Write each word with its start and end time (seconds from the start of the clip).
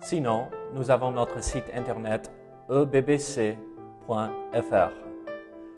Sinon, 0.00 0.48
nous 0.74 0.90
avons 0.90 1.10
notre 1.10 1.42
site 1.42 1.64
internet 1.74 2.30
ebbc.fr. 2.70 3.56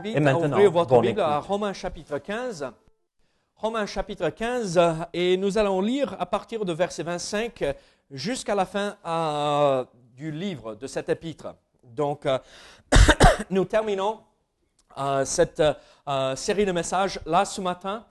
Et 0.04 0.20
maintenant, 0.20 0.50
ouvrir 0.50 0.70
votre 0.70 1.00
Bible 1.00 1.20
à 1.20 1.40
Romains 1.40 1.72
chapitre 1.72 2.18
15. 2.18 2.70
Romains 3.56 3.86
chapitre 3.86 4.30
15, 4.30 4.80
et 5.12 5.36
nous 5.36 5.59
allons 5.59 5.80
lire 5.80 6.16
à 6.18 6.26
partir 6.26 6.64
de 6.64 6.72
verset 6.72 7.02
25 7.02 7.64
jusqu'à 8.10 8.54
la 8.54 8.64
fin 8.66 8.96
euh, 9.04 9.84
du 10.16 10.30
livre 10.30 10.74
de 10.74 10.87
cet 10.87 11.09
épître. 11.09 11.54
Donc, 11.84 12.24
euh, 12.26 12.38
nous 13.50 13.64
terminons 13.64 14.20
euh, 14.98 15.24
cette 15.24 15.62
série 16.37 16.64
de 16.64 16.73
messages 16.73 17.20
là 17.26 17.45
ce 17.45 17.60
matin. 17.60 18.04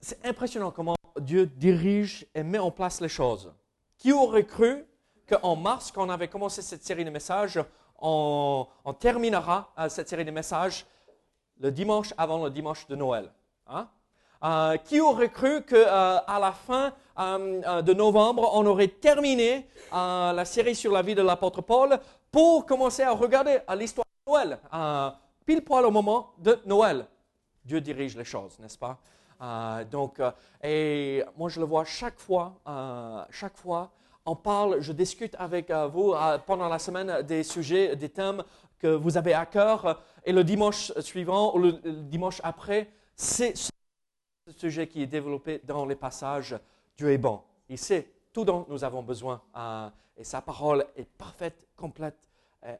C'est 0.00 0.24
impressionnant 0.24 0.70
comment 0.70 0.94
Dieu 1.18 1.46
dirige 1.46 2.26
et 2.34 2.42
met 2.42 2.58
en 2.58 2.70
place 2.70 3.00
les 3.00 3.08
choses. 3.08 3.52
Qui 4.00 4.12
aurait 4.12 4.46
cru 4.46 4.86
qu'en 5.28 5.56
mars, 5.56 5.92
quand 5.92 6.06
on 6.06 6.08
avait 6.08 6.28
commencé 6.28 6.62
cette 6.62 6.82
série 6.82 7.04
de 7.04 7.10
messages, 7.10 7.60
on, 7.98 8.66
terminera 8.98 9.72
euh, 9.78 9.90
cette 9.90 10.08
série 10.08 10.24
de 10.24 10.30
messages 10.30 10.86
le 11.58 11.70
dimanche 11.70 12.14
avant 12.16 12.42
le 12.42 12.50
dimanche 12.50 12.86
de 12.86 12.96
Noël 12.96 13.30
hein? 13.66 13.88
euh, 14.42 14.78
Qui 14.78 15.00
aurait 15.00 15.28
cru 15.28 15.62
qu'à 15.66 16.24
euh, 16.26 16.38
la 16.40 16.52
fin 16.52 16.94
de 17.18 17.92
novembre, 17.92 18.50
on 18.54 18.64
aurait 18.64 18.88
terminé 18.88 19.68
la 19.92 20.44
série 20.46 20.74
sur 20.74 20.90
la 20.90 21.02
vie 21.02 21.14
de 21.14 21.20
l'apôtre 21.20 21.60
Paul 21.60 22.00
pour 22.32 22.64
commencer 22.64 23.02
à 23.02 23.10
regarder 23.10 23.58
l'histoire 23.76 24.06
de 24.26 24.32
Noël, 24.32 24.58
pile 25.44 25.62
poil 25.62 25.84
au 25.84 25.90
moment 25.90 26.32
de 26.38 26.58
Noël 26.64 27.06
Dieu 27.62 27.82
dirige 27.82 28.16
les 28.16 28.24
choses, 28.24 28.58
n'est-ce 28.58 28.78
pas? 28.78 28.98
Donc, 29.90 30.20
et 30.62 31.22
moi 31.36 31.48
je 31.48 31.60
le 31.60 31.66
vois 31.66 31.84
chaque 31.84 32.18
fois, 32.18 32.60
chaque 33.30 33.56
fois 33.56 33.90
on 34.26 34.36
parle, 34.36 34.80
je 34.80 34.92
discute 34.92 35.34
avec 35.38 35.70
euh, 35.70 35.88
vous 35.88 36.12
euh, 36.12 36.38
pendant 36.38 36.68
la 36.68 36.78
semaine 36.78 37.22
des 37.22 37.42
sujets, 37.42 37.96
des 37.96 38.10
thèmes 38.10 38.44
que 38.78 38.86
vous 38.86 39.16
avez 39.16 39.34
à 39.34 39.46
cœur. 39.46 40.02
Et 40.24 40.32
le 40.32 40.44
dimanche 40.44 40.92
suivant 41.00 41.54
ou 41.54 41.58
le, 41.58 41.72
dimanche 41.72 42.40
après, 42.44 42.90
c'est 43.16 43.56
ce 43.56 43.70
sujet 44.56 44.86
qui 44.86 45.02
est 45.02 45.06
développé 45.06 45.60
dans 45.64 45.86
les 45.86 45.96
passages. 45.96 46.56
Dieu 46.96 47.10
est. 47.12 47.20
Il 47.68 47.78
sait 47.78 48.08
tout 48.32 48.44
dont 48.44 48.66
nous 48.68 48.84
avons 48.84 49.02
besoin. 49.02 49.40
Euh, 49.56 49.88
et 50.16 50.24
sa 50.24 50.42
parole 50.42 50.86
est 50.96 51.08
parfaite, 51.08 51.66
complète. 51.74 52.28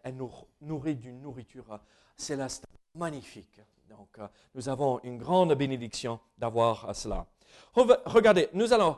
Elle 0.03 0.17
nous 0.17 0.31
nourrit 0.61 0.95
d'une 0.95 1.23
nourriture 1.23 1.81
céleste 2.15 2.67
magnifique. 2.95 3.61
Donc, 3.91 4.19
nous 4.55 4.69
avons 4.69 5.01
une 5.03 5.19
grande 5.19 5.53
bénédiction 5.55 6.21
d'avoir 6.39 6.95
cela. 6.95 7.27
Regardez, 7.75 8.49
nous 8.53 8.73
allons 8.73 8.97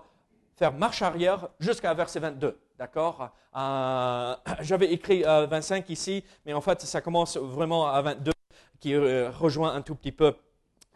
faire 0.55 0.71
marche 0.75 1.01
arrière 1.01 1.49
jusqu'à 1.59 1.95
verset 1.95 2.21
22. 2.21 2.59
D'accord? 2.79 3.31
Euh, 3.57 4.37
J'avais 4.61 4.93
écrit 4.93 5.23
25 5.23 5.85
euh, 5.89 5.93
ici, 5.93 6.23
mais 6.45 6.53
en 6.53 6.61
fait, 6.61 6.83
ça 6.83 7.01
commence 7.01 7.39
vraiment 7.39 7.87
à 7.89 8.03
22, 8.03 8.33
qui 8.81 8.95
euh, 8.95 9.31
rejoint 9.31 9.75
un 9.75 9.81
tout 9.81 9.95
petit 9.95 10.13
peu 10.13 10.35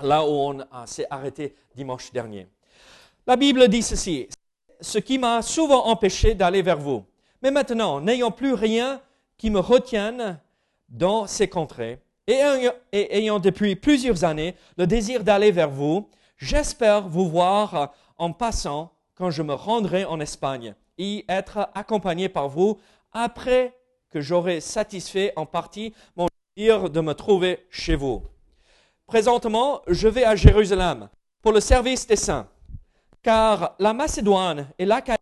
là 0.00 0.22
où 0.22 0.28
on 0.28 0.66
s'est 0.84 1.06
arrêté 1.08 1.56
dimanche 1.74 2.12
dernier. 2.12 2.48
La 3.26 3.36
Bible 3.36 3.66
dit 3.66 3.82
ceci, 3.82 4.28
ce 4.78 4.98
qui 4.98 5.16
m'a 5.16 5.40
souvent 5.40 5.86
empêché 5.86 6.34
d'aller 6.34 6.60
vers 6.60 6.78
vous. 6.78 7.02
Mais 7.40 7.50
maintenant, 7.50 8.02
n'ayant 8.02 8.30
plus 8.30 8.52
rien 8.52 9.00
qui 9.38 9.48
me 9.48 9.60
retienne 9.60 10.38
dans 10.90 11.26
ces 11.26 11.48
contrées, 11.48 11.98
et 12.26 12.42
ayant 12.92 13.38
depuis 13.38 13.76
plusieurs 13.76 14.24
années 14.24 14.54
le 14.76 14.86
désir 14.86 15.22
d'aller 15.22 15.52
vers 15.52 15.70
vous, 15.70 16.08
j'espère 16.36 17.08
vous 17.08 17.28
voir 17.28 17.94
en 18.18 18.32
passant 18.32 18.92
quand 19.14 19.30
je 19.30 19.42
me 19.42 19.54
rendrai 19.54 20.04
en 20.04 20.20
Espagne 20.20 20.74
et 20.98 21.24
être 21.28 21.68
accompagné 21.74 22.28
par 22.28 22.48
vous 22.48 22.78
après 23.12 23.74
que 24.10 24.20
j'aurai 24.20 24.60
satisfait 24.60 25.32
en 25.36 25.46
partie 25.46 25.94
mon 26.16 26.26
désir 26.56 26.90
de 26.90 27.00
me 27.00 27.14
trouver 27.14 27.66
chez 27.70 27.96
vous. 27.96 28.22
Présentement, 29.06 29.82
je 29.86 30.08
vais 30.08 30.24
à 30.24 30.36
Jérusalem 30.36 31.08
pour 31.42 31.52
le 31.52 31.60
service 31.60 32.06
des 32.06 32.16
saints, 32.16 32.48
car 33.22 33.76
la 33.78 33.92
Macédoine 33.92 34.68
et 34.78 34.84
l'Achaïe 34.84 35.18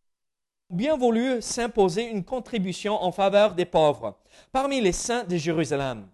ont 0.71 0.77
bien 0.77 0.97
voulu 0.97 1.43
s'imposer 1.43 2.09
une 2.09 2.25
contribution 2.25 3.03
en 3.03 3.13
faveur 3.13 3.55
des 3.55 3.67
pauvres 3.67 4.17
parmi 4.53 4.81
les 4.81 4.93
saints 4.93 5.25
de 5.25 5.37
Jérusalem. 5.37 6.07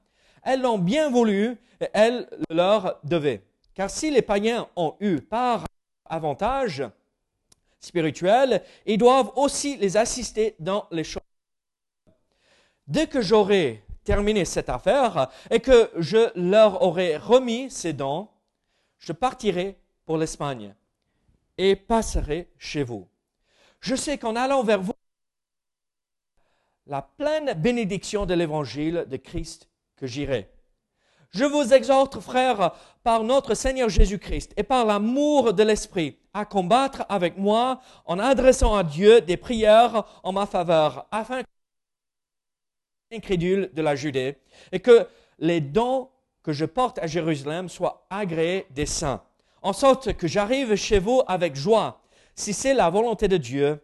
Elles 0.42 0.62
l'ont 0.62 0.78
bien 0.78 1.10
voulu 1.10 1.56
et 1.80 1.88
elles 1.92 2.28
leur 2.50 2.98
devaient. 3.04 3.42
Car 3.74 3.90
si 3.90 4.10
les 4.10 4.22
païens 4.22 4.68
ont 4.76 4.96
eu 5.00 5.20
par 5.20 5.64
avantage, 6.04 6.84
spirituels, 7.78 8.62
ils 8.86 8.98
doivent 8.98 9.32
aussi 9.36 9.76
les 9.76 9.96
assister 9.96 10.54
dans 10.58 10.86
les 10.90 11.04
choses. 11.04 11.22
Dès 12.86 13.06
que 13.06 13.20
j'aurai 13.22 13.84
terminé 14.04 14.44
cette 14.44 14.68
affaire 14.68 15.30
et 15.50 15.60
que 15.60 15.90
je 15.96 16.30
leur 16.38 16.82
aurai 16.82 17.16
remis 17.16 17.70
ces 17.70 17.92
dons, 17.92 18.28
je 18.98 19.12
partirai 19.12 19.78
pour 20.04 20.18
l'Espagne 20.18 20.74
et 21.56 21.76
passerai 21.76 22.50
chez 22.58 22.82
vous. 22.82 23.06
Je 23.80 23.94
sais 23.94 24.18
qu'en 24.18 24.36
allant 24.36 24.62
vers 24.62 24.82
vous, 24.82 24.92
la 26.86 27.02
pleine 27.02 27.54
bénédiction 27.54 28.26
de 28.26 28.34
l'évangile 28.34 29.06
de 29.08 29.16
Christ 29.16 29.69
que 30.00 30.06
j'irai. 30.06 30.48
Je 31.30 31.44
vous 31.44 31.72
exhorte, 31.72 32.18
frères, 32.18 32.72
par 33.04 33.22
notre 33.22 33.54
Seigneur 33.54 33.88
Jésus-Christ 33.88 34.52
et 34.56 34.64
par 34.64 34.84
l'amour 34.84 35.52
de 35.52 35.62
l'Esprit, 35.62 36.18
à 36.34 36.44
combattre 36.44 37.04
avec 37.08 37.36
moi 37.36 37.80
en 38.06 38.18
adressant 38.18 38.74
à 38.74 38.82
Dieu 38.82 39.20
des 39.20 39.36
prières 39.36 40.04
en 40.24 40.32
ma 40.32 40.46
faveur, 40.46 41.06
afin 41.12 41.42
que 41.42 41.48
incrédule 43.12 43.70
de 43.72 43.82
la 43.82 43.94
Judée 43.94 44.38
et 44.72 44.80
que 44.80 45.06
les 45.38 45.60
dons 45.60 46.08
que 46.42 46.52
je 46.52 46.64
porte 46.64 46.98
à 46.98 47.06
Jérusalem 47.06 47.68
soient 47.68 48.06
agréés 48.08 48.66
des 48.70 48.86
saints, 48.86 49.22
en 49.62 49.72
sorte 49.72 50.14
que 50.14 50.26
j'arrive 50.26 50.74
chez 50.74 50.98
vous 50.98 51.22
avec 51.26 51.54
joie, 51.54 52.00
si 52.34 52.52
c'est 52.52 52.74
la 52.74 52.88
volonté 52.88 53.28
de 53.28 53.36
Dieu, 53.36 53.80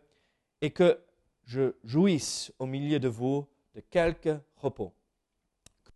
et 0.63 0.71
que 0.71 0.99
je 1.45 1.75
jouisse 1.85 2.53
au 2.59 2.67
milieu 2.67 2.99
de 2.99 3.09
vous 3.09 3.47
de 3.75 3.81
quelque 3.81 4.41
repos. 4.57 4.93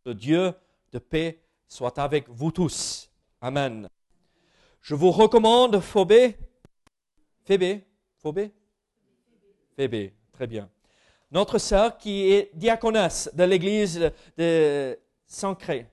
Que 0.04 0.10
Dieu 0.10 0.54
de 0.92 0.98
paix 0.98 1.42
soit 1.68 1.98
avec 1.98 2.28
vous 2.28 2.50
tous. 2.50 3.10
Amen. 3.40 3.88
Je 4.80 4.94
vous 4.94 5.10
recommande 5.10 5.80
Phobé. 5.80 6.36
Phébé? 7.44 7.84
Phobé? 8.16 8.52
Phébé. 9.76 10.14
Très 10.32 10.46
bien. 10.46 10.70
Notre 11.30 11.58
sœur 11.58 11.98
qui 11.98 12.32
est 12.32 12.50
diaconesse 12.54 13.30
de 13.34 13.44
l'église 13.44 14.10
de 14.36 14.98
Sancré, 15.26 15.86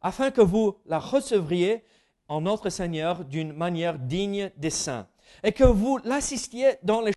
afin 0.00 0.30
que 0.30 0.40
vous 0.40 0.78
la 0.84 0.98
recevriez 0.98 1.84
en 2.28 2.40
notre 2.40 2.70
Seigneur 2.70 3.24
d'une 3.24 3.52
manière 3.52 3.98
digne 3.98 4.50
des 4.56 4.70
saints 4.70 5.06
et 5.42 5.52
que 5.52 5.64
vous 5.64 5.98
l'assistiez 6.04 6.74
dans 6.82 7.00
les 7.00 7.12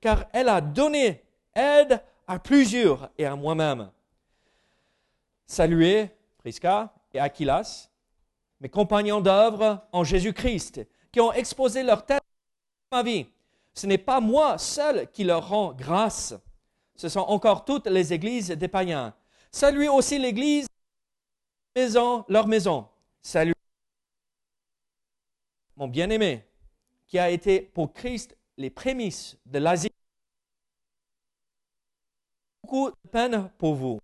car 0.00 0.26
elle 0.32 0.48
a 0.48 0.60
donné 0.60 1.22
aide 1.54 2.02
à 2.26 2.38
plusieurs 2.38 3.10
et 3.18 3.26
à 3.26 3.36
moi-même 3.36 3.90
saluer 5.52 6.08
Prisca 6.38 6.92
et 7.12 7.20
Aquilas, 7.20 7.90
mes 8.60 8.70
compagnons 8.70 9.20
d'œuvre 9.20 9.86
en 9.92 10.02
Jésus-Christ, 10.02 10.86
qui 11.12 11.20
ont 11.20 11.32
exposé 11.32 11.82
leur 11.82 12.06
tête 12.06 12.22
à 12.90 12.96
ma 12.96 13.02
vie. 13.02 13.26
Ce 13.74 13.86
n'est 13.86 13.98
pas 13.98 14.20
moi 14.20 14.56
seul 14.56 15.10
qui 15.12 15.24
leur 15.24 15.48
rend 15.48 15.74
grâce. 15.74 16.34
Ce 16.96 17.08
sont 17.08 17.20
encore 17.20 17.64
toutes 17.64 17.86
les 17.86 18.12
églises 18.12 18.48
des 18.48 18.68
païens. 18.68 19.14
Saluez 19.50 19.88
aussi 19.88 20.18
l'église, 20.18 20.66
maison, 21.76 22.24
leur 22.28 22.46
maison. 22.46 22.88
Salut 23.20 23.54
mon 25.76 25.88
bien-aimé, 25.88 26.46
qui 27.08 27.18
a 27.18 27.30
été 27.30 27.60
pour 27.60 27.92
Christ 27.92 28.36
les 28.56 28.70
prémices 28.70 29.36
de 29.46 29.58
l'Asie. 29.58 29.90
Beaucoup 32.72 32.90
de 32.90 33.10
peine 33.10 33.50
pour 33.58 33.74
vous. 33.74 34.00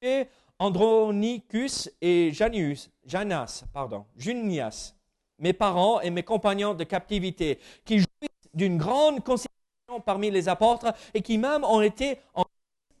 Et 0.00 0.28
Andronicus 0.60 1.90
et 2.00 2.32
Janius, 2.32 2.88
Janas, 3.04 3.64
pardon, 3.72 4.06
Junias, 4.16 4.94
mes 5.40 5.52
parents 5.52 6.00
et 6.00 6.08
mes 6.10 6.22
compagnons 6.22 6.72
de 6.72 6.84
captivité, 6.84 7.58
qui 7.84 7.98
jouissent 7.98 8.54
d'une 8.54 8.78
grande 8.78 9.24
considération 9.24 10.00
parmi 10.06 10.30
les 10.30 10.48
apôtres 10.48 10.94
et 11.12 11.20
qui 11.20 11.36
même 11.36 11.64
ont 11.64 11.80
été 11.80 12.20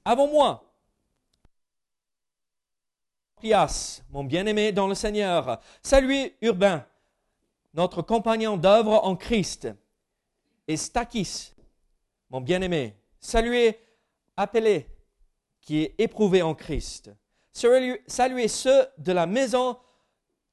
avant 0.04 0.26
moi. 0.26 0.64
Pias, 3.40 4.02
mon 4.10 4.24
bien-aimé 4.24 4.72
dans 4.72 4.88
le 4.88 4.96
Seigneur. 4.96 5.60
Saluez 5.84 6.34
Urbain, 6.40 6.84
notre 7.74 8.02
compagnon 8.02 8.56
d'œuvre 8.56 9.04
en 9.04 9.14
Christ. 9.14 9.68
Et 10.66 10.76
Stakis, 10.76 11.52
mon 12.28 12.40
bien-aimé. 12.40 12.96
Saluez 13.20 13.78
Appelé, 14.42 14.88
qui 15.60 15.82
est 15.82 15.94
éprouvé 15.98 16.40
en 16.40 16.54
Christ. 16.54 17.10
Saluez 17.52 18.48
ceux 18.48 18.86
de 18.96 19.12
la 19.12 19.26
maison 19.26 19.76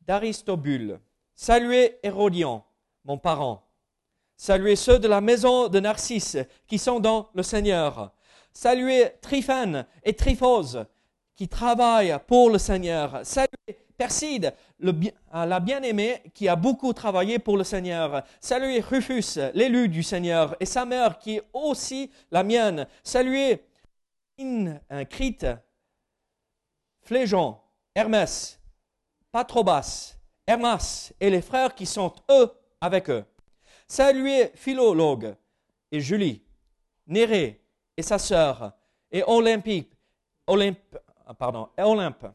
d'Aristobule. 0.01 1.00
Saluez 1.34 1.98
Hérodion, 2.04 2.63
mon 3.06 3.18
parent. 3.18 3.63
Saluez 4.36 4.75
ceux 4.75 5.00
de 5.00 5.07
la 5.07 5.22
maison 5.22 5.69
de 5.69 5.80
Narcisse 5.80 6.38
qui 6.68 6.78
sont 6.78 7.00
dans 7.00 7.30
le 7.34 7.44
Seigneur. 7.44 8.12
Saluez 8.51 9.12
Tryphène 9.22 9.86
et 10.04 10.12
Tryphose 10.12 10.86
qui 11.34 11.48
travaillent 11.48 12.18
pour 12.28 12.50
le 12.50 12.57
Seigneur. 12.57 13.22
Saluez 13.24 13.86
Perside, 13.95 14.54
la 14.81 15.60
bien-aimée 15.62 16.24
qui 16.34 16.50
a 16.50 16.57
beaucoup 16.57 16.92
travaillé 16.92 17.39
pour 17.39 17.56
le 17.56 17.63
Seigneur. 17.63 18.24
Saluez 18.42 18.81
Rufus, 18.81 19.39
l'élu 19.54 19.88
du 19.88 20.04
Seigneur, 20.04 20.57
et 20.60 20.66
sa 20.66 20.84
mère 20.84 21.18
qui 21.18 21.38
est 21.38 21.44
aussi 21.54 22.12
la 22.31 22.44
mienne. 22.44 22.86
Saluez 23.01 23.63
Crite, 25.10 25.48
Fléjon, 27.01 27.57
Hermès, 27.95 28.60
Patrobas, 29.31 30.16
Hermas 30.45 31.12
et 31.19 31.30
les 31.30 31.42
frères 31.42 31.74
qui 31.74 31.86
sont 31.86 32.13
eux 32.30 32.51
avec 32.80 33.10
eux. 33.10 33.25
Saluez 33.88 34.51
Philologue 34.54 35.36
et 35.92 36.00
Julie, 36.00 36.44
Néré 37.07 37.63
et 37.95 38.01
sa 38.04 38.19
sœur, 38.19 38.74
et 39.12 39.24
Olympe, 39.25 39.88
Olympe, 40.45 40.98
pardon, 41.39 41.69
Olympe, 41.78 42.28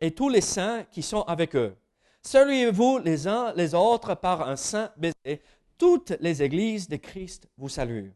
et 0.00 0.10
tous 0.10 0.28
les 0.28 0.40
saints 0.40 0.84
qui 0.90 1.02
sont 1.02 1.22
avec 1.22 1.54
eux. 1.54 1.76
Saluez-vous 2.22 2.98
les 2.98 3.28
uns 3.28 3.52
les 3.54 3.74
autres 3.74 4.14
par 4.14 4.48
un 4.48 4.56
saint 4.56 4.92
baiser. 4.96 5.42
Toutes 5.76 6.10
les 6.20 6.42
églises 6.42 6.88
de 6.88 6.96
Christ 6.96 7.48
vous 7.56 7.68
saluent. 7.68 8.12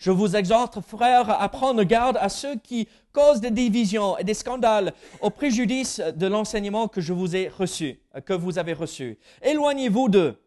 Je 0.00 0.10
vous 0.10 0.34
exhorte, 0.34 0.80
frères, 0.80 1.28
à 1.28 1.48
prendre 1.50 1.82
garde 1.82 2.16
à 2.22 2.30
ceux 2.30 2.56
qui 2.56 2.88
causent 3.12 3.42
des 3.42 3.50
divisions 3.50 4.16
et 4.16 4.24
des 4.24 4.32
scandales 4.32 4.94
au 5.20 5.28
préjudice 5.28 6.00
de 6.00 6.26
l'enseignement 6.26 6.88
que 6.88 7.02
je 7.02 7.12
vous 7.12 7.36
ai 7.36 7.48
reçu, 7.48 8.00
que 8.24 8.32
vous 8.32 8.58
avez 8.58 8.72
reçu. 8.72 9.18
Éloignez-vous 9.42 10.08
d'eux 10.08 10.40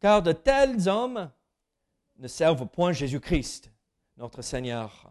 car 0.00 0.22
de 0.22 0.32
tels 0.32 0.88
hommes 0.88 1.30
ne 2.18 2.28
servent 2.28 2.66
point 2.66 2.92
Jésus-Christ, 2.92 3.70
notre 4.16 4.40
Seigneur, 4.40 5.10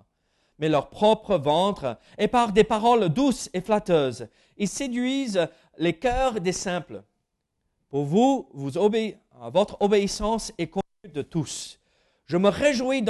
mais 0.57 0.69
leur 0.69 0.89
propre 0.89 1.37
ventre, 1.37 1.97
et 2.17 2.27
par 2.27 2.51
des 2.51 2.63
paroles 2.63 3.09
douces 3.09 3.47
et 3.53 3.61
flatteuses, 3.61 4.27
ils 4.57 4.67
séduisent 4.67 5.47
les 5.77 5.93
cœurs 5.93 6.41
des 6.41 6.51
simples. 6.51 7.03
Pour 7.89 8.05
vous, 8.05 8.49
votre 8.53 9.77
obéissance 9.81 10.51
est 10.57 10.67
connue 10.67 11.13
de 11.13 11.21
tous. 11.21 11.79
Je 12.25 12.37
me 12.37 12.49
réjouis 12.49 13.03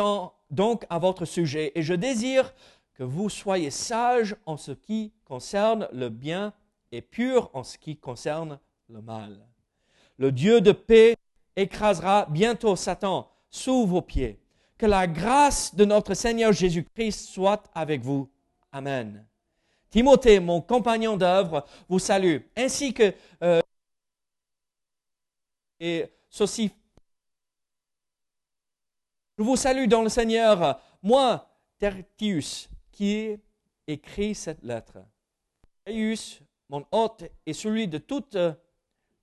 donc 0.53 0.85
à 0.89 0.99
votre 0.99 1.25
sujet, 1.25 1.71
et 1.75 1.81
je 1.81 1.93
désire 1.93 2.53
que 2.93 3.03
vous 3.03 3.29
soyez 3.29 3.71
sages 3.71 4.35
en 4.45 4.57
ce 4.57 4.71
qui 4.71 5.11
concerne 5.25 5.87
le 5.91 6.09
bien 6.09 6.53
et 6.91 7.01
purs 7.01 7.49
en 7.53 7.63
ce 7.63 7.77
qui 7.77 7.97
concerne 7.97 8.59
le 8.89 9.01
mal. 9.01 9.45
Le 10.17 10.31
Dieu 10.31 10.61
de 10.61 10.71
paix 10.71 11.15
écrasera 11.55 12.27
bientôt 12.29 12.75
Satan 12.75 13.29
sous 13.49 13.85
vos 13.85 14.01
pieds. 14.01 14.39
Que 14.77 14.85
la 14.85 15.07
grâce 15.07 15.75
de 15.75 15.85
notre 15.85 16.13
Seigneur 16.13 16.51
Jésus-Christ 16.51 17.29
soit 17.29 17.69
avec 17.73 18.01
vous. 18.01 18.29
Amen. 18.71 19.25
Timothée, 19.89 20.39
mon 20.39 20.61
compagnon 20.61 21.17
d'œuvre, 21.17 21.65
vous 21.87 21.99
salue, 21.99 22.37
ainsi 22.55 22.93
que 22.93 23.13
euh, 23.43 23.61
et 25.79 26.05
ceci. 26.29 26.71
Je 29.37 29.43
vous 29.43 29.55
salue 29.55 29.87
dans 29.87 30.03
le 30.03 30.09
Seigneur, 30.09 30.79
moi, 31.01 31.49
Tertius, 31.79 32.69
qui 32.91 33.35
écrit 33.87 34.35
cette 34.35 34.63
lettre. 34.63 34.99
Tertius, 35.83 36.41
mon 36.69 36.85
hôte 36.91 37.23
et 37.45 37.53
celui 37.53 37.87
de 37.87 37.97
toute 37.97 38.37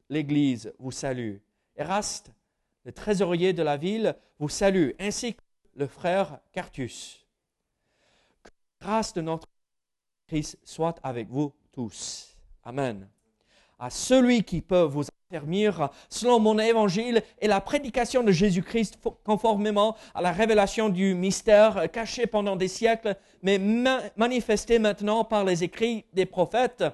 l'Église, 0.08 0.72
vous 0.78 0.90
salue. 0.90 1.36
Eraste, 1.76 2.32
le 2.84 2.92
trésorier 2.92 3.52
de 3.52 3.62
la 3.62 3.76
ville, 3.76 4.16
vous 4.38 4.48
salue, 4.48 4.90
ainsi 4.98 5.34
que 5.34 5.42
le 5.76 5.86
frère 5.86 6.40
Cartus. 6.52 7.24
Que 8.42 8.50
la 8.50 8.86
grâce 8.86 9.14
de 9.14 9.20
notre 9.20 9.48
Christ 10.26 10.58
soit 10.64 10.98
avec 11.02 11.28
vous 11.28 11.52
tous. 11.72 12.36
Amen. 12.64 13.08
À 13.80 13.88
celui 13.88 14.44
qui 14.44 14.60
peut 14.60 14.82
vous 14.82 15.04
affermir 15.30 15.88
selon 16.10 16.38
mon 16.38 16.58
évangile 16.58 17.22
et 17.40 17.48
la 17.48 17.62
prédication 17.62 18.22
de 18.22 18.30
Jésus-Christ 18.30 18.98
conformément 19.24 19.96
à 20.14 20.20
la 20.20 20.32
révélation 20.32 20.90
du 20.90 21.14
mystère 21.14 21.90
caché 21.90 22.26
pendant 22.26 22.56
des 22.56 22.68
siècles, 22.68 23.16
mais 23.42 23.58
manifesté 24.16 24.78
maintenant 24.78 25.24
par 25.24 25.44
les 25.44 25.64
écrits 25.64 26.04
des 26.12 26.26
prophètes, 26.26 26.84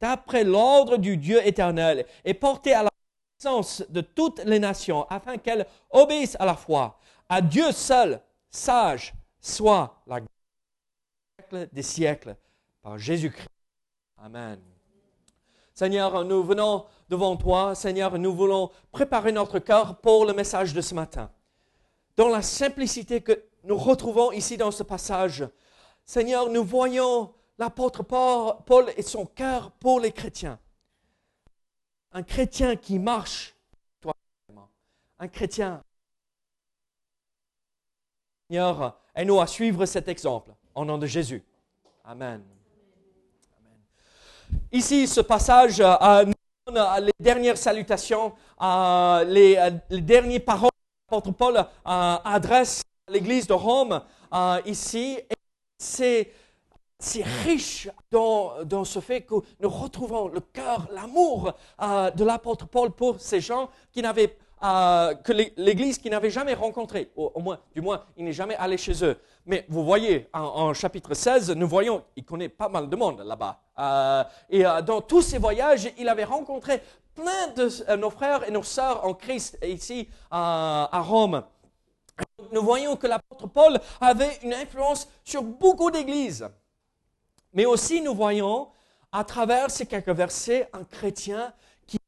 d'après 0.00 0.44
l'ordre 0.44 0.96
du 0.96 1.18
Dieu 1.18 1.46
éternel, 1.46 2.06
et 2.24 2.32
porté 2.32 2.72
à 2.72 2.84
la 2.84 2.90
de 3.88 4.00
toutes 4.00 4.42
les 4.44 4.58
nations, 4.58 5.06
afin 5.08 5.36
qu'elles 5.36 5.66
obéissent 5.90 6.36
à 6.38 6.46
la 6.46 6.54
foi. 6.54 6.98
À 7.28 7.40
Dieu 7.40 7.70
seul, 7.72 8.20
sage, 8.50 9.14
soit 9.40 10.02
la 10.06 10.20
des 11.72 11.82
siècles, 11.82 12.36
par 12.82 12.98
Jésus-Christ. 12.98 13.48
Amen. 14.18 14.60
Seigneur, 15.80 16.26
nous 16.26 16.42
venons 16.44 16.84
devant 17.08 17.38
toi. 17.38 17.74
Seigneur, 17.74 18.18
nous 18.18 18.34
voulons 18.34 18.70
préparer 18.92 19.32
notre 19.32 19.58
cœur 19.58 19.96
pour 19.96 20.26
le 20.26 20.34
message 20.34 20.74
de 20.74 20.82
ce 20.82 20.94
matin. 20.94 21.30
Dans 22.16 22.28
la 22.28 22.42
simplicité 22.42 23.22
que 23.22 23.44
nous 23.64 23.78
retrouvons 23.78 24.30
ici 24.30 24.58
dans 24.58 24.72
ce 24.72 24.82
passage, 24.82 25.48
Seigneur, 26.04 26.50
nous 26.50 26.62
voyons 26.64 27.32
l'apôtre 27.56 28.02
Paul 28.02 28.92
et 28.94 29.00
son 29.00 29.24
cœur 29.24 29.70
pour 29.70 30.00
les 30.00 30.12
chrétiens 30.12 30.58
un 32.12 32.24
chrétien 32.24 32.76
qui 32.76 32.98
marche, 32.98 33.56
toi, 34.02 34.12
un 35.18 35.28
chrétien. 35.28 35.82
Seigneur, 38.50 39.00
aide-nous 39.14 39.40
à 39.40 39.46
suivre 39.46 39.86
cet 39.86 40.08
exemple, 40.08 40.52
au 40.74 40.84
nom 40.84 40.98
de 40.98 41.06
Jésus. 41.06 41.42
Amen. 42.04 42.59
Ici, 44.72 45.06
ce 45.06 45.20
passage 45.20 45.80
euh, 45.80 46.24
nous 46.24 46.32
donne 46.66 46.78
euh, 46.78 47.00
les 47.00 47.12
dernières 47.18 47.56
salutations, 47.56 48.32
euh, 48.62 49.24
les, 49.24 49.58
les, 49.90 50.00
dernières 50.00 50.44
paroles 50.44 50.70
que 50.70 51.14
l'apôtre 51.14 51.36
Paul 51.36 51.64
adresse 51.84 52.82
à 53.08 53.12
l'église 53.12 53.46
de 53.46 53.52
Rome 53.52 54.00
ici. 54.66 55.18
C'est 55.78 56.30
c'est 57.00 57.24
riche 57.24 57.88
dans, 58.10 58.62
dans, 58.64 58.84
ce 58.84 59.00
fait 59.00 59.22
que 59.22 59.34
nous 59.60 59.70
retrouvons 59.70 60.28
le 60.28 60.40
cœur, 60.40 60.86
l'amour 60.92 61.54
euh, 61.82 62.10
de 62.10 62.24
l'apôtre 62.24 62.68
Paul 62.68 62.90
pour 62.90 63.20
ces 63.20 63.40
gens 63.40 63.70
qui 63.90 64.02
n'avaient, 64.02 64.36
euh, 64.62 65.14
que 65.14 65.32
l'Église 65.56 65.98
qui 65.98 66.10
n'avait 66.10 66.30
jamais 66.30 66.54
rencontré, 66.54 67.10
au, 67.16 67.40
moins, 67.40 67.58
du 67.74 67.80
moins, 67.80 68.04
il 68.16 68.24
n'est 68.24 68.32
jamais 68.32 68.56
allé 68.56 68.76
chez 68.76 69.04
eux. 69.04 69.18
Mais 69.46 69.64
vous 69.68 69.84
voyez, 69.84 70.28
en, 70.32 70.74
chapitre 70.74 71.14
16, 71.14 71.52
nous 71.52 71.68
voyons, 71.68 72.04
il 72.16 72.24
connaît 72.24 72.48
pas 72.48 72.68
mal 72.68 72.88
de 72.88 72.96
monde 72.96 73.22
là-bas. 73.24 73.60
Euh, 73.78 74.24
et 74.50 74.64
dans 74.84 75.00
tous 75.00 75.22
ses 75.22 75.38
voyages, 75.38 75.90
il 75.98 76.08
avait 76.08 76.24
rencontré 76.24 76.82
plein 77.14 77.48
de 77.56 77.96
nos 77.96 78.10
frères 78.10 78.46
et 78.46 78.50
nos 78.50 78.62
sœurs 78.62 79.04
en 79.04 79.14
Christ 79.14 79.58
ici 79.62 80.08
à 80.30 81.00
Rome. 81.04 81.42
Nous 82.52 82.62
voyons 82.62 82.96
que 82.96 83.06
l'apôtre 83.06 83.46
Paul 83.46 83.78
avait 84.00 84.38
une 84.42 84.54
influence 84.54 85.08
sur 85.24 85.42
beaucoup 85.42 85.90
d'églises. 85.90 86.48
Mais 87.52 87.64
aussi, 87.64 88.00
nous 88.00 88.14
voyons 88.14 88.68
à 89.12 89.24
travers 89.24 89.70
ces 89.70 89.86
quelques 89.86 90.10
versets 90.10 90.68
un 90.72 90.84
chrétien 90.84 91.52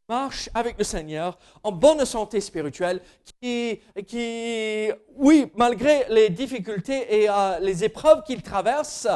marche 0.09 0.49
avec 0.55 0.79
le 0.79 0.85
Seigneur 0.85 1.39
en 1.63 1.73
bonne 1.73 2.05
santé 2.05 2.41
spirituelle, 2.41 3.01
qui, 3.41 3.81
qui 4.07 4.91
oui, 5.17 5.51
malgré 5.57 6.07
les 6.09 6.31
difficultés 6.31 7.23
et 7.23 7.29
euh, 7.29 7.59
les 7.61 7.85
épreuves 7.85 8.23
qu'il 8.25 8.43
traverse, 8.43 9.09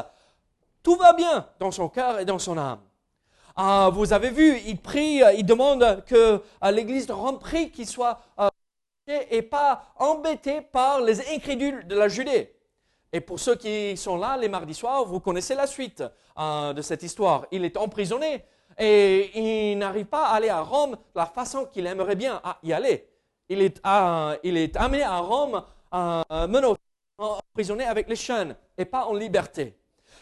tout 0.82 0.96
va 0.96 1.12
bien 1.12 1.46
dans 1.58 1.70
son 1.70 1.88
cœur 1.88 2.18
et 2.18 2.24
dans 2.24 2.38
son 2.38 2.56
âme. 2.58 2.80
Euh, 3.58 3.90
vous 3.90 4.12
avez 4.12 4.30
vu, 4.30 4.58
il 4.66 4.80
prie, 4.80 5.22
euh, 5.22 5.32
il 5.32 5.44
demande 5.44 6.04
que 6.06 6.42
l'Église 6.70 7.06
de 7.06 7.12
Rome 7.12 7.38
prie 7.38 7.70
qu'il 7.70 7.86
soit 7.86 8.20
et 9.08 9.42
pas 9.42 9.92
embêté 9.96 10.60
par 10.60 11.00
les 11.00 11.32
incrédules 11.32 11.86
de 11.86 11.94
la 11.96 12.08
Judée. 12.08 12.56
Et 13.12 13.20
pour 13.20 13.38
ceux 13.38 13.54
qui 13.54 13.96
sont 13.96 14.16
là 14.16 14.36
les 14.36 14.48
mardis 14.48 14.74
soirs, 14.74 15.04
vous 15.04 15.20
connaissez 15.20 15.54
la 15.54 15.66
suite 15.66 16.02
euh, 16.38 16.72
de 16.72 16.82
cette 16.82 17.02
histoire. 17.02 17.46
Il 17.50 17.64
est 17.64 17.76
emprisonné 17.76 18.44
et 18.78 19.72
il 19.72 19.78
n'arrive 19.78 20.06
pas 20.06 20.26
à 20.26 20.34
aller 20.34 20.48
à 20.48 20.60
Rome 20.60 20.92
de 20.92 21.18
la 21.18 21.26
façon 21.26 21.66
qu'il 21.66 21.86
aimerait 21.86 22.16
bien 22.16 22.40
y 22.62 22.72
aller. 22.72 23.08
Il 23.48 23.60
est, 23.62 23.80
amené 23.84 25.02
à 25.02 25.18
Rome, 25.18 25.62
menotté 25.92 26.80
prisonnier 27.52 27.84
avec 27.84 28.08
les 28.08 28.16
chaînes 28.16 28.56
et 28.76 28.84
pas 28.84 29.06
en 29.06 29.14
liberté. 29.14 29.76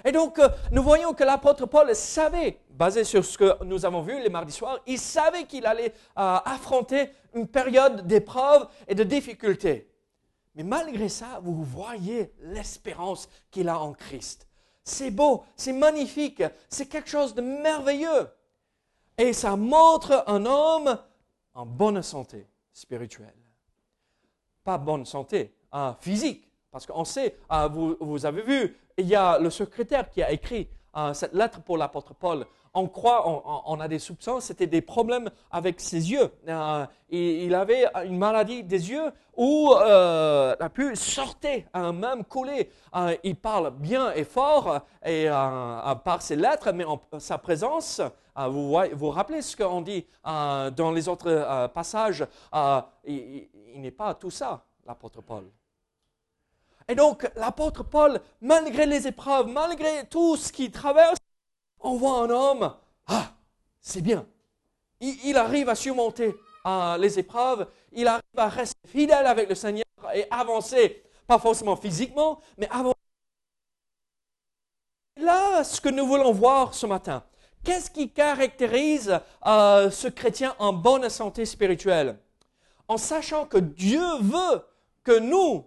Et 0.04 0.12
donc, 0.12 0.38
euh, 0.38 0.48
nous 0.72 0.82
voyons 0.82 1.12
que 1.12 1.24
l'apôtre 1.24 1.66
Paul 1.66 1.94
savait, 1.94 2.58
basé 2.70 3.04
sur 3.04 3.24
ce 3.24 3.38
que 3.38 3.64
nous 3.64 3.84
avons 3.84 4.02
vu 4.02 4.20
les 4.20 4.28
mardis 4.28 4.52
soirs, 4.52 4.80
il 4.86 4.98
savait 4.98 5.44
qu'il 5.44 5.66
allait 5.66 5.92
euh, 6.18 6.38
affronter 6.44 7.10
une 7.34 7.46
période 7.46 8.06
d'épreuve 8.06 8.66
et 8.88 8.94
de 8.94 9.04
difficulté. 9.04 9.88
Mais 10.54 10.62
malgré 10.62 11.08
ça, 11.08 11.40
vous 11.42 11.62
voyez 11.62 12.32
l'espérance 12.40 13.28
qu'il 13.50 13.68
a 13.68 13.78
en 13.78 13.92
Christ. 13.92 14.48
C'est 14.82 15.10
beau, 15.10 15.44
c'est 15.56 15.72
magnifique, 15.72 16.42
c'est 16.68 16.86
quelque 16.86 17.08
chose 17.08 17.34
de 17.34 17.40
merveilleux. 17.40 18.28
Et 19.16 19.32
ça 19.32 19.56
montre 19.56 20.24
un 20.26 20.44
homme 20.44 20.98
en 21.54 21.66
bonne 21.66 22.02
santé 22.02 22.48
spirituelle. 22.72 23.34
Pas 24.64 24.78
bonne 24.78 25.04
santé 25.04 25.54
hein, 25.72 25.96
physique, 26.00 26.50
parce 26.70 26.86
qu'on 26.86 27.04
sait, 27.04 27.36
hein, 27.48 27.68
vous, 27.68 27.96
vous, 28.00 28.26
avez 28.26 28.42
vu, 28.42 28.76
il 28.96 29.06
y 29.06 29.14
a 29.14 29.38
le 29.38 29.50
secrétaire 29.50 30.10
qui 30.10 30.22
a 30.22 30.32
écrit 30.32 30.68
hein, 30.94 31.14
cette 31.14 31.34
lettre 31.34 31.60
pour 31.62 31.76
l'apôtre 31.76 32.14
Paul 32.14 32.46
on 32.74 32.88
croit, 32.88 33.62
on, 33.66 33.80
a 33.80 33.86
des 33.86 34.00
soupçons, 34.00 34.40
c'était 34.40 34.66
des 34.66 34.80
problèmes 34.80 35.30
avec 35.50 35.80
ses 35.80 36.10
yeux. 36.10 36.28
Euh, 36.48 36.86
il, 37.08 37.54
avait 37.54 37.86
une 38.04 38.18
maladie 38.18 38.64
des 38.64 38.90
yeux 38.90 39.12
où 39.36 39.72
euh, 39.72 40.56
la 40.58 40.68
pu 40.68 40.96
sortait, 40.96 41.66
même. 41.74 42.24
Euh, 42.96 43.16
il 43.22 43.36
parle 43.36 43.70
bien 43.70 44.12
et 44.12 44.24
fort 44.24 44.80
et, 45.06 45.28
par 45.28 46.20
ses 46.20 46.34
lettres, 46.34 46.72
mais 46.72 46.84
en 46.84 47.00
sa 47.18 47.38
présence, 47.38 48.00
vous 48.36 48.76
vous 48.92 49.10
rappelez 49.10 49.40
ce 49.42 49.56
qu'on 49.56 49.80
dit 49.80 50.04
dans 50.24 50.92
les 50.92 51.08
autres 51.08 51.68
passages, 51.72 52.26
il 53.06 53.48
n'est 53.76 53.92
pas 53.92 54.14
tout 54.14 54.30
ça, 54.30 54.64
l'apôtre 54.84 55.22
Paul. 55.22 55.44
Et 56.88 56.94
donc, 56.94 57.30
l'apôtre 57.36 57.82
Paul, 57.82 58.20
malgré 58.40 58.86
les 58.86 59.06
épreuves, 59.06 59.48
malgré 59.48 60.06
tout 60.06 60.36
ce 60.36 60.52
qu'il 60.52 60.70
traverse, 60.70 61.18
on 61.80 61.96
voit 61.96 62.18
un 62.20 62.30
homme, 62.30 62.74
ah, 63.06 63.32
c'est 63.80 64.02
bien. 64.02 64.26
Il, 65.00 65.36
arrive 65.36 65.68
à 65.68 65.74
surmonter 65.74 66.34
euh, 66.66 66.96
les 66.96 67.18
épreuves, 67.18 67.68
il 67.92 68.06
arrive 68.06 68.22
à 68.36 68.48
rester 68.48 68.88
fidèle 68.88 69.26
avec 69.26 69.48
le 69.48 69.54
Seigneur 69.54 69.84
et 70.14 70.26
avancer, 70.30 71.02
pas 71.26 71.38
forcément 71.38 71.76
physiquement, 71.76 72.40
mais 72.56 72.68
avancer. 72.70 72.94
Là, 75.16 75.62
ce 75.64 75.80
que 75.80 75.88
nous 75.88 76.06
voulons 76.06 76.32
voir 76.32 76.74
ce 76.74 76.86
matin, 76.86 77.22
qu'est-ce 77.62 77.90
qui 77.90 78.10
caractérise 78.10 79.20
euh, 79.46 79.90
ce 79.90 80.08
chrétien 80.08 80.54
en 80.58 80.72
bonne 80.72 81.08
santé 81.08 81.44
spirituelle? 81.44 82.18
En 82.88 82.96
sachant 82.96 83.46
que 83.46 83.58
Dieu 83.58 84.04
veut 84.20 84.64
que 85.02 85.18
nous, 85.18 85.66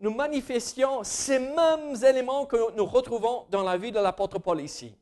nous 0.00 0.14
manifestions 0.14 1.04
ces 1.04 1.38
mêmes 1.38 1.96
éléments 2.04 2.46
que 2.46 2.74
nous 2.76 2.84
retrouvons 2.84 3.46
dans 3.50 3.62
la 3.62 3.76
vie 3.76 3.92
de 3.92 4.00
l'apôtre 4.00 4.38
Paul 4.38 4.60
ici. 4.60 4.94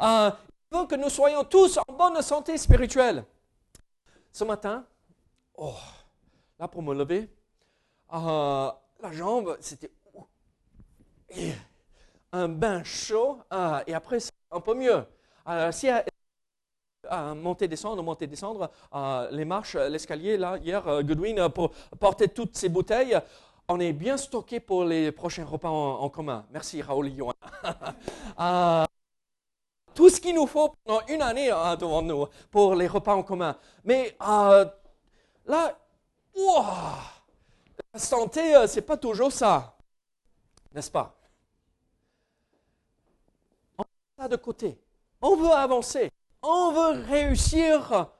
Euh, 0.00 0.30
il 0.70 0.78
veut 0.78 0.86
que 0.86 0.96
nous 0.96 1.10
soyons 1.10 1.44
tous 1.44 1.78
en 1.78 1.92
bonne 1.92 2.20
santé 2.22 2.56
spirituelle. 2.58 3.24
Ce 4.32 4.44
matin, 4.44 4.84
oh, 5.56 5.72
là 6.58 6.68
pour 6.68 6.82
me 6.82 6.94
lever, 6.94 7.30
euh, 8.12 8.70
la 9.00 9.12
jambe, 9.12 9.56
c'était 9.60 9.90
un 12.32 12.48
bain 12.48 12.84
chaud, 12.84 13.38
euh, 13.52 13.80
et 13.86 13.94
après, 13.94 14.18
un 14.50 14.60
peu 14.60 14.74
mieux. 14.74 15.04
Euh, 15.48 15.72
si 15.72 15.88
monter, 17.36 17.68
descendre, 17.68 18.02
monter, 18.02 18.26
descendre, 18.26 18.70
les 19.30 19.44
marches, 19.44 19.76
l'escalier, 19.76 20.36
là, 20.36 20.58
hier, 20.58 20.82
Goodwin, 21.04 21.48
pour 21.50 21.70
porter 22.00 22.28
toutes 22.28 22.56
ces 22.56 22.68
bouteilles, 22.68 23.16
on 23.68 23.80
est 23.80 23.92
bien 23.92 24.16
stocké 24.16 24.60
pour 24.60 24.84
les 24.84 25.12
prochains 25.12 25.44
repas 25.44 25.68
en, 25.68 26.08
commun. 26.08 26.46
Merci, 26.50 26.82
Raoul 26.82 27.08
et 27.08 27.14
tout 29.94 30.10
ce 30.10 30.20
qu'il 30.20 30.34
nous 30.34 30.46
faut 30.46 30.74
pendant 30.84 31.00
une 31.06 31.22
année 31.22 31.50
hein, 31.50 31.74
devant 31.76 32.02
nous 32.02 32.26
pour 32.50 32.74
les 32.74 32.86
repas 32.86 33.14
en 33.14 33.22
commun. 33.22 33.56
Mais 33.82 34.14
euh, 34.20 34.66
là, 35.46 35.78
la 37.94 37.98
santé, 37.98 38.54
euh, 38.54 38.66
c'est 38.66 38.82
pas 38.82 38.98
toujours 38.98 39.32
ça, 39.32 39.74
n'est-ce 40.74 40.90
pas? 40.90 41.18
On 43.78 43.82
met 43.82 44.22
ça 44.22 44.28
de 44.28 44.36
côté. 44.36 44.78
On 45.22 45.34
veut 45.34 45.50
avancer. 45.50 46.12
On 46.42 46.72
veut 46.72 47.02
réussir, 47.06 48.10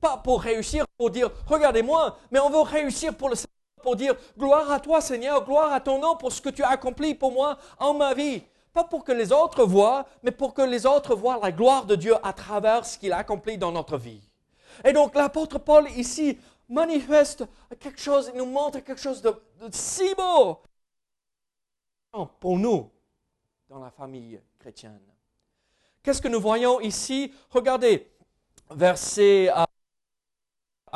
pas 0.00 0.16
pour 0.16 0.42
réussir 0.42 0.84
pour 0.98 1.10
dire 1.10 1.30
regardez-moi, 1.46 2.18
mais 2.32 2.40
on 2.40 2.50
veut 2.50 2.62
réussir 2.62 3.16
pour 3.16 3.28
le 3.28 3.36
pour 3.82 3.96
dire 3.96 4.14
gloire 4.38 4.70
à 4.70 4.80
toi 4.80 5.00
Seigneur, 5.00 5.44
gloire 5.44 5.72
à 5.72 5.80
ton 5.80 6.00
nom 6.00 6.16
pour 6.16 6.32
ce 6.32 6.40
que 6.40 6.48
tu 6.48 6.62
as 6.62 6.70
accompli 6.70 7.14
pour 7.14 7.32
moi 7.32 7.58
en 7.78 7.94
ma 7.94 8.14
vie. 8.14 8.42
Pas 8.72 8.84
pour 8.84 9.04
que 9.04 9.12
les 9.12 9.32
autres 9.32 9.64
voient, 9.64 10.06
mais 10.22 10.30
pour 10.30 10.54
que 10.54 10.62
les 10.62 10.86
autres 10.86 11.14
voient 11.14 11.40
la 11.42 11.50
gloire 11.50 11.86
de 11.86 11.96
Dieu 11.96 12.14
à 12.22 12.32
travers 12.32 12.86
ce 12.86 12.98
qu'il 12.98 13.12
a 13.12 13.18
accompli 13.18 13.58
dans 13.58 13.72
notre 13.72 13.98
vie. 13.98 14.20
Et 14.84 14.92
donc 14.92 15.14
l'apôtre 15.14 15.58
Paul 15.58 15.88
ici 15.96 16.38
manifeste 16.68 17.44
quelque 17.80 18.00
chose, 18.00 18.30
il 18.32 18.38
nous 18.38 18.46
montre 18.46 18.78
quelque 18.78 19.00
chose 19.00 19.20
de, 19.20 19.34
si 19.72 20.14
beau 20.14 20.58
pour 22.38 22.58
nous 22.58 22.90
dans 23.68 23.80
la 23.80 23.90
famille 23.90 24.40
chrétienne. 24.58 25.00
Qu'est-ce 26.02 26.22
que 26.22 26.28
nous 26.28 26.40
voyons 26.40 26.80
ici? 26.80 27.32
Regardez, 27.50 28.10
verset, 28.70 29.50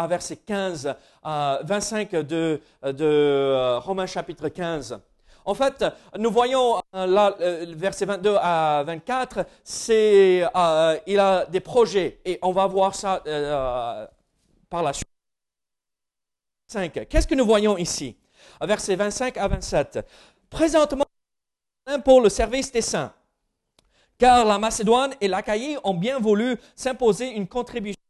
verset 0.08 0.36
15, 0.36 0.94
à 1.22 1.60
25 1.64 2.10
de, 2.12 2.60
euh, 2.84 3.78
Romains 3.78 4.06
chapitre 4.06 4.48
15. 4.48 4.98
En 5.44 5.54
fait, 5.54 5.84
nous 6.18 6.30
voyons 6.30 6.82
euh, 6.94 7.06
là, 7.06 7.34
euh, 7.40 7.66
verset 7.76 8.06
22 8.06 8.36
à 8.40 8.82
24, 8.86 9.46
c'est, 9.62 10.44
il 11.06 11.18
a 11.18 11.46
des 11.46 11.60
projets 11.60 12.20
et 12.24 12.38
on 12.42 12.52
va 12.52 12.66
voir 12.66 12.94
ça 12.94 13.22
par 14.70 14.82
la 14.82 14.92
suite. 14.92 15.08
5. 16.66 17.06
Qu'est-ce 17.08 17.26
que 17.26 17.34
nous 17.34 17.44
voyons 17.44 17.76
ici? 17.76 18.16
Verset 18.60 18.96
25 18.96 19.36
à 19.36 19.48
27. 19.48 20.00
Présentement, 20.48 21.04
pour 22.04 22.20
le 22.20 22.28
service 22.28 22.72
des 22.72 22.80
saints, 22.80 23.12
car 24.18 24.44
la 24.44 24.58
Macédoine 24.58 25.14
et 25.20 25.28
l'Achaïe 25.28 25.76
ont 25.84 25.94
bien 25.94 26.18
voulu 26.18 26.56
s'imposer 26.74 27.30
une 27.30 27.46
contribution 27.46 28.03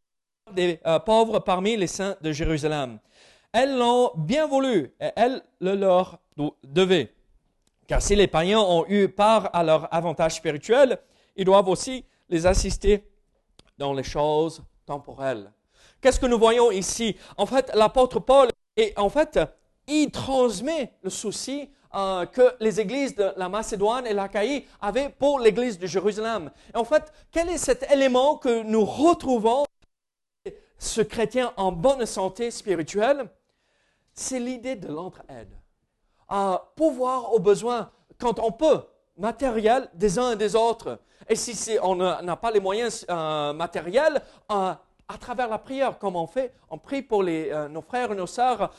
des 0.53 0.81
pauvres 1.05 1.39
parmi 1.39 1.77
les 1.77 1.87
saints 1.87 2.17
de 2.21 2.33
Jérusalem. 2.33 2.99
Elles 3.53 3.77
l'ont 3.77 4.13
bien 4.17 4.47
voulu 4.47 4.93
et 5.01 5.11
elles 5.17 5.43
le 5.61 5.75
leur 5.75 6.19
devaient. 6.65 7.13
Car 7.87 8.01
si 8.03 8.17
les 8.17 8.27
païens 8.27 8.61
ont 8.61 8.85
eu 8.89 9.09
part 9.09 9.51
à 9.53 9.63
leur 9.63 9.93
avantage 9.95 10.35
spirituel, 10.35 10.99
ils 11.37 11.45
doivent 11.45 11.69
aussi 11.69 12.05
les 12.29 12.47
assister 12.47 13.05
dans 13.79 13.93
les 13.93 14.03
choses 14.03 14.63
temporelles. 14.87 15.53
Qu'est-ce 16.01 16.21
que 16.21 16.27
nous 16.27 16.39
voyons 16.39 16.71
ici? 16.71 17.17
En 17.37 17.47
fait, 17.47 17.71
l'apôtre 17.75 18.21
Paul, 18.21 18.49
et 18.77 18.93
en 18.97 19.09
fait, 19.09 19.39
il 19.87 20.11
transmet 20.11 20.93
le 21.03 21.11
souci 21.11 21.71
euh, 21.95 22.27
que 22.27 22.55
les 22.61 22.81
églises 22.81 23.15
de 23.15 23.33
la 23.37 23.49
Macédoine 23.49 24.07
et 24.07 24.13
l'Achaïe 24.13 24.67
avaient 24.81 25.11
pour 25.11 25.39
l'église 25.39 25.79
de 25.79 25.87
Jérusalem. 25.87 26.51
Et 26.75 26.77
en 26.77 26.85
fait, 26.85 27.13
quel 27.31 27.49
est 27.49 27.59
cet 27.59 27.91
élément 27.91 28.37
que 28.37 28.63
nous 28.63 28.85
retrouvons 28.85 29.65
ce 30.79 31.01
chrétien 31.01 31.53
en 31.57 31.73
bonne 31.73 32.07
santé 32.07 32.51
spirituelle 32.51 33.29
C'est 34.13 34.41
l'idée 34.41 34.77
de 34.77 34.89
l'entraide 34.89 35.55
à 36.29 36.73
pouvoir 36.77 37.33
aux 37.33 37.39
besoins, 37.39 37.91
quand 38.19 38.39
on 38.39 38.51
peut, 38.51 38.81
matériels 39.17 39.89
des 39.95 40.19
uns 40.19 40.33
et 40.33 40.37
des 40.37 40.57
autres. 40.57 41.01
Et 41.29 41.37
si 41.37 41.79
on 41.83 41.97
n'a 41.97 42.37
pas 42.37 42.51
les 42.51 42.61
moyens 42.61 43.07
euh, 43.09 43.53
matériels, 43.53 44.21
euh, 44.51 44.73
à 45.07 45.19
travers 45.19 45.49
la 45.49 45.59
prière, 45.59 45.99
comme 45.99 46.17
on 46.17 46.27
fait, 46.27 46.55
on 46.71 46.79
prie 46.79 47.03
pour 47.03 47.23
euh, 47.27 47.69
nos 47.69 47.83
frères 47.83 48.13
et 48.13 48.15
nos 48.15 48.27
sœurs 48.27 48.73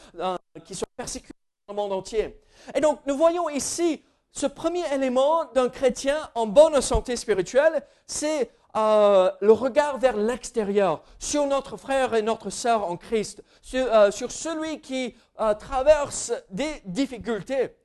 qui 0.64 0.74
sont 0.74 0.86
persécutés 0.96 1.34
dans 1.68 1.74
le 1.74 1.82
monde 1.82 1.94
entier. 1.94 2.42
Et 2.74 2.82
donc, 2.82 3.00
nous 3.06 3.16
voyons 3.16 3.50
ici 3.50 4.04
ce 4.32 4.48
premier 4.48 4.84
élément 4.94 5.46
d'un 5.54 5.70
chrétien 5.70 6.18
en 6.36 6.46
bonne 6.46 6.82
santé 6.82 7.16
spirituelle, 7.16 7.84
c'est 8.06 8.52
le 8.76 9.52
regard 9.52 9.98
vers 9.98 10.18
l'extérieur, 10.18 11.02
sur 11.18 11.48
notre 11.48 11.78
frère 11.78 12.14
et 12.14 12.22
notre 12.22 12.50
sœur 12.50 12.90
en 12.90 12.98
Christ, 12.98 13.42
sur, 13.62 13.88
sur 14.12 14.32
celui 14.32 14.82
qui 14.82 15.16
euh, 15.42 15.54
traversent 15.54 16.32
des 16.50 16.82
difficultés, 16.86 17.76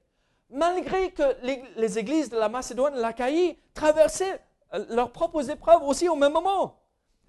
malgré 0.50 1.11
que 1.11 1.35
les, 1.76 1.99
églises 1.99 2.30
de 2.30 2.37
la 2.37 2.49
Macédoine, 2.49 2.94
l'Achaïe, 2.94 3.59
traversaient 3.75 4.40
euh, 4.73 4.87
leurs 4.90 5.11
propres 5.11 5.50
épreuves 5.50 5.82
aussi 5.82 6.09
au 6.09 6.14
même 6.14 6.32
moment. 6.32 6.78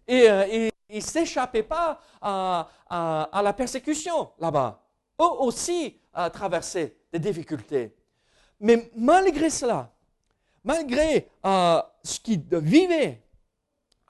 Et, 0.08 0.30
euh, 0.30 0.70
ils 0.90 0.98
ne 0.98 1.02
s'échappaient 1.02 1.64
pas 1.64 2.00
à, 2.22 2.68
la 3.34 3.54
persécution 3.54 4.30
là-bas. 4.38 4.84
Eux 5.20 5.32
aussi 5.40 6.00
traversaient 6.34 6.98
des 7.12 7.20
difficultés. 7.20 7.96
Mais 8.60 8.92
malgré 8.96 9.50
cela, 9.50 9.90
malgré 10.66 11.30
ce 11.44 12.20
qu'ils 12.20 12.44
vivaient 12.52 13.24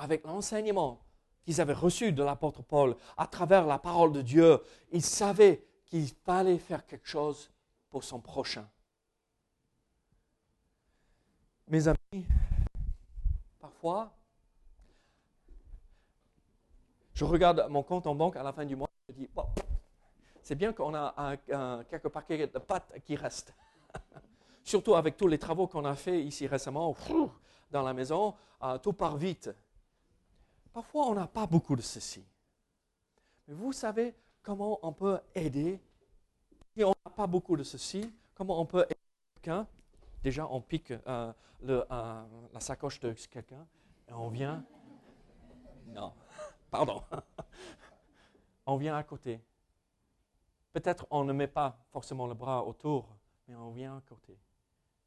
avec 0.02 0.26
l'enseignement 0.26 1.00
qu'ils 1.44 1.62
avaient 1.62 1.74
reçu 1.74 2.12
de 2.12 2.24
l'apôtre 2.24 2.64
Paul 2.64 2.96
à 3.18 3.28
travers 3.28 3.66
la 3.68 3.78
parole 3.78 4.12
de 4.12 4.22
Dieu, 4.22 4.60
ils 4.92 5.04
savaient 5.04 5.64
qu'il 5.86 6.08
fallait 6.08 6.58
faire 6.58 6.86
quelque 6.86 7.08
chose 7.08 7.52
pour 7.90 8.04
son 8.04 8.20
prochain. 8.20 8.68
mes 11.68 11.88
amis, 11.88 12.26
parfois, 13.62 14.12
je 17.14 17.24
regarde 17.24 17.66
mon 17.70 17.82
compte 17.82 18.08
en 18.08 18.16
banque 18.16 18.36
à 18.36 18.44
la 18.44 18.52
fin 18.52 18.66
du 18.66 18.76
mois, 18.76 18.90
je 19.08 19.14
dis, 19.14 19.30
c'est 20.42 20.56
bien 20.56 20.74
qu'on 20.74 20.94
a 20.94 21.38
quelques 21.90 22.10
paquets 22.10 22.48
de 22.48 22.60
pâtes 22.60 22.92
qui 23.06 23.16
restent. 23.16 23.54
Surtout 24.66 24.96
avec 24.96 25.16
tous 25.16 25.28
les 25.28 25.40
travaux 25.40 25.68
qu'on 25.68 25.86
a 25.86 25.96
fait 25.96 26.22
ici 26.22 26.46
récemment 26.46 26.94
dans 27.72 27.84
la 27.84 27.94
maison, 27.94 28.36
euh, 28.64 28.78
tout 28.78 28.94
part 28.94 29.16
vite. 29.16 29.50
Parfois, 30.74 31.08
on 31.08 31.16
n'a 31.16 31.28
pas 31.28 31.46
beaucoup 31.46 31.76
de 31.76 31.82
ceci. 31.82 32.24
Mais 33.48 33.54
vous 33.54 33.74
savez 33.74 34.16
comment 34.42 34.80
on 34.82 34.94
peut 34.94 35.20
aider 35.36 35.80
si 36.74 36.84
on 36.84 36.94
n'a 37.06 37.12
pas 37.12 37.28
beaucoup 37.28 37.58
de 37.58 37.64
ceci 37.64 38.12
Comment 38.34 38.60
on 38.60 38.66
peut 38.66 38.86
aider 38.86 39.00
quelqu'un? 39.36 39.68
Déjà, 40.24 40.48
on 40.48 40.62
pique 40.62 40.92
euh, 40.92 41.34
euh, 41.68 42.24
la 42.54 42.60
sacoche 42.60 43.00
de 43.00 43.14
quelqu'un 43.14 43.68
et 44.08 44.14
on 44.14 44.30
vient. 44.30 44.66
Non, 45.88 46.14
pardon. 46.72 47.04
on 48.66 48.78
vient 48.78 48.96
à 48.96 49.04
côté. 49.04 49.42
Peut-être 50.74 51.06
on 51.12 51.24
ne 51.24 51.34
met 51.34 51.48
pas 51.48 51.78
forcément 51.92 52.26
le 52.26 52.34
bras 52.34 52.66
autour, 52.66 53.16
mais 53.48 53.56
on 53.56 53.72
vient 53.72 53.98
à 53.98 54.02
côté. 54.02 54.40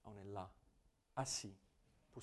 On 0.04 0.14
est 0.16 0.32
là, 0.32 0.48
assis. 1.16 1.56
Pour 2.12 2.22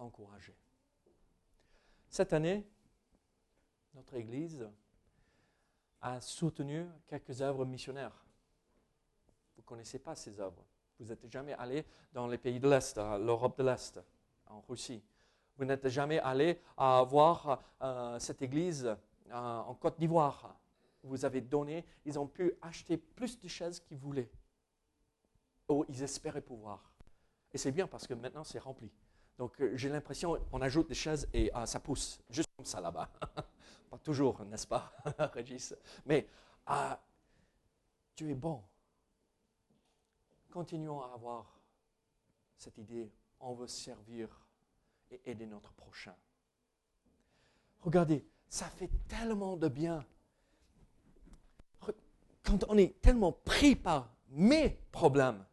encourager. 0.00 0.56
Cette 2.08 2.32
année, 2.32 2.66
notre 3.94 4.14
Église 4.14 4.68
a 6.00 6.20
soutenu 6.20 6.86
quelques 7.06 7.40
œuvres 7.40 7.64
missionnaires. 7.64 8.24
Vous 9.56 9.62
ne 9.62 9.66
connaissez 9.66 9.98
pas 9.98 10.14
ces 10.14 10.38
œuvres. 10.40 10.64
Vous 10.98 11.06
n'êtes 11.06 11.28
jamais 11.30 11.54
allé 11.54 11.84
dans 12.12 12.26
les 12.26 12.38
pays 12.38 12.60
de 12.60 12.68
l'Est, 12.68 12.96
l'Europe 12.96 13.58
de 13.58 13.64
l'Est, 13.64 14.00
en 14.46 14.60
Russie. 14.60 15.02
Vous 15.56 15.64
n'êtes 15.64 15.88
jamais 15.88 16.18
allé 16.18 16.60
voir 16.76 17.62
euh, 17.82 18.18
cette 18.18 18.42
église 18.42 18.86
euh, 18.86 19.58
en 19.58 19.74
Côte 19.74 19.98
d'Ivoire. 19.98 20.58
Vous 21.02 21.24
avez 21.24 21.40
donné, 21.40 21.84
ils 22.04 22.18
ont 22.18 22.26
pu 22.26 22.52
acheter 22.62 22.96
plus 22.96 23.38
de 23.38 23.48
chaises 23.48 23.80
qu'ils 23.80 23.98
voulaient. 23.98 24.30
Ou 25.68 25.84
ils 25.88 26.02
espéraient 26.02 26.40
pouvoir. 26.40 26.92
Et 27.52 27.58
c'est 27.58 27.72
bien 27.72 27.86
parce 27.86 28.06
que 28.06 28.14
maintenant 28.14 28.44
c'est 28.44 28.58
rempli. 28.58 28.90
Donc 29.38 29.60
euh, 29.60 29.76
j'ai 29.76 29.88
l'impression 29.88 30.38
on 30.52 30.60
ajoute 30.60 30.88
des 30.88 30.94
chaises 30.94 31.28
et 31.32 31.50
ça 31.66 31.80
pousse, 31.80 32.20
juste 32.30 32.48
comme 32.56 32.66
ça 32.66 32.80
là-bas. 32.80 33.10
pas 33.90 33.98
toujours, 33.98 34.44
n'est-ce 34.44 34.66
pas, 34.66 34.92
Régis? 35.34 35.74
Mais 36.06 36.28
Dieu 38.16 38.30
est 38.30 38.34
bon. 38.34 38.62
Continuons 40.50 41.02
à 41.02 41.12
avoir 41.14 41.58
cette 42.56 42.78
idée, 42.78 43.10
on 43.40 43.54
veut 43.54 43.66
servir 43.66 44.28
et 45.10 45.20
aider 45.24 45.46
notre 45.46 45.72
prochain. 45.72 46.14
Regardez, 47.80 48.24
ça 48.48 48.66
fait 48.66 48.90
tellement 49.08 49.56
de 49.56 49.68
bien. 49.68 50.04
Quand 52.42 52.64
on 52.68 52.78
est 52.78 53.00
tellement 53.00 53.32
pris 53.32 53.74
par 53.74 54.14
mes 54.28 54.70
problèmes 54.92 55.44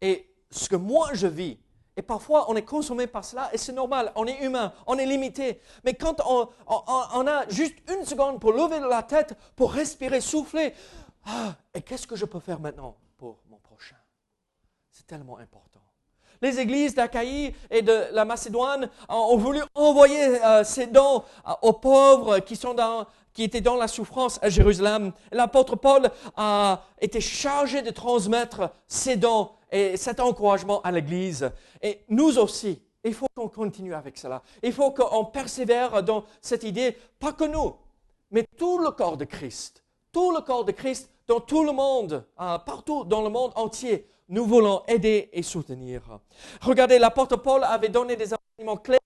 et 0.00 0.32
ce 0.50 0.68
que 0.68 0.76
moi 0.76 1.12
je 1.14 1.26
vis, 1.26 1.58
et 1.96 2.02
parfois 2.02 2.50
on 2.50 2.56
est 2.56 2.64
consommé 2.64 3.06
par 3.06 3.24
cela 3.24 3.48
et 3.52 3.58
c'est 3.58 3.72
normal, 3.72 4.12
on 4.14 4.26
est 4.26 4.42
humain, 4.42 4.72
on 4.86 4.98
est 4.98 5.06
limité. 5.06 5.60
Mais 5.84 5.94
quand 5.94 6.20
on, 6.26 7.26
a 7.26 7.48
juste 7.48 7.76
une 7.90 8.04
seconde 8.04 8.40
pour 8.40 8.52
lever 8.52 8.80
la 8.80 9.02
tête, 9.02 9.34
pour 9.56 9.72
respirer, 9.72 10.20
souffler, 10.20 10.74
ah, 11.26 11.54
et 11.74 11.82
qu'est-ce 11.82 12.06
que 12.06 12.16
je 12.16 12.24
peux 12.24 12.40
faire 12.40 12.60
maintenant 12.60 12.96
pour 13.16 13.38
mon 13.50 13.58
prochain? 13.58 13.96
C'est 14.90 15.06
tellement 15.06 15.38
important. 15.38 15.80
Les 16.42 16.58
églises 16.60 16.94
d'Achaïe 16.94 17.54
et 17.70 17.82
de 17.82 18.12
la 18.12 18.24
Macédoine 18.24 18.90
ont 19.08 19.38
voulu 19.38 19.62
envoyer 19.74 20.44
euh, 20.44 20.64
ces 20.64 20.86
dons 20.86 21.24
euh, 21.48 21.52
aux 21.62 21.72
pauvres 21.72 22.40
qui, 22.40 22.58
qui 23.32 23.42
étaient 23.42 23.62
dans 23.62 23.76
la 23.76 23.88
souffrance 23.88 24.38
à 24.42 24.50
Jérusalem. 24.50 25.12
L'apôtre 25.32 25.76
Paul 25.76 26.10
a 26.36 26.82
été 27.00 27.20
chargé 27.22 27.80
de 27.80 27.90
transmettre 27.90 28.70
ces 28.86 29.16
dons 29.16 29.50
et 29.70 29.96
cet 29.96 30.20
encouragement 30.20 30.80
à 30.82 30.92
l'Église. 30.92 31.50
Et 31.82 32.00
nous 32.08 32.38
aussi, 32.38 32.80
il 33.04 33.14
faut 33.14 33.26
qu'on 33.34 33.48
continue 33.48 33.94
avec 33.94 34.18
cela. 34.18 34.42
Il 34.62 34.72
faut 34.72 34.90
qu'on 34.90 35.24
persévère 35.24 36.02
dans 36.02 36.24
cette 36.40 36.64
idée, 36.64 36.96
pas 37.18 37.32
que 37.32 37.44
nous, 37.44 37.74
mais 38.30 38.44
tout 38.56 38.78
le 38.78 38.90
corps 38.90 39.16
de 39.16 39.24
Christ. 39.24 39.82
Tout 40.12 40.32
le 40.32 40.40
corps 40.40 40.64
de 40.64 40.72
Christ 40.72 41.10
dans 41.26 41.40
tout 41.40 41.64
le 41.64 41.72
monde, 41.72 42.24
euh, 42.40 42.58
partout 42.58 43.04
dans 43.04 43.22
le 43.22 43.28
monde 43.28 43.52
entier 43.56 44.08
nous 44.28 44.44
voulons 44.44 44.82
aider 44.88 45.28
et 45.32 45.42
soutenir. 45.42 46.02
Regardez, 46.60 46.98
l'apôtre 46.98 47.36
Paul 47.36 47.62
avait 47.64 47.88
donné 47.88 48.16
des 48.16 48.32
enseignements 48.34 48.76
clairs 48.76 49.00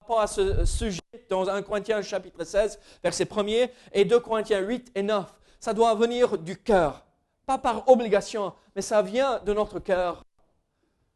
par 0.00 0.08
rapport 0.08 0.20
à 0.22 0.26
ce 0.26 0.64
sujet 0.64 1.00
dans 1.28 1.48
1 1.48 1.62
Corinthiens 1.62 2.02
chapitre 2.02 2.44
16, 2.44 2.78
verset 3.02 3.24
1er, 3.24 3.70
et 3.92 4.04
2 4.04 4.20
Corinthiens 4.20 4.60
8 4.60 4.92
et 4.94 5.02
9. 5.02 5.26
Ça 5.60 5.74
doit 5.74 5.94
venir 5.94 6.38
du 6.38 6.56
cœur, 6.56 7.04
pas 7.46 7.58
par 7.58 7.88
obligation, 7.88 8.54
mais 8.74 8.82
ça 8.82 9.02
vient 9.02 9.40
de 9.40 9.52
notre 9.52 9.78
cœur, 9.78 10.24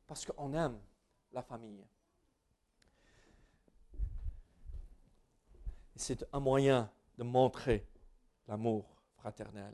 parce 0.07 0.25
qu'on 0.25 0.53
aime 0.55 0.79
la 1.33 1.43
famille. 1.43 1.85
C'est 5.97 6.27
un 6.33 6.41
moyen 6.41 6.91
de 7.17 7.25
montrer 7.25 7.87
l'amour 8.49 8.85
fraternel. 9.17 9.73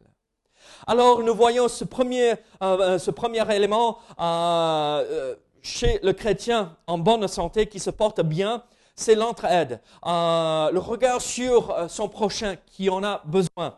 Alors 0.86 1.22
nous 1.22 1.34
voyons 1.34 1.68
ce 1.68 1.84
premier, 1.84 2.34
euh, 2.62 2.98
premier 3.14 3.54
élément 3.54 3.98
euh, 4.20 5.34
chez 5.60 5.98
le 6.02 6.12
chrétien 6.12 6.76
en 6.86 6.98
bonne 6.98 7.26
santé 7.26 7.66
qui 7.66 7.80
se 7.80 7.90
porte 7.90 8.20
bien, 8.20 8.62
c'est 8.94 9.14
l'entraide, 9.14 9.80
euh, 10.06 10.70
le 10.70 10.78
regard 10.78 11.20
sur 11.20 11.90
son 11.90 12.08
prochain 12.08 12.56
qui 12.66 12.88
en 12.90 13.02
a 13.02 13.22
besoin. 13.24 13.76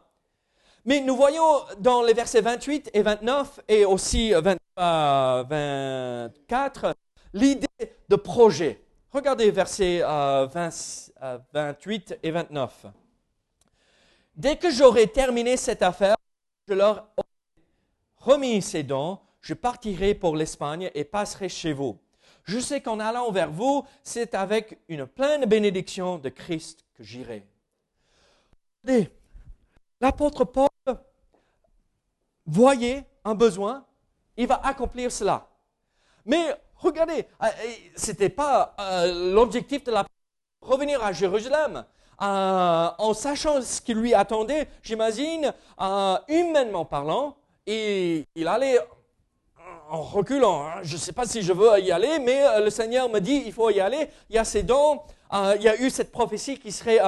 Mais 0.87 1.01
nous 1.01 1.17
voyons 1.17 1.65
dans 1.79 2.03
les 2.03 2.13
versets 2.13 2.43
28 2.43 2.91
et 2.93 3.01
29 3.01 3.61
et 3.69 3.87
aussi 3.87 4.33
24 4.33 6.95
l'idée 7.33 7.67
de 8.09 8.17
projet. 8.17 8.83
Regardez 9.11 9.51
versets 9.51 10.01
28 10.01 12.19
et 12.23 12.31
29. 12.31 12.87
Dès 14.37 14.57
que 14.57 14.71
j'aurai 14.71 15.07
terminé 15.07 15.57
cette 15.57 15.83
affaire, 15.83 16.17
je 16.69 16.75
leur 16.75 17.09
remis 18.19 18.61
ces 18.61 18.83
dons, 18.83 19.19
je 19.41 19.55
partirai 19.55 20.15
pour 20.15 20.37
l'Espagne 20.37 20.91
et 20.95 21.05
passerai 21.05 21.49
chez 21.49 21.73
vous. 21.73 21.99
Je 22.43 22.59
sais 22.59 22.83
qu'en 22.83 23.01
allant 23.01 23.31
vers 23.31 23.51
vous, 23.51 23.87
c'est 24.03 24.35
avec 24.35 24.81
une 24.89 25.07
pleine 25.07 25.47
bénédiction 25.47 26.19
de 26.19 26.29
Christ 26.29 26.85
que 26.95 27.03
j'irai. 27.03 27.47
L'apôtre 30.01 30.45
Paul 30.45 30.69
voyait 32.47 33.05
un 33.25 33.35
besoin, 33.35 33.85
il 34.37 34.47
va 34.47 34.61
accomplir 34.65 35.11
cela. 35.11 35.49
Mais 36.25 36.55
regardez, 36.77 37.27
euh, 37.43 37.47
ce 37.97 38.11
n'était 38.11 38.29
pas 38.29 38.75
euh, 38.81 39.33
l'objectif 39.33 39.85
de 39.85 39.93
la 39.93 40.05
revenir 40.65 41.03
à 41.05 41.13
Jérusalem. 41.13 41.85
Euh, 42.23 42.89
en 42.99 43.13
sachant 43.13 43.61
ce 43.61 43.81
qui 43.81 43.95
lui 43.95 44.15
attendait, 44.15 44.69
j'imagine, 44.83 45.53
euh, 45.81 46.17
humainement 46.29 46.85
parlant, 46.85 47.37
il 47.67 48.25
allait 48.47 48.79
en 49.91 50.03
reculant. 50.03 50.65
Hein. 50.65 50.81
Je 50.83 50.95
ne 50.95 50.99
sais 50.99 51.13
pas 51.13 51.27
si 51.27 51.43
je 51.43 51.53
veux 51.53 51.79
y 51.81 51.91
aller, 51.91 52.19
mais 52.21 52.43
euh, 52.47 52.61
le 52.61 52.71
Seigneur 52.71 53.09
me 53.09 53.19
dit, 53.19 53.43
il 53.47 53.53
faut 53.53 53.71
y 53.71 53.81
aller. 53.81 54.09
Il 54.31 54.37
y 54.37 54.39
a 54.39 54.45
ces 54.45 54.63
dons. 54.63 55.01
il 55.57 55.63
y 55.63 55.69
a 55.69 55.81
eu 55.81 55.91
cette 55.91 56.13
prophétie 56.13 56.59
qui 56.59 56.71
serait 56.71 57.01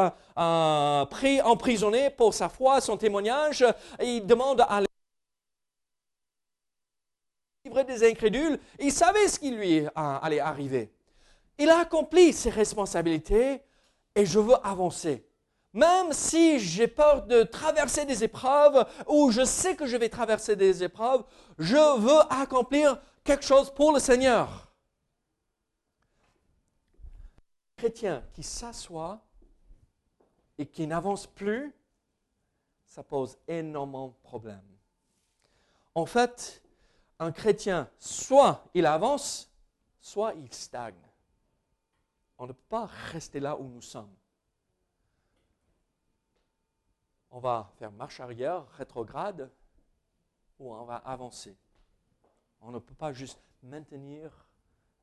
pris, 1.11 1.41
emprisonné 1.43 2.11
pour 2.11 2.35
sa 2.35 2.49
foi, 2.49 2.81
son 2.81 2.97
témoignage. 2.97 3.65
il 4.03 4.27
demande 4.27 4.63
à 4.69 4.81
des 7.85 8.09
incrédules. 8.09 8.59
Il 8.79 8.93
savait 8.93 9.29
ce 9.29 9.39
qui 9.39 9.51
lui 9.51 9.87
allait 9.95 10.41
arriver. 10.41 10.93
Il 11.59 11.71
a 11.71 11.81
accompli 11.81 12.33
ses 12.33 12.51
responsabilités 12.51 13.63
et 14.15 14.27
je 14.27 14.39
veux 14.39 14.57
avancer. 14.67 15.27
Même 15.73 16.13
si 16.13 16.59
j'ai 16.59 16.89
peur 16.89 17.27
de 17.27 17.43
traverser 17.43 18.05
des 18.05 18.25
épreuves 18.25 18.87
ou 19.07 19.31
je 19.31 19.45
sais 19.45 19.77
que 19.77 19.87
je 19.87 19.97
vais 19.97 20.09
traverser 20.09 20.57
des 20.57 20.83
épreuves, 20.83 21.23
je 21.59 22.01
veux 22.01 22.21
accomplir 22.33 22.99
quelque 23.25 23.45
chose 23.45 23.71
pour 23.71 23.93
le 23.93 23.99
Seigneur. 23.99 24.67
chrétien 27.77 28.25
qui 28.33 28.43
s'assoit 28.43 29.21
et 30.59 30.67
qui 30.67 30.87
n'avance 30.87 31.27
plus, 31.27 31.75
ça 32.87 33.03
pose 33.03 33.37
énormément 33.47 34.09
de 34.09 34.15
problèmes. 34.23 34.77
En 35.95 36.07
fait, 36.07 36.63
un 37.19 37.33
chrétien, 37.33 37.89
soit 37.99 38.65
il 38.75 38.87
avance, 38.87 39.51
soit 40.01 40.35
il 40.35 40.53
stagne. 40.53 40.95
On 42.39 42.47
ne 42.47 42.53
peut 42.53 42.69
pas 42.69 42.87
rester 42.87 43.41
là 43.41 43.57
où 43.57 43.69
nous 43.69 43.83
sommes. 43.83 44.15
on 47.37 47.39
va 47.39 47.71
faire 47.77 47.93
marche 47.93 48.19
arrière, 48.21 48.67
rétrograde, 48.79 49.51
ou 50.59 50.73
on 50.73 50.87
va 50.87 50.97
avancer. 50.97 51.55
On 52.63 52.71
ne 52.71 52.79
peut 52.79 52.95
pas 52.95 53.13
juste 53.13 53.39
maintenir 53.63 54.47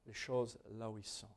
les 0.08 0.14
choses 0.14 0.58
là 0.72 0.90
où 0.90 0.98
ils 0.98 1.06
sont. 1.06 1.30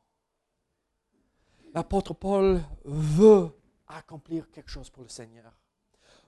L'apôtre 1.71 2.15
Paul 2.15 2.63
veut 2.83 3.51
accomplir 3.87 4.49
quelque 4.49 4.71
chose 4.71 4.89
pour 4.89 5.03
le 5.03 5.09
Seigneur, 5.09 5.53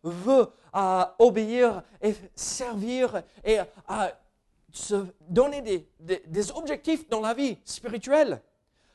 veut 0.04 0.48
euh, 0.76 1.06
obéir 1.18 1.82
et 2.00 2.14
servir 2.36 3.24
et 3.44 3.60
euh, 3.60 4.12
se 4.72 5.06
donner 5.28 5.62
des, 5.62 5.88
des, 6.28 6.52
objectifs 6.52 7.08
dans 7.10 7.22
la 7.22 7.34
vie 7.34 7.58
spirituelle. 7.64 8.42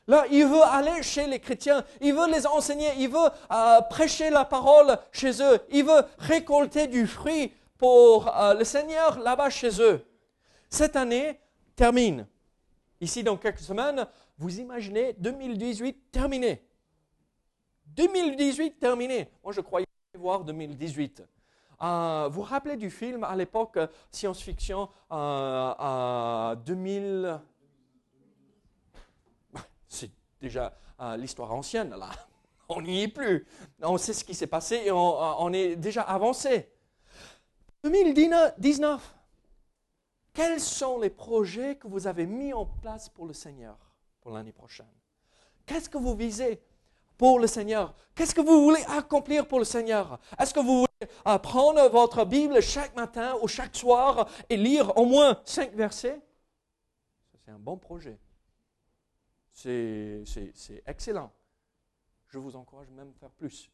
Là, 0.07 0.25
il 0.31 0.45
veut 0.45 0.63
aller 0.63 1.01
chez 1.01 1.27
les 1.27 1.39
chrétiens, 1.39 1.83
il 1.99 2.13
veut 2.13 2.29
les 2.29 2.45
enseigner, 2.45 2.89
il 2.97 3.09
veut 3.09 3.29
euh, 3.51 3.81
prêcher 3.89 4.29
la 4.29 4.45
parole 4.45 4.97
chez 5.11 5.41
eux, 5.41 5.59
il 5.69 5.83
veut 5.83 6.03
récolter 6.19 6.87
du 6.87 7.07
fruit 7.07 7.51
pour 7.77 8.31
le 8.57 8.63
Seigneur 8.63 9.19
là-bas 9.19 9.49
chez 9.49 9.81
eux. 9.81 10.05
Cette 10.69 10.95
année 10.95 11.39
termine. 11.75 12.27
Ici, 13.01 13.23
dans 13.23 13.37
quelques 13.37 13.59
semaines, 13.59 14.05
vous 14.37 14.59
imaginez 14.59 15.13
2018 15.13 16.11
terminé. 16.11 16.63
2018 17.87 18.79
terminé. 18.79 19.29
Moi, 19.43 19.53
je 19.53 19.61
croyais 19.61 19.85
voir 20.17 20.43
2018. 20.43 21.23
Euh, 21.81 22.27
vous 22.29 22.41
vous 22.41 22.47
rappelez 22.47 22.77
du 22.77 22.89
film 22.89 23.23
à 23.23 23.35
l'époque, 23.35 23.77
euh, 23.77 23.87
science-fiction, 24.11 24.89
euh, 25.11 26.55
2000. 26.55 27.39
C'est 29.87 30.11
déjà 30.39 30.73
euh, 31.01 31.17
l'histoire 31.17 31.51
ancienne, 31.53 31.91
là. 31.91 32.09
On 32.69 32.81
n'y 32.81 33.03
est 33.03 33.07
plus. 33.07 33.45
On 33.81 33.97
sait 33.97 34.13
ce 34.13 34.23
qui 34.23 34.33
s'est 34.33 34.47
passé 34.47 34.83
et 34.85 34.91
on 34.91 35.53
est 35.53 35.75
déjà 35.75 36.01
avancé. 36.01 36.67
2019. 37.83 39.15
Quels 40.33 40.59
sont 40.59 40.99
les 40.99 41.11
projets 41.11 41.75
que 41.75 41.87
vous 41.87 42.07
avez 42.07 42.25
mis 42.25 42.53
en 42.53 42.65
place 42.65 43.07
pour 43.07 43.27
le 43.27 43.33
Seigneur 43.33 43.77
pour 44.19 44.31
l'année 44.31 44.51
prochaine? 44.51 44.91
Qu'est-ce 45.67 45.89
que 45.89 45.99
vous 45.99 46.15
visez? 46.15 46.59
Pour 47.17 47.39
le 47.39 47.47
Seigneur 47.47 47.93
Qu'est-ce 48.15 48.33
que 48.33 48.41
vous 48.41 48.63
voulez 48.63 48.81
accomplir 48.87 49.45
pour 49.45 49.59
le 49.59 49.65
Seigneur? 49.65 50.19
Est-ce 50.39 50.53
que 50.53 50.61
vous 50.61 50.79
voulez 50.79 51.11
euh, 51.27 51.37
prendre 51.37 51.89
votre 51.89 52.23
Bible 52.23 52.61
chaque 52.61 52.95
matin 52.95 53.35
ou 53.41 53.47
chaque 53.49 53.75
soir 53.75 54.29
et 54.49 54.55
lire 54.55 54.97
au 54.97 55.05
moins 55.05 55.41
cinq 55.43 55.73
versets? 55.73 56.21
C'est 57.33 57.51
un 57.51 57.59
bon 57.59 57.77
projet. 57.77 58.17
C'est 59.51 60.23
excellent. 60.85 61.31
Je 62.29 62.39
vous 62.39 62.55
encourage 62.55 62.89
même 62.91 63.11
à 63.15 63.19
faire 63.19 63.31
plus. 63.31 63.69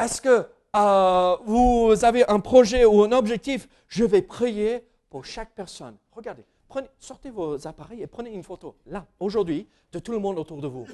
Est-ce 0.00 0.22
que 0.22 0.48
euh, 0.74 1.36
vous 1.44 1.92
avez 2.02 2.26
un 2.28 2.40
projet 2.40 2.86
ou 2.86 3.02
un 3.02 3.12
objectif? 3.12 3.68
Je 3.88 4.04
vais 4.04 4.22
prier 4.22 4.86
pour 5.10 5.26
chaque 5.26 5.54
personne. 5.54 5.98
Regardez, 6.10 6.46
prenez, 6.68 6.88
sortez 6.98 7.30
vos 7.30 7.66
appareils 7.66 8.02
et 8.02 8.06
prenez 8.06 8.32
une 8.32 8.42
photo, 8.42 8.76
là, 8.86 9.06
aujourd'hui, 9.20 9.68
de 9.92 9.98
tout 9.98 10.12
le 10.12 10.18
monde 10.18 10.38
autour 10.38 10.62
de 10.62 10.68
vous. 10.68 10.86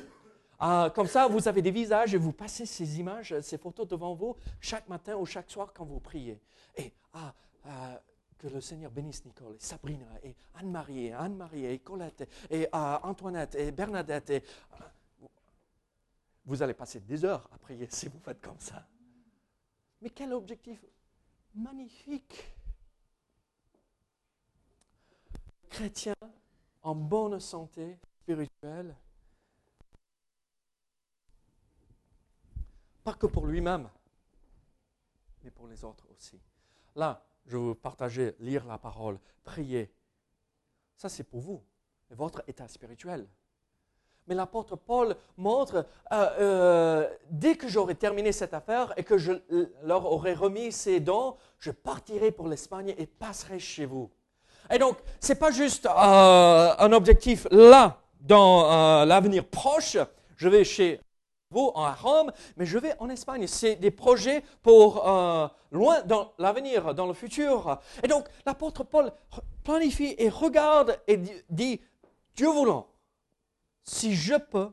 Ah, 0.58 0.90
comme 0.94 1.06
ça, 1.06 1.28
vous 1.28 1.46
avez 1.46 1.62
des 1.62 1.70
visages 1.70 2.14
et 2.14 2.18
vous 2.18 2.32
passez 2.32 2.66
ces 2.66 2.98
images, 2.98 3.38
ces 3.40 3.58
photos 3.58 3.86
devant 3.86 4.14
vous 4.14 4.36
chaque 4.60 4.88
matin 4.88 5.16
ou 5.16 5.24
chaque 5.24 5.50
soir 5.50 5.72
quand 5.72 5.84
vous 5.84 6.00
priez. 6.00 6.40
Et 6.76 6.92
ah, 7.12 7.32
ah 7.64 8.00
que 8.38 8.46
le 8.46 8.60
Seigneur 8.60 8.90
bénisse 8.90 9.24
Nicole, 9.24 9.56
et 9.56 9.60
Sabrina, 9.60 10.06
et 10.22 10.36
Anne-Marie, 10.54 11.06
et 11.06 11.12
Anne-Marie, 11.12 11.66
et 11.66 11.78
Colette, 11.80 12.28
et 12.48 12.68
ah, 12.72 13.00
Antoinette, 13.02 13.56
et 13.56 13.72
Bernadette. 13.72 14.30
Et, 14.30 14.42
vous 16.44 16.62
allez 16.62 16.74
passer 16.74 17.00
des 17.00 17.24
heures 17.24 17.48
à 17.52 17.58
prier 17.58 17.88
si 17.90 18.08
vous 18.08 18.20
faites 18.20 18.40
comme 18.40 18.58
ça. 18.58 18.86
Mais 20.00 20.10
quel 20.10 20.32
objectif 20.32 20.84
magnifique 21.54 22.54
Chrétien 25.68 26.14
en 26.82 26.94
bonne 26.94 27.38
santé 27.40 27.98
spirituelle 28.22 28.94
pas 33.08 33.14
que 33.14 33.26
pour 33.26 33.46
lui-même, 33.46 33.88
mais 35.42 35.50
pour 35.50 35.66
les 35.66 35.82
autres 35.82 36.06
aussi. 36.14 36.38
Là, 36.94 37.24
je 37.46 37.56
veux 37.56 37.74
partager, 37.74 38.36
lire 38.38 38.66
la 38.66 38.76
parole, 38.76 39.18
prier. 39.44 39.90
Ça, 40.94 41.08
c'est 41.08 41.24
pour 41.24 41.40
vous, 41.40 41.64
votre 42.10 42.42
état 42.46 42.68
spirituel. 42.68 43.26
Mais 44.26 44.34
l'apôtre 44.34 44.76
Paul 44.76 45.16
montre, 45.38 45.86
euh, 46.12 46.30
euh, 46.38 47.08
dès 47.30 47.56
que 47.56 47.66
j'aurai 47.66 47.94
terminé 47.94 48.30
cette 48.30 48.52
affaire 48.52 48.92
et 48.98 49.04
que 49.04 49.16
je 49.16 49.32
leur 49.84 50.04
aurai 50.04 50.34
remis 50.34 50.70
ces 50.70 51.00
dons, 51.00 51.38
je 51.58 51.70
partirai 51.70 52.30
pour 52.30 52.46
l'Espagne 52.46 52.94
et 52.98 53.06
passerai 53.06 53.58
chez 53.58 53.86
vous. 53.86 54.10
Et 54.70 54.78
donc, 54.78 54.98
ce 55.18 55.32
n'est 55.32 55.38
pas 55.38 55.50
juste 55.50 55.86
euh, 55.86 56.74
un 56.78 56.92
objectif 56.92 57.46
là, 57.50 58.02
dans 58.20 59.06
l'avenir 59.06 59.46
proche. 59.46 59.96
Je 60.36 60.48
vais 60.50 60.62
chez 60.62 61.00
vous 61.50 61.72
à 61.74 61.94
Rome, 61.94 62.32
mais 62.56 62.66
je 62.66 62.78
vais 62.78 62.94
en 62.98 63.08
Espagne. 63.08 63.46
C'est 63.46 63.76
des 63.76 63.90
projets 63.90 64.42
pour 64.62 65.08
euh, 65.08 65.48
loin 65.70 66.02
dans 66.02 66.32
l'avenir, 66.38 66.94
dans 66.94 67.06
le 67.06 67.14
futur. 67.14 67.78
Et 68.02 68.08
donc, 68.08 68.26
l'apôtre 68.46 68.84
Paul 68.84 69.12
planifie 69.64 70.14
et 70.18 70.28
regarde 70.28 71.00
et 71.06 71.18
dit, 71.50 71.80
Dieu 72.34 72.48
voulant, 72.48 72.86
si 73.82 74.14
je 74.14 74.34
peux, 74.34 74.70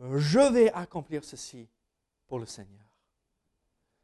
je 0.00 0.40
vais 0.52 0.72
accomplir 0.72 1.24
ceci 1.24 1.68
pour 2.26 2.38
le 2.38 2.46
Seigneur. 2.46 2.80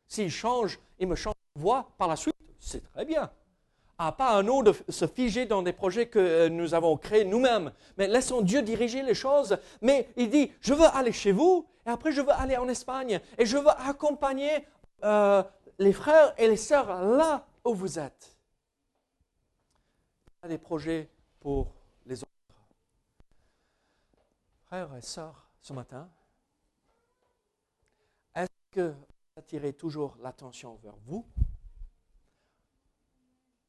S'il 0.07 0.31
change, 0.31 0.79
il 0.99 1.07
me 1.07 1.15
change 1.15 1.35
de 1.55 1.61
voie 1.61 1.91
par 1.99 2.09
la 2.09 2.17
suite, 2.17 2.35
c'est 2.59 2.83
très 2.93 3.05
bien. 3.05 3.31
Ah, 4.01 4.13
pas 4.13 4.37
un 4.37 4.45
nous 4.45 4.63
de 4.63 4.73
se 4.89 5.09
figer 5.09 5.45
dans 5.45 5.61
des 5.61 5.73
projets 5.73 6.07
que 6.07 6.21
euh, 6.21 6.49
nous 6.49 6.73
avons 6.73 6.97
créés 6.97 7.25
nous-mêmes, 7.25 7.73
mais 7.97 8.07
laissons 8.07 8.43
Dieu 8.43 8.63
diriger 8.63 9.03
les 9.03 9.15
choses. 9.15 9.59
Mais 9.83 10.09
il 10.17 10.31
dit, 10.31 10.53
je 10.61 10.73
veux 10.73 10.87
aller 10.87 11.11
chez 11.11 11.33
vous, 11.33 11.67
et 11.85 11.91
après 11.91 12.13
je 12.13 12.21
veux 12.21 12.31
aller 12.31 12.57
en 12.57 12.69
Espagne, 12.69 13.21
et 13.37 13.45
je 13.45 13.57
veux 13.57 13.71
accompagner 13.71 14.65
euh, 15.03 15.43
les 15.81 15.93
frères 15.93 16.33
et 16.39 16.47
les 16.47 16.57
sœurs 16.57 17.03
là 17.03 17.45
où 17.65 17.75
vous 17.75 17.99
êtes. 17.99 18.37
Il 20.29 20.45
y 20.45 20.47
a 20.47 20.49
des 20.51 20.59
projets 20.59 21.11
pour 21.41 21.75
les 22.07 22.23
autres. 22.23 22.31
Frères 24.67 24.95
et 24.95 25.03
sœurs, 25.03 25.51
ce 25.61 25.73
matin, 25.73 26.09
est-ce 28.33 28.49
que 28.71 28.91
vous 28.91 29.07
attirez 29.37 29.73
toujours 29.73 30.17
l'attention 30.21 30.79
vers 30.85 30.95
vous? 31.05 31.27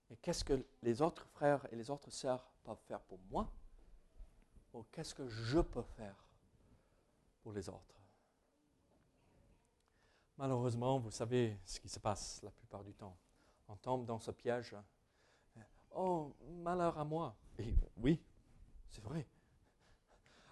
Et 0.10 0.17
qu'est-ce 0.17 0.43
que 0.43 0.65
les 0.82 1.02
autres 1.02 1.26
frères 1.28 1.65
et 1.72 1.76
les 1.76 1.89
autres 1.89 2.12
sœurs 2.12 2.50
peuvent 2.63 2.82
faire 2.88 3.02
pour 3.02 3.19
moi 3.30 3.52
Ou 4.74 4.84
qu'est-ce 4.91 5.13
que 5.13 5.28
je 5.28 5.60
peux 5.60 5.84
faire 5.84 6.15
pour 7.41 7.54
les 7.54 7.69
autres? 7.69 8.00
Malheureusement, 10.38 11.00
vous 11.00 11.12
savez 11.12 11.60
ce 11.65 11.80
qui 11.80 11.89
se 11.89 12.00
passe 12.00 12.41
la 12.43 12.52
plupart 12.52 12.84
du 12.84 12.93
temps. 12.93 13.17
On 13.67 13.76
tombe 13.76 14.06
dans 14.06 14.19
ce 14.19 14.32
piège. 14.32 14.76
Oh, 15.91 16.34
malheur 16.63 16.98
à 16.98 17.04
moi. 17.04 17.36
Et 17.58 17.76
oui, 17.98 18.22
c'est 18.89 19.04
vrai. 19.04 19.28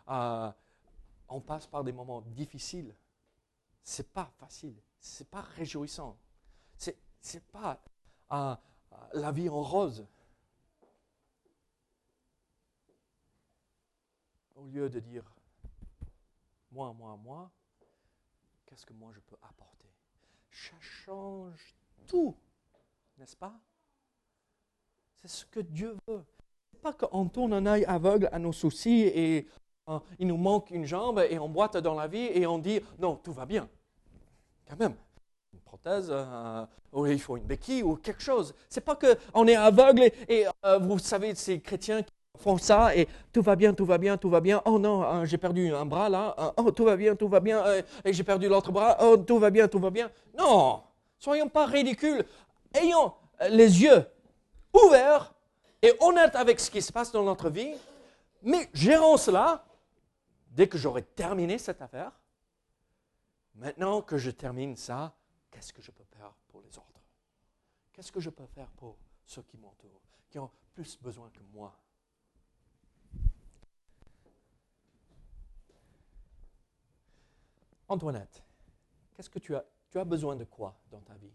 Euh, 0.10 0.52
on 1.30 1.42
passe 1.42 1.68
par 1.68 1.84
des 1.84 1.92
moments 1.92 2.22
difficiles. 2.22 2.94
C'est 3.82 4.12
pas 4.12 4.30
facile. 4.38 4.76
C'est 5.00 5.30
pas 5.30 5.42
réjouissant. 5.42 6.18
Pas. 7.52 7.82
Euh, 8.32 8.56
la 9.14 9.32
vie 9.32 9.50
en 9.50 9.62
rose. 9.62 10.06
Au 14.56 14.66
lieu 14.66 14.90
de 14.90 15.00
dire 15.00 15.24
moi, 16.72 16.94
moi, 16.94 17.18
moi, 17.18 17.52
qu'est-ce 18.66 18.86
que 18.86 18.94
moi 18.94 19.12
je 19.14 19.20
peux 19.22 19.38
apporter? 19.42 19.88
Ça 20.52 20.76
change 20.80 21.76
tout, 22.08 22.36
n'est-ce 23.18 23.36
pas? 23.36 23.60
C'est 25.22 25.28
ce 25.28 25.46
que 25.46 25.60
Dieu 25.60 25.96
veut. 26.08 26.26
n'est 26.74 26.80
pas 26.80 26.94
qu'on 26.94 27.28
tourne 27.30 27.54
un 27.54 27.66
œil 27.66 27.86
aveugle 27.86 28.30
à 28.32 28.40
nos 28.40 28.54
soucis 28.54 29.04
et 29.14 29.48
euh, 29.90 30.00
il 30.20 30.28
nous 30.28 30.38
manque 30.38 30.72
une 30.72 30.86
jambe 30.86 31.26
et 31.30 31.40
on 31.40 31.50
boite 31.50 31.78
dans 31.78 31.96
la 31.96 32.08
vie 32.08 32.30
et 32.34 32.46
on 32.46 32.60
dit 32.60 32.80
non, 33.00 33.16
tout 33.16 33.34
va 33.34 33.46
bien. 33.46 33.70
Quand 34.68 34.78
même, 34.78 34.96
prothèse, 35.68 36.08
euh, 36.10 36.66
ou 36.94 37.06
il 37.06 37.20
faut 37.20 37.38
une 37.38 37.44
béquille 37.44 37.84
ou 37.84 37.96
quelque 37.96 38.22
chose. 38.22 38.54
C'est 38.70 38.82
pas 38.82 38.96
qu'on 38.96 39.48
est 39.48 39.56
aveugle 39.56 40.10
et, 40.28 40.46
euh, 40.66 40.78
vous 40.80 41.00
savez, 41.00 41.36
ces 41.36 41.60
chrétiens 41.60 42.02
qui 42.02 42.14
font 42.40 42.58
ça 42.58 42.96
et 42.96 43.08
tout 43.34 43.42
va 43.42 43.56
bien, 43.56 43.74
tout 43.74 43.86
va 43.86 43.98
bien, 43.98 44.18
tout 44.18 44.30
va 44.30 44.40
bien. 44.40 44.62
Oh 44.66 44.80
non, 44.80 45.04
hein, 45.04 45.26
j'ai 45.26 45.38
perdu 45.38 45.74
un 45.74 45.86
bras 45.86 46.10
là. 46.10 46.36
Hein, 46.38 46.54
oh, 46.58 46.72
tout 46.72 46.86
va 46.86 46.96
bien, 46.96 47.16
tout 47.16 47.28
va 47.28 47.40
bien. 47.40 47.66
Euh, 47.66 47.82
et 48.06 48.14
j'ai 48.14 48.24
perdu 48.24 48.48
l'autre 48.48 48.72
bras. 48.72 48.98
Oh, 49.02 49.18
tout 49.18 49.40
va 49.40 49.50
bien, 49.50 49.68
tout 49.68 49.80
va 49.80 49.90
bien. 49.90 50.10
Non, 50.38 50.84
soyons 51.20 51.50
pas 51.50 51.66
ridicules. 51.66 52.24
Ayons 52.74 53.14
les 53.50 53.82
yeux 53.82 54.06
ouverts 54.74 55.34
et 55.82 55.94
honnêtes 56.00 56.36
avec 56.36 56.60
ce 56.60 56.72
qui 56.72 56.82
se 56.82 56.92
passe 56.92 57.12
dans 57.12 57.24
notre 57.24 57.50
vie, 57.50 57.74
mais 58.42 58.70
gérons 58.74 59.18
cela 59.18 59.64
dès 60.52 60.68
que 60.68 60.78
j'aurai 60.78 61.04
terminé 61.04 61.58
cette 61.58 61.82
affaire. 61.82 62.12
Maintenant 63.56 64.02
que 64.02 64.18
je 64.18 64.30
termine 64.32 64.76
ça, 64.76 65.14
qu'est-ce 65.58 65.74
que 65.74 65.82
je 65.82 65.90
peux 65.90 66.04
faire 66.04 66.32
pour 66.50 66.62
les 66.62 66.78
autres? 66.78 67.02
Qu'est-ce 67.92 68.12
que 68.12 68.20
je 68.20 68.30
peux 68.30 68.46
faire 68.46 68.70
pour 68.74 68.96
ceux 69.26 69.42
qui 69.42 69.58
m'entourent, 69.58 70.04
qui 70.30 70.38
ont 70.38 70.52
plus 70.72 71.02
besoin 71.02 71.32
que 71.32 71.42
moi? 71.52 71.76
Antoinette, 77.88 78.44
qu'est-ce 79.16 79.32
que 79.32 79.40
tu 79.40 79.56
as 79.56 79.66
Tu 79.90 79.98
as 79.98 80.06
besoin 80.06 80.36
de 80.36 80.44
quoi 80.44 80.80
dans 80.92 81.02
ta 81.02 81.16
vie? 81.16 81.34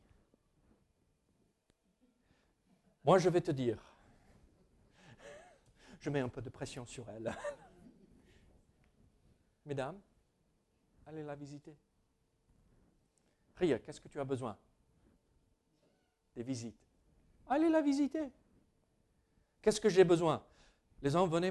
Moi, 3.03 3.19
je 3.19 3.29
vais 3.29 3.41
te 3.41 3.51
dire. 3.51 3.83
Je 5.99 6.11
mets 6.11 6.21
un 6.21 6.29
peu 6.29 6.41
de 6.43 6.49
pression 6.49 6.87
sur 6.87 7.11
elle. 7.11 7.35
Mesdames, 9.67 10.01
allez 11.07 11.25
la 11.25 11.35
visiter. 11.35 11.77
Qu'est-ce 13.69 14.01
que 14.01 14.09
tu 14.09 14.19
as 14.19 14.25
besoin? 14.25 14.57
Des 16.35 16.43
visites. 16.43 16.85
Allez 17.49 17.69
la 17.69 17.81
visiter. 17.81 18.29
Qu'est-ce 19.61 19.81
que 19.81 19.89
j'ai 19.89 20.05
besoin? 20.05 20.43
Les 21.01 21.15
hommes, 21.15 21.31
venez 21.31 21.51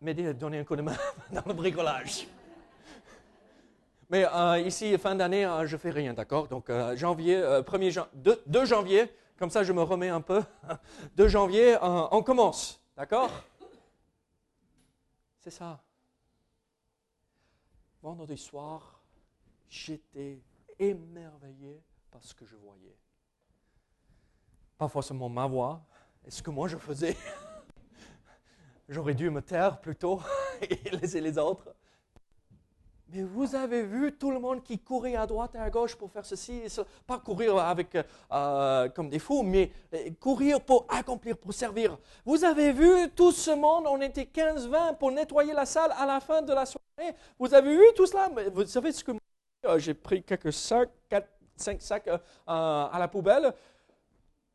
m'aider 0.00 0.28
à 0.28 0.32
donner 0.32 0.58
un 0.58 0.64
coup 0.64 0.76
de 0.76 0.82
main 0.82 0.96
dans 1.32 1.42
le 1.46 1.54
bricolage. 1.54 2.28
Mais 4.10 4.24
euh, 4.26 4.60
ici, 4.60 4.96
fin 4.98 5.14
d'année, 5.14 5.44
euh, 5.44 5.66
je 5.66 5.76
fais 5.76 5.90
rien, 5.90 6.14
d'accord? 6.14 6.46
Donc, 6.46 6.70
euh, 6.70 6.96
janvier, 6.96 7.36
1er 7.40 7.90
jan 7.90 8.06
2, 8.14 8.64
janvier, 8.64 9.12
comme 9.36 9.50
ça 9.50 9.64
je 9.64 9.72
me 9.72 9.82
remets 9.82 10.10
un 10.10 10.20
peu. 10.20 10.42
2 11.16 11.26
janvier, 11.26 11.76
on 11.80 12.22
commence, 12.22 12.80
d'accord? 12.96 13.30
C'est 15.40 15.50
ça. 15.50 15.82
Vendredi 18.02 18.36
soir, 18.36 19.00
j'étais 19.68 20.38
émerveillé 20.78 21.82
par 22.10 22.22
ce 22.22 22.34
que 22.34 22.44
je 22.44 22.56
voyais. 22.56 22.96
Pas 24.78 24.88
forcément 24.88 25.28
ma 25.28 25.46
voix, 25.46 25.84
et 26.26 26.30
ce 26.30 26.42
que 26.42 26.50
moi 26.50 26.68
je 26.68 26.76
faisais? 26.76 27.16
J'aurais 28.88 29.14
dû 29.14 29.30
me 29.30 29.40
taire 29.40 29.80
plutôt 29.80 30.20
et 30.62 30.90
laisser 30.96 31.20
les 31.20 31.38
autres. 31.38 31.74
Mais 33.08 33.22
vous 33.22 33.54
avez 33.54 33.82
vu 33.82 34.12
tout 34.16 34.30
le 34.30 34.40
monde 34.40 34.62
qui 34.62 34.78
courait 34.78 35.14
à 35.14 35.26
droite 35.26 35.54
et 35.54 35.58
à 35.58 35.70
gauche 35.70 35.94
pour 35.94 36.10
faire 36.10 36.24
ceci, 36.24 36.54
et 36.54 36.66
pas 37.06 37.18
courir 37.18 37.58
avec, 37.58 37.96
euh, 38.32 38.88
comme 38.88 39.08
des 39.08 39.18
fous, 39.18 39.42
mais 39.42 39.70
euh, 39.92 40.10
courir 40.18 40.60
pour 40.60 40.86
accomplir, 40.88 41.36
pour 41.36 41.52
servir. 41.52 41.96
Vous 42.24 42.44
avez 42.44 42.72
vu 42.72 43.10
tout 43.14 43.30
ce 43.30 43.50
monde, 43.50 43.84
on 43.86 44.00
était 44.00 44.24
15-20 44.24 44.96
pour 44.96 45.12
nettoyer 45.12 45.52
la 45.52 45.66
salle 45.66 45.92
à 45.96 46.06
la 46.06 46.18
fin 46.20 46.42
de 46.42 46.52
la 46.52 46.66
soirée. 46.66 47.14
Vous 47.38 47.52
avez 47.52 47.76
vu 47.76 47.84
tout 47.94 48.06
cela? 48.06 48.30
Vous 48.52 48.66
savez 48.66 48.90
ce 48.90 49.04
que 49.04 49.12
j'ai 49.78 49.94
pris 49.94 50.22
quelques 50.22 50.52
sacs, 50.52 50.90
4, 51.08 51.28
5 51.56 51.82
sacs 51.82 52.08
à 52.46 52.96
la 52.98 53.08
poubelle. 53.08 53.52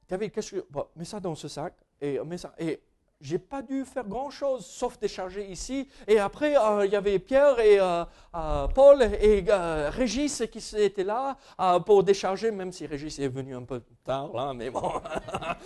David, 0.08 0.32
qu'est-ce 0.32 0.56
que... 0.56 0.66
Bon, 0.70 0.88
mets 0.96 1.06
ça 1.06 1.20
dans 1.20 1.36
ce 1.36 1.48
sac 1.48 1.74
et 2.02 2.20
mets 2.20 2.38
ça. 2.38 2.54
Et 2.58 2.82
j'ai 3.22 3.38
pas 3.38 3.62
dû 3.62 3.84
faire 3.86 4.06
grand-chose 4.06 4.66
sauf 4.66 4.98
décharger 4.98 5.46
ici. 5.50 5.88
Et 6.08 6.20
après, 6.20 6.58
euh, 6.58 6.86
il 6.86 6.92
y 6.92 6.96
avait 6.96 7.20
Pierre 7.20 7.60
et 7.60 7.80
euh, 7.80 8.06
euh, 8.36 8.68
Paul 8.68 9.02
et 9.02 9.44
Régis 9.90 10.44
qui 10.52 10.64
étaient 10.78 11.04
là 11.04 11.38
pour 11.86 12.04
décharger, 12.04 12.52
même 12.52 12.72
si 12.72 12.86
Régis 12.86 13.20
est 13.20 13.28
venu 13.28 13.56
un 13.56 13.64
peu 13.64 13.82
tard 14.04 14.32
là, 14.34 14.54
mais 14.54 14.70
bon. 14.70 14.94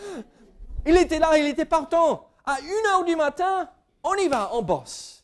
il 0.85 0.97
était 0.97 1.19
là, 1.19 1.37
il 1.37 1.47
était 1.47 1.65
partant. 1.65 2.27
À 2.45 2.59
une 2.59 2.91
heure 2.91 3.05
du 3.05 3.15
matin, 3.15 3.69
on 4.03 4.15
y 4.15 4.27
va, 4.27 4.49
on 4.53 4.61
bosse. 4.61 5.23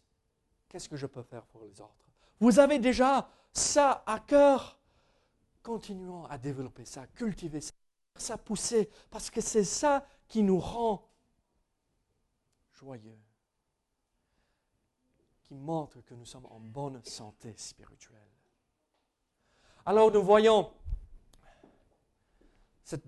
Qu'est-ce 0.69 0.87
que 0.87 0.95
je 0.95 1.07
peux 1.07 1.23
faire 1.23 1.43
pour 1.43 1.61
les 1.63 1.81
autres? 1.81 1.93
Vous 2.39 2.59
avez 2.59 2.79
déjà 2.79 3.27
ça 3.53 4.03
à 4.05 4.19
cœur. 4.19 4.77
Continuons 5.61 6.25
à 6.25 6.37
développer 6.37 6.85
ça, 6.85 7.05
cultiver 7.07 7.61
ça, 7.61 7.73
ça 8.15 8.37
pousser, 8.37 8.89
parce 9.09 9.29
que 9.29 9.41
c'est 9.41 9.63
ça 9.63 10.07
qui 10.27 10.41
nous 10.41 10.59
rend 10.59 11.07
joyeux, 12.71 13.19
qui 15.43 15.53
montre 15.53 16.01
que 16.01 16.13
nous 16.13 16.25
sommes 16.25 16.45
en 16.47 16.59
bonne 16.59 17.03
santé 17.03 17.53
spirituelle. 17.57 18.19
Alors 19.85 20.11
nous 20.11 20.23
voyons 20.23 20.71
cette 22.83 23.05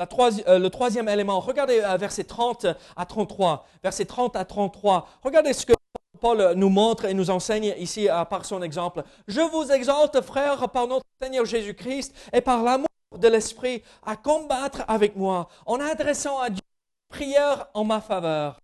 Euh, 0.00 0.58
le 0.60 0.70
troisième 0.70 1.08
élément, 1.08 1.40
regardez 1.40 1.80
euh, 1.80 1.96
verset 1.96 2.22
30 2.22 2.66
à 2.96 3.04
33. 3.04 3.66
Verset 3.82 4.04
30 4.04 4.36
à 4.36 4.44
33. 4.44 5.08
Regardez 5.24 5.52
ce 5.52 5.66
que 5.66 5.72
Paul 6.20 6.52
nous 6.54 6.68
montre 6.68 7.04
et 7.06 7.14
nous 7.14 7.30
enseigne 7.30 7.74
ici 7.78 8.08
euh, 8.08 8.24
par 8.24 8.44
son 8.44 8.62
exemple. 8.62 9.02
Je 9.26 9.40
vous 9.40 9.72
exhorte, 9.72 10.20
frères, 10.20 10.68
par 10.68 10.86
notre 10.86 11.04
Seigneur 11.20 11.44
Jésus-Christ 11.44 12.14
et 12.32 12.40
par 12.40 12.62
l'amour 12.62 12.86
de 13.18 13.26
l'Esprit, 13.26 13.82
à 14.06 14.14
combattre 14.14 14.84
avec 14.86 15.16
moi 15.16 15.48
en 15.66 15.80
adressant 15.80 16.38
à 16.38 16.50
Dieu 16.50 16.62
une 16.62 17.16
prière 17.16 17.66
en 17.74 17.82
ma 17.82 18.00
faveur, 18.00 18.60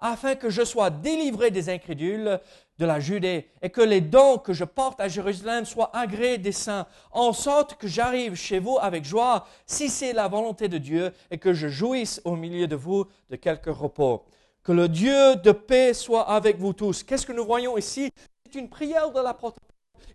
afin 0.00 0.34
que 0.34 0.50
je 0.50 0.64
sois 0.64 0.90
délivré 0.90 1.50
des 1.50 1.68
incrédules 1.68 2.40
de 2.78 2.86
la 2.86 3.00
Judée 3.00 3.48
et 3.62 3.70
que 3.70 3.80
les 3.80 4.00
dons 4.00 4.38
que 4.38 4.52
je 4.52 4.64
porte 4.64 5.00
à 5.00 5.08
Jérusalem 5.08 5.64
soient 5.64 5.90
agréés 5.96 6.38
des 6.38 6.52
saints, 6.52 6.86
en 7.10 7.32
sorte 7.32 7.74
que 7.74 7.88
j'arrive 7.88 8.34
chez 8.34 8.58
vous 8.58 8.78
avec 8.80 9.04
joie, 9.04 9.46
si 9.66 9.88
c'est 9.88 10.12
la 10.12 10.28
volonté 10.28 10.68
de 10.68 10.78
Dieu, 10.78 11.12
et 11.30 11.38
que 11.38 11.52
je 11.52 11.68
jouisse 11.68 12.20
au 12.24 12.36
milieu 12.36 12.66
de 12.66 12.76
vous 12.76 13.06
de 13.30 13.36
quelque 13.36 13.70
repos. 13.70 14.24
Que 14.62 14.72
le 14.72 14.88
Dieu 14.88 15.36
de 15.36 15.52
paix 15.52 15.94
soit 15.94 16.28
avec 16.28 16.58
vous 16.58 16.72
tous. 16.72 17.02
Qu'est-ce 17.02 17.26
que 17.26 17.32
nous 17.32 17.44
voyons 17.44 17.76
ici? 17.76 18.10
C'est 18.44 18.58
une 18.58 18.68
prière 18.68 19.10
de 19.10 19.20
l'apôtre. 19.20 19.58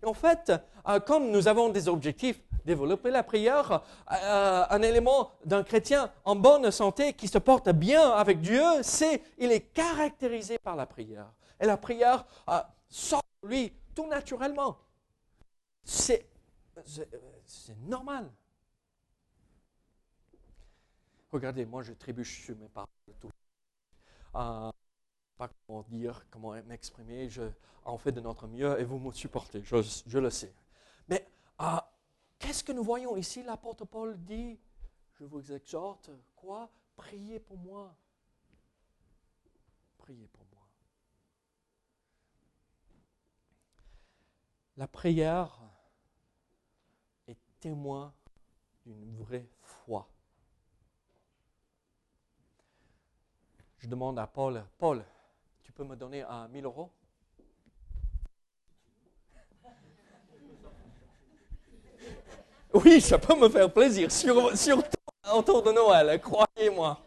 En 0.04 0.14
fait, 0.14 0.52
euh, 0.88 1.00
comme 1.00 1.30
nous 1.30 1.48
avons 1.48 1.68
des 1.68 1.88
objectifs, 1.88 2.40
développer 2.64 3.10
la 3.10 3.22
prière, 3.22 3.82
euh, 4.10 4.64
un 4.68 4.82
élément 4.82 5.32
d'un 5.44 5.62
chrétien 5.62 6.10
en 6.24 6.36
bonne 6.36 6.70
santé 6.70 7.12
qui 7.12 7.28
se 7.28 7.38
porte 7.38 7.68
bien 7.70 8.10
avec 8.10 8.40
Dieu, 8.40 8.62
c'est 8.82 9.22
il 9.38 9.52
est 9.52 9.72
caractérisé 9.72 10.58
par 10.58 10.76
la 10.76 10.86
prière. 10.86 11.32
Et 11.60 11.66
la 11.66 11.76
prière 11.76 12.24
euh, 12.48 12.60
sort 12.88 13.22
de 13.42 13.48
lui 13.48 13.72
tout 13.94 14.06
naturellement. 14.06 14.78
C'est, 15.84 16.26
normal. 17.86 18.30
Regardez, 21.30 21.66
moi 21.66 21.82
je 21.82 21.92
trébuche 21.92 22.44
sur 22.44 22.56
mes 22.56 22.68
paroles 22.68 22.88
tout 23.20 23.30
euh, 24.36 24.70
pas 25.36 25.48
comment 25.66 25.84
dire, 25.88 26.24
comment 26.30 26.52
m'exprimer, 26.66 27.28
je 27.28 27.42
en 27.84 27.98
fais 27.98 28.12
de 28.12 28.20
notre 28.20 28.46
mieux 28.46 28.80
et 28.80 28.84
vous 28.84 28.98
me 28.98 29.12
supportez, 29.12 29.62
je, 29.64 30.18
le 30.18 30.30
sais. 30.30 30.52
Euh, 32.44 32.46
qu'est-ce 32.46 32.64
que 32.64 32.72
nous 32.72 32.84
voyons 32.84 33.16
ici? 33.16 33.42
L'apôtre 33.42 33.84
Paul 33.84 34.18
dit, 34.22 34.58
je 35.18 35.24
vous 35.24 35.52
exhorte, 35.52 36.10
quoi? 36.36 36.70
Priez 36.96 37.40
pour 37.40 37.56
moi. 37.58 37.94
Priez 39.98 40.28
pour 40.28 40.44
moi. 40.52 40.66
La 44.76 44.88
prière 44.88 45.58
est 47.26 47.38
témoin 47.60 48.12
d'une 48.84 49.16
vraie 49.16 49.48
foi. 49.60 50.08
Je 53.78 53.88
demande 53.88 54.18
à 54.18 54.26
Paul, 54.26 54.64
Paul, 54.78 55.04
tu 55.62 55.72
peux 55.72 55.84
me 55.84 55.96
donner 55.96 56.22
un 56.22 56.48
1000 56.48 56.64
euros? 56.64 56.90
Oui, 62.74 63.00
ça 63.00 63.18
peut 63.18 63.36
me 63.36 63.48
faire 63.48 63.72
plaisir, 63.72 64.10
surtout 64.10 64.98
autour 65.32 65.62
de 65.62 65.70
Noël, 65.70 66.20
croyez-moi. 66.20 66.98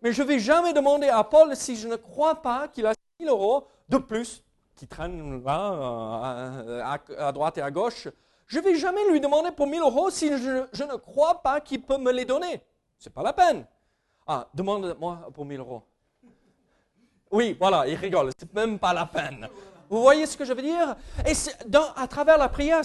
Mais 0.00 0.12
je 0.12 0.22
ne 0.22 0.28
vais 0.28 0.38
jamais 0.38 0.72
demander 0.72 1.08
à 1.08 1.24
Paul 1.24 1.54
si 1.56 1.76
je 1.76 1.88
ne 1.88 1.96
crois 1.96 2.36
pas 2.36 2.68
qu'il 2.68 2.86
a 2.86 2.92
1000 3.18 3.28
euros 3.28 3.66
de 3.88 3.98
plus 3.98 4.42
qui 4.76 4.86
traîne 4.86 5.44
là, 5.44 5.72
euh, 5.74 6.82
à, 7.18 7.32
droite 7.32 7.58
et 7.58 7.62
à 7.62 7.70
gauche, 7.70 8.08
je 8.46 8.58
ne 8.58 8.64
vais 8.64 8.76
jamais 8.76 9.06
lui 9.10 9.20
demander 9.20 9.50
pour 9.50 9.66
1000 9.66 9.80
euros 9.80 10.08
si 10.08 10.28
je, 10.38 10.84
ne 10.84 10.96
crois 10.96 11.42
pas 11.42 11.60
qu'il 11.60 11.82
peut 11.82 11.98
me 11.98 12.10
les 12.12 12.24
donner. 12.24 12.62
Ce 12.98 13.08
n'est 13.08 13.12
pas 13.12 13.22
la 13.22 13.34
peine. 13.34 13.66
Ah, 14.26 14.48
demande-moi 14.54 15.28
pour 15.34 15.44
1000 15.44 15.60
euros. 15.60 15.82
Oui, 17.30 17.56
voilà, 17.58 17.86
il 17.86 17.94
rigole, 17.96 18.30
c'est 18.38 18.52
même 18.54 18.78
pas 18.78 18.94
la 18.94 19.04
peine. 19.04 19.48
Vous 19.90 20.00
voyez 20.00 20.24
ce 20.24 20.36
que 20.36 20.44
je 20.44 20.52
veux 20.52 20.62
dire? 20.62 20.96
Et 21.26 21.32
à 21.96 22.08
travers 22.08 22.38
la 22.38 22.48
prière, 22.48 22.82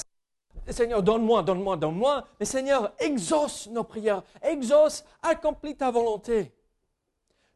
Seigneur, 0.70 1.04
donne-moi, 1.04 1.44
donne-moi, 1.44 1.78
donne-moi. 1.78 2.28
Mais 2.40 2.46
Seigneur, 2.46 2.94
exauce 3.00 3.68
nos 3.68 3.84
prières, 3.84 4.24
exauce, 4.42 5.06
accomplis 5.22 5.78
ta 5.78 5.92
volonté. 5.92 6.54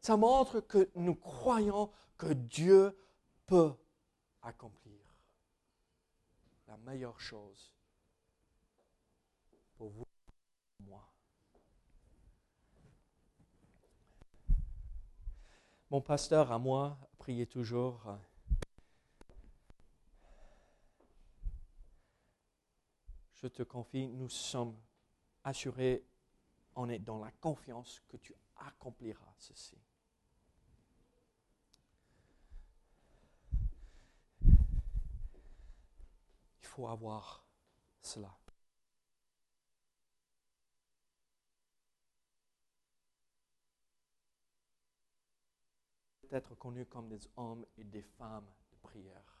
Ça 0.00 0.16
montre 0.16 0.60
que 0.60 0.88
nous 0.94 1.14
croyons 1.14 1.90
que 2.16 2.32
Dieu 2.32 2.96
peut 3.46 3.72
accomplir 4.42 5.00
la 6.68 6.76
meilleure 6.78 7.20
chose 7.20 7.72
pour 9.74 9.90
vous, 9.90 10.06
et 10.78 10.82
moi. 10.84 11.02
Mon 15.90 16.00
pasteur 16.00 16.52
à 16.52 16.58
moi 16.58 16.96
priait 17.18 17.46
toujours. 17.46 18.02
Euh, 18.06 18.16
Je 23.42 23.48
te 23.48 23.62
confie, 23.62 24.08
nous 24.08 24.28
sommes 24.28 24.76
assurés, 25.44 26.04
on 26.76 26.90
est 26.90 26.98
dans 26.98 27.18
la 27.18 27.30
confiance 27.30 28.02
que 28.08 28.18
tu 28.18 28.34
accompliras 28.56 29.34
ceci. 29.38 29.78
Il 34.42 36.66
faut 36.66 36.88
avoir 36.88 37.46
cela. 38.02 38.36
être 46.32 46.54
connus 46.54 46.86
comme 46.86 47.08
des 47.08 47.28
hommes 47.36 47.66
et 47.76 47.84
des 47.84 48.02
femmes 48.02 48.50
de 48.70 48.76
prière. 48.76 49.39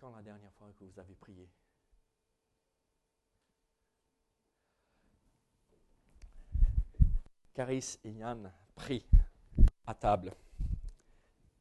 Quand 0.00 0.16
la 0.16 0.22
dernière 0.22 0.52
fois 0.54 0.72
que 0.78 0.84
vous 0.84 0.98
avez 0.98 1.14
prié? 1.14 1.46
Caris 7.52 7.98
et 8.02 8.12
Yann 8.12 8.50
prient 8.74 9.04
à 9.86 9.94
table. 9.94 10.32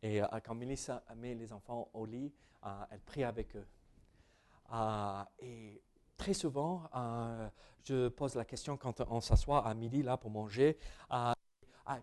Et 0.01 0.21
euh, 0.21 0.27
quand 0.41 0.55
Melissa 0.55 1.03
met 1.17 1.35
les 1.35 1.51
enfants 1.51 1.89
au 1.93 2.05
lit, 2.05 2.31
euh, 2.63 2.85
elle 2.91 3.01
prie 3.01 3.25
avec 3.25 3.57
eux. 3.57 3.67
Euh, 4.71 5.23
et 5.39 5.81
très 6.15 6.33
souvent, 6.33 6.89
je 7.83 8.07
pose 8.07 8.35
la 8.35 8.45
question 8.45 8.77
quand 8.77 9.01
on 9.01 9.19
s'assoit 9.19 9.67
à 9.67 9.73
midi 9.73 10.01
là 10.01 10.15
pour 10.15 10.31
manger 10.31 10.77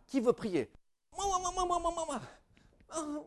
qui 0.06 0.20
veut 0.20 0.34
prier? 0.34 0.70
Maman, 1.16 1.40
maman, 1.40 1.80
maman, 1.80 2.06
maman. 2.90 3.26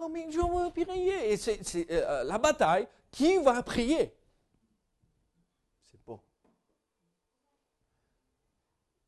Non, 0.00 0.08
mais 0.08 0.30
je 0.30 0.38
veux 0.38 0.70
prier. 0.70 1.32
Et 1.32 1.36
c'est 1.36 1.86
euh, 1.90 2.24
la 2.24 2.38
bataille. 2.38 2.88
Qui 3.10 3.38
va 3.38 3.62
prier 3.62 4.14
C'est 5.86 5.98
beau. 6.04 6.20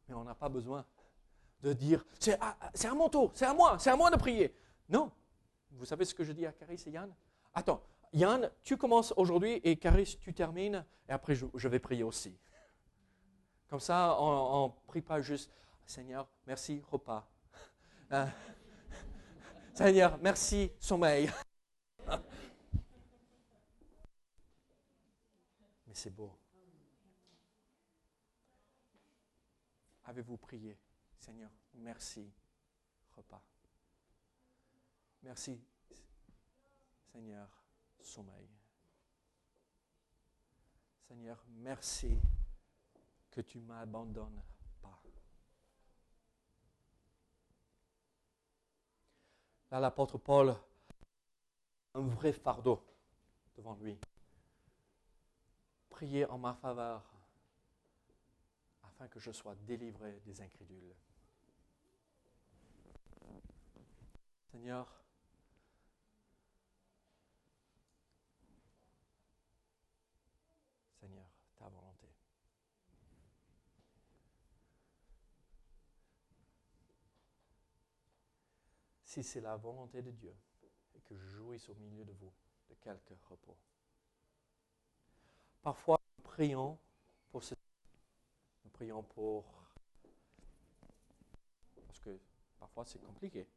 Mais 0.09 0.15
on 0.15 0.25
n'a 0.25 0.35
pas 0.35 0.49
besoin 0.49 0.87
de 1.63 1.73
dire 1.75 2.05
c'est 2.19 2.39
à, 2.41 2.57
à, 2.61 2.95
mon 2.95 3.11
tour, 3.11 3.31
c'est 3.35 3.45
à 3.45 3.53
moi, 3.53 3.79
c'est 3.79 3.91
à 3.91 3.97
moi 3.97 4.11
de 4.11 4.17
prier. 4.17 4.55
Non. 4.89 5.13
Vous 5.73 5.85
savez 5.85 6.05
ce 6.05 6.15
que 6.15 6.25
je 6.25 6.33
dis 6.33 6.47
à 6.47 6.53
Caris 6.53 6.83
et 6.87 6.91
Yann? 6.91 7.15
Attends, 7.55 7.83
Yann, 8.13 8.51
tu 8.63 8.77
commences 8.77 9.13
aujourd'hui 9.17 9.61
et 9.63 9.77
Caris, 9.77 10.19
tu 10.21 10.33
termines 10.33 10.85
et 11.09 11.13
après 11.13 11.35
je, 11.35 11.69
vais 11.69 11.79
prier 11.79 12.03
aussi. 12.03 12.37
Comme 13.69 13.81
ça, 13.81 14.17
on 14.19 14.69
ne 14.69 14.87
prie 14.89 15.03
pas 15.03 15.21
juste 15.21 15.53
Seigneur, 15.87 16.29
merci 16.47 16.83
repas. 16.91 17.29
Seigneur, 19.81 20.19
merci 20.19 20.71
sommeil. 20.79 21.33
Mais 25.87 25.95
c'est 25.95 26.11
beau. 26.11 26.39
Avez-vous 30.05 30.37
prié, 30.37 30.79
Seigneur, 31.19 31.51
merci 31.73 32.31
repas. 33.17 33.43
Merci, 35.23 35.59
Seigneur, 37.11 37.49
sommeil. 38.03 38.51
Seigneur, 41.09 41.43
merci 41.49 42.19
que 43.31 43.41
tu 43.41 43.59
m'abandonnes 43.61 44.43
Là, 49.71 49.79
l'apôtre 49.79 50.19
Paul, 50.19 50.57
un 51.95 52.01
vrai 52.01 52.33
fardeau 52.33 52.85
devant 53.57 53.75
lui. 53.75 53.97
Priez 55.89 56.27
en 56.27 56.39
ma 56.39 56.55
faveur 56.55 57.09
afin 58.83 59.07
que 59.07 59.21
je 59.21 59.31
sois 59.31 59.55
délivré 59.55 60.21
des 60.27 60.41
incrédules. 60.41 60.95
Seigneur, 64.51 64.89
Seigneur, 70.99 71.27
ta 71.57 71.69
volonté. 71.69 72.09
Si 79.11 79.25
c'est 79.25 79.41
la 79.41 79.57
volonté 79.57 80.03
de 80.03 80.13
Dieu 80.13 80.33
et 80.95 81.01
que 81.01 81.17
je 81.17 81.27
jouisse 81.27 81.69
au 81.69 81.75
milieu 81.75 82.05
de 82.05 82.13
vous 82.13 82.33
de 82.69 82.77
quelques 82.77 83.21
repos. 83.29 83.57
Parfois, 85.61 86.01
nous 86.17 86.23
prions 86.23 86.79
pour 87.29 87.43
ce. 87.43 87.57
Nous 88.63 88.71
prions 88.71 89.03
pour. 89.03 89.45
Parce 91.89 91.99
que 91.99 92.21
parfois 92.61 92.85
c'est 92.85 93.01
compliqué. 93.01 93.49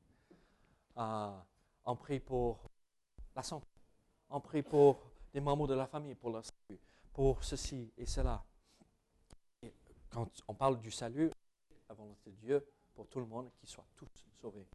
Euh, 0.97 1.39
on 1.85 1.95
prie 1.97 2.19
pour 2.19 2.71
la 3.35 3.43
santé. 3.43 3.67
On 4.31 4.41
prie 4.41 4.63
pour 4.63 5.03
des 5.31 5.39
membres 5.39 5.67
de 5.67 5.75
la 5.75 5.85
famille, 5.85 6.15
pour 6.15 6.31
leur 6.31 6.43
salut, 6.43 6.79
pour 7.13 7.43
ceci 7.43 7.93
et 7.95 8.07
cela. 8.07 8.43
Quand 10.09 10.31
on 10.47 10.55
parle 10.55 10.79
du 10.79 10.89
salut, 10.89 11.29
la 11.87 11.93
volonté 11.93 12.31
de 12.31 12.37
Dieu 12.37 12.67
pour 12.95 13.07
tout 13.07 13.19
le 13.19 13.27
monde, 13.27 13.51
qu'ils 13.59 13.69
soient 13.69 13.87
tous 13.95 14.25
sauvés. 14.41 14.67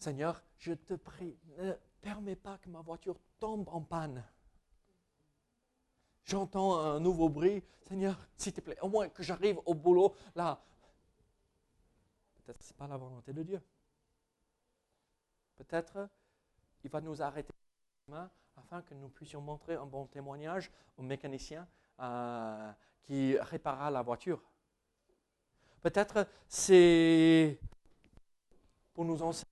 Seigneur, 0.00 0.42
je 0.56 0.72
te 0.72 0.94
prie, 0.94 1.38
ne 1.58 1.74
permets 2.00 2.34
pas 2.34 2.56
que 2.56 2.70
ma 2.70 2.80
voiture 2.80 3.20
tombe 3.38 3.68
en 3.68 3.82
panne. 3.82 4.24
J'entends 6.24 6.78
un 6.78 7.00
nouveau 7.00 7.28
bruit. 7.28 7.62
Seigneur, 7.86 8.16
s'il 8.34 8.54
te 8.54 8.62
plaît, 8.62 8.78
au 8.80 8.88
moins 8.88 9.10
que 9.10 9.22
j'arrive 9.22 9.60
au 9.66 9.74
boulot 9.74 10.14
là. 10.34 10.58
Peut-être 12.36 12.58
que 12.58 12.64
ce 12.64 12.72
n'est 12.72 12.78
pas 12.78 12.86
la 12.86 12.96
volonté 12.96 13.34
de 13.34 13.42
Dieu. 13.42 13.60
Peut-être 15.56 16.08
il 16.82 16.90
va 16.90 17.02
nous 17.02 17.20
arrêter 17.20 17.52
afin 18.56 18.80
que 18.80 18.94
nous 18.94 19.10
puissions 19.10 19.42
montrer 19.42 19.74
un 19.74 19.86
bon 19.86 20.06
témoignage 20.06 20.70
au 20.96 21.02
mécanicien 21.02 21.68
euh, 22.00 22.72
qui 23.02 23.38
réparera 23.38 23.90
la 23.90 24.00
voiture. 24.00 24.42
Peut-être 25.82 26.26
c'est 26.48 27.60
pour 28.94 29.04
nous 29.04 29.22
enseigner 29.22 29.49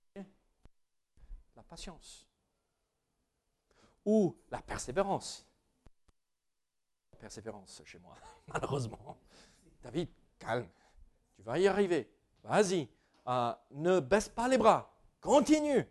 patience. 1.69 2.27
Ou 4.05 4.35
la 4.49 4.61
persévérance. 4.61 5.45
persévérance 7.19 7.81
chez 7.85 7.99
moi, 7.99 8.15
malheureusement. 8.47 9.17
David, 9.81 10.09
calme. 10.37 10.67
Tu 11.35 11.41
vas 11.43 11.59
y 11.59 11.67
arriver. 11.67 12.09
Vas-y. 12.43 12.89
Euh, 13.27 13.53
ne 13.71 13.99
baisse 13.99 14.29
pas 14.29 14.47
les 14.47 14.57
bras. 14.57 14.91
Continue. 15.21 15.85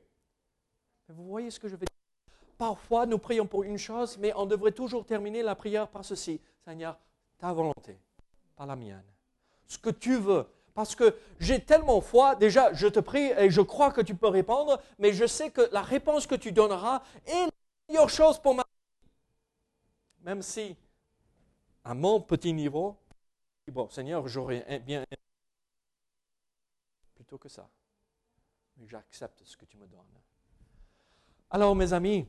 vous 1.08 1.28
voyez 1.28 1.50
ce 1.50 1.60
que 1.60 1.68
je 1.68 1.74
veux 1.74 1.86
dire 1.86 1.88
Parfois, 2.56 3.06
nous 3.06 3.18
prions 3.18 3.46
pour 3.46 3.62
une 3.62 3.78
chose, 3.78 4.18
mais 4.18 4.32
on 4.34 4.44
devrait 4.44 4.72
toujours 4.72 5.06
terminer 5.06 5.42
la 5.42 5.54
prière 5.54 5.88
par 5.88 6.04
ceci. 6.04 6.40
Seigneur, 6.64 6.98
ta 7.38 7.52
volonté, 7.52 8.00
pas 8.56 8.66
la 8.66 8.74
mienne. 8.74 9.04
Ce 9.66 9.78
que 9.78 9.90
tu 9.90 10.16
veux, 10.16 10.44
parce 10.78 10.94
que 10.94 11.18
j'ai 11.40 11.58
tellement 11.58 12.00
foi, 12.00 12.36
déjà, 12.36 12.72
je 12.72 12.86
te 12.86 13.00
prie 13.00 13.32
et 13.32 13.50
je 13.50 13.60
crois 13.60 13.90
que 13.90 14.00
tu 14.00 14.14
peux 14.14 14.28
répondre, 14.28 14.80
mais 15.00 15.12
je 15.12 15.26
sais 15.26 15.50
que 15.50 15.62
la 15.72 15.82
réponse 15.82 16.24
que 16.24 16.37
tu 16.37 16.52
donneras 16.52 17.02
est 17.26 17.46
la 17.46 17.50
meilleure 17.88 18.08
chose 18.08 18.38
pour 18.38 18.54
ma 18.54 18.62
vie. 18.62 19.08
Même 20.20 20.40
si, 20.40 20.76
à 21.83 21.94
mon 21.94 22.20
petit 22.20 22.52
niveau, 22.52 22.96
bon, 23.72 23.88
Seigneur, 23.90 24.29
j'aurais 24.29 24.79
bien 24.87 25.04
plutôt 27.16 27.38
que 27.38 27.48
ça. 27.48 27.68
Mais 28.76 28.87
j'accepte 28.87 29.42
ce 29.44 29.56
que 29.56 29.64
tu 29.64 29.79
me 29.79 29.87
donnes. 29.88 29.98
Alors, 31.50 31.74
mes 31.74 31.92
amis, 31.92 32.24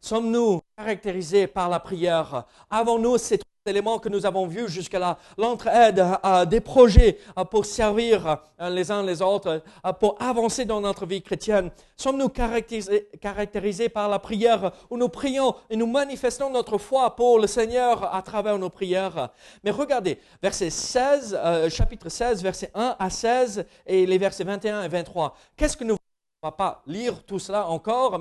sommes-nous 0.00 0.60
caractérisés 0.76 1.46
par 1.46 1.70
la 1.70 1.80
prière? 1.80 2.46
Avons-nous 2.68 3.16
cette 3.16 3.42
éléments 3.66 3.98
que 3.98 4.08
nous 4.08 4.26
avons 4.26 4.46
vus 4.46 4.68
jusqu'à 4.68 4.98
là, 4.98 5.18
l'entraide, 5.38 6.04
des 6.48 6.60
projets 6.60 7.18
pour 7.50 7.64
servir 7.64 8.38
euh, 8.60 8.70
les 8.70 8.90
uns 8.90 9.02
les 9.02 9.22
autres, 9.22 9.62
pour 10.00 10.16
avancer 10.20 10.64
dans 10.64 10.80
notre 10.80 11.06
vie 11.06 11.22
chrétienne. 11.22 11.70
Sommes-nous 11.96 12.28
caractérisés, 12.28 13.88
par 13.88 14.08
la 14.08 14.18
prière 14.18 14.72
où 14.90 14.96
nous 14.96 15.08
prions 15.08 15.54
et 15.70 15.76
nous 15.76 15.86
manifestons 15.86 16.50
notre 16.50 16.78
foi 16.78 17.14
pour 17.14 17.38
le 17.38 17.46
Seigneur 17.46 18.12
à 18.12 18.22
travers 18.22 18.58
nos 18.58 18.70
prières? 18.70 19.30
Mais 19.62 19.70
regardez, 19.70 20.18
verset 20.42 20.70
16, 20.70 21.38
euh, 21.40 21.70
chapitre 21.70 22.08
16, 22.08 22.42
verset 22.42 22.70
1 22.74 22.96
à 22.98 23.10
16 23.10 23.64
et 23.86 24.06
les 24.06 24.18
versets 24.18 24.44
21 24.44 24.82
et 24.82 24.88
23. 24.88 25.36
Qu'est-ce 25.56 25.76
que 25.76 25.84
nous... 25.84 25.94
Ne 25.94 26.48
va 26.48 26.52
pas 26.52 26.82
lire 26.88 27.22
tout 27.22 27.38
cela 27.38 27.68
encore, 27.68 28.20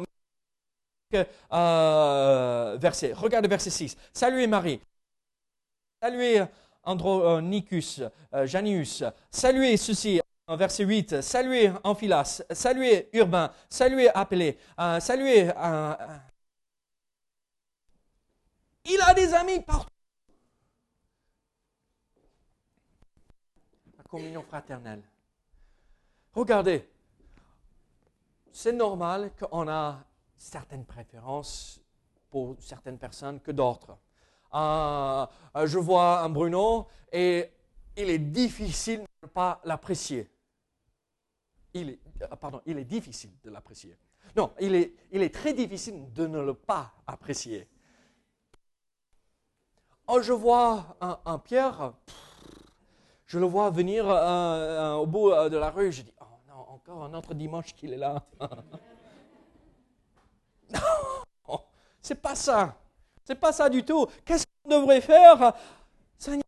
euh, 1.51 2.77
verset. 2.79 3.13
Regardez 3.15 3.47
verset 3.47 3.71
6. 3.71 3.97
Salut 4.13 4.45
Marie, 4.45 4.79
saluer 6.01 6.47
Andronicus, 6.83 8.01
Janius. 8.45 9.03
Saluez 9.29 9.77
ceci, 9.77 10.19
verset 10.47 10.83
8. 10.83 11.21
Saluez 11.21 11.71
Amphilas. 11.83 12.41
Saluez 12.51 13.07
Urbain. 13.13 13.51
Saluez 13.69 14.09
Appelé. 14.09 14.57
saluez. 14.99 15.51
il 18.85 18.99
a 19.01 19.13
des 19.13 19.33
amis 19.35 19.59
partout. 19.59 19.91
La 23.95 24.03
communion 24.05 24.41
fraternelle. 24.41 25.03
Regardez, 26.33 26.89
c'est 28.51 28.73
normal 28.73 29.33
qu'on 29.39 29.67
a 29.67 30.03
certaines 30.35 30.85
préférences 30.85 31.79
pour 32.31 32.55
certaines 32.59 32.97
personnes 32.97 33.39
que 33.39 33.51
d'autres. 33.51 33.95
Euh, 34.53 35.25
euh, 35.55 35.65
je 35.65 35.79
vois 35.79 36.19
un 36.21 36.29
Bruno 36.29 36.87
et 37.11 37.49
il 37.95 38.09
est 38.09 38.19
difficile 38.19 38.99
de 38.99 39.07
ne 39.23 39.27
pas 39.27 39.61
l'apprécier. 39.63 40.29
Il 41.73 41.91
est, 41.91 41.99
euh, 42.21 42.35
pardon, 42.35 42.61
il 42.65 42.77
est 42.77 42.85
difficile 42.85 43.31
de 43.43 43.49
l'apprécier. 43.49 43.97
Non, 44.35 44.53
il 44.59 44.75
est, 44.75 45.33
très 45.33 45.53
difficile 45.53 46.11
de 46.13 46.27
ne 46.27 46.39
le 46.41 46.53
pas 46.53 46.93
apprécier. 47.07 47.67
Oh, 50.07 50.21
je 50.21 50.33
vois 50.33 50.97
un, 51.01 51.39
Pierre, 51.39 51.93
je 53.25 53.39
le 53.39 53.45
vois 53.45 53.69
venir 53.71 54.05
au 54.05 55.05
bout 55.05 55.31
de 55.31 55.57
la 55.57 55.69
rue, 55.69 55.91
je 55.91 56.03
dis, 56.03 56.13
oh 56.21 56.25
non, 56.47 56.65
encore 56.69 57.03
un 57.03 57.13
autre 57.13 57.33
dimanche 57.33 57.75
qu'il 57.75 57.93
est 57.93 57.97
là. 57.97 58.23
non, 60.69 61.59
c'est 62.01 62.21
pas 62.21 62.35
ça. 62.35 62.77
C'est 63.25 63.35
pas 63.35 63.51
ça 63.51 63.69
du 63.69 63.83
tout. 63.83 64.07
Qu'est-ce 64.25 64.45
qu'on 64.63 64.79
devrait 64.79 65.01
faire 65.01 65.53
Seigneur, 66.17 66.43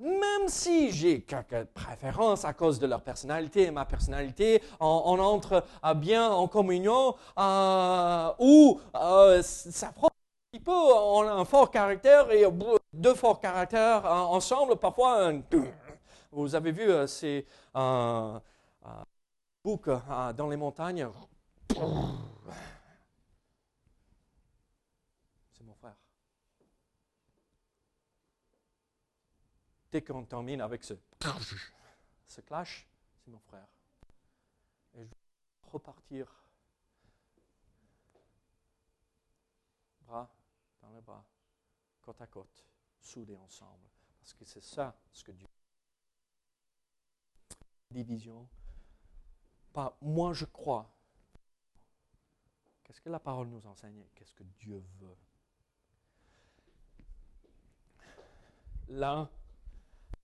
même 0.00 0.48
si 0.48 0.90
j'ai 0.92 1.22
quelques 1.22 1.64
préférences 1.66 2.44
à 2.44 2.52
cause 2.52 2.78
de 2.78 2.86
leur 2.86 3.02
personnalité 3.02 3.70
ma 3.70 3.84
personnalité, 3.84 4.62
on, 4.80 5.18
entre 5.18 5.64
bien 5.96 6.30
en 6.30 6.48
communion 6.48 7.14
euh, 7.38 8.32
ou 8.38 8.80
euh, 8.94 9.42
ça 9.42 9.92
prend 9.92 10.08
un 10.08 10.58
petit 10.58 10.64
peu, 10.64 10.72
on 10.72 11.22
a 11.22 11.32
un 11.32 11.44
fort 11.44 11.70
caractère 11.70 12.30
et 12.30 12.44
deux 12.92 13.14
forts 13.14 13.40
caractères 13.40 14.04
euh, 14.04 14.10
ensemble, 14.10 14.76
parfois. 14.76 15.32
Vous 16.30 16.54
avez 16.54 16.72
vu, 16.72 16.90
c'est 17.06 17.44
un 17.74 18.40
bouc 19.62 19.88
dans 20.34 20.48
les 20.48 20.56
montagnes. 20.56 21.06
Dès 29.92 30.02
qu'on 30.02 30.24
termine 30.24 30.60
avec 30.62 30.82
ce, 30.82 30.94
ce 32.26 32.40
clash, 32.40 32.88
c'est 33.14 33.30
mon 33.30 33.38
frère. 33.38 33.68
Et 34.94 35.04
je 35.04 35.10
vais 35.10 35.16
repartir 35.70 36.26
bras 40.06 40.34
dans 40.80 40.90
les 40.90 41.00
bras, 41.00 41.24
côte 42.00 42.20
à 42.20 42.26
côte, 42.26 42.66
soudés 42.98 43.36
ensemble. 43.36 43.88
Parce 44.18 44.34
que 44.34 44.44
c'est 44.44 44.62
ça 44.62 44.96
ce 45.12 45.22
que 45.22 45.32
Dieu 45.32 45.46
division. 47.90 48.48
Pas 49.72 49.96
moi 50.00 50.32
je 50.32 50.46
crois. 50.46 50.90
Qu'est-ce 52.82 53.00
que 53.00 53.10
la 53.10 53.20
parole 53.20 53.48
nous 53.48 53.66
enseigne? 53.66 54.06
Qu'est-ce 54.14 54.34
que 54.34 54.44
Dieu 54.44 54.82
veut? 54.98 55.16
À 59.02 59.28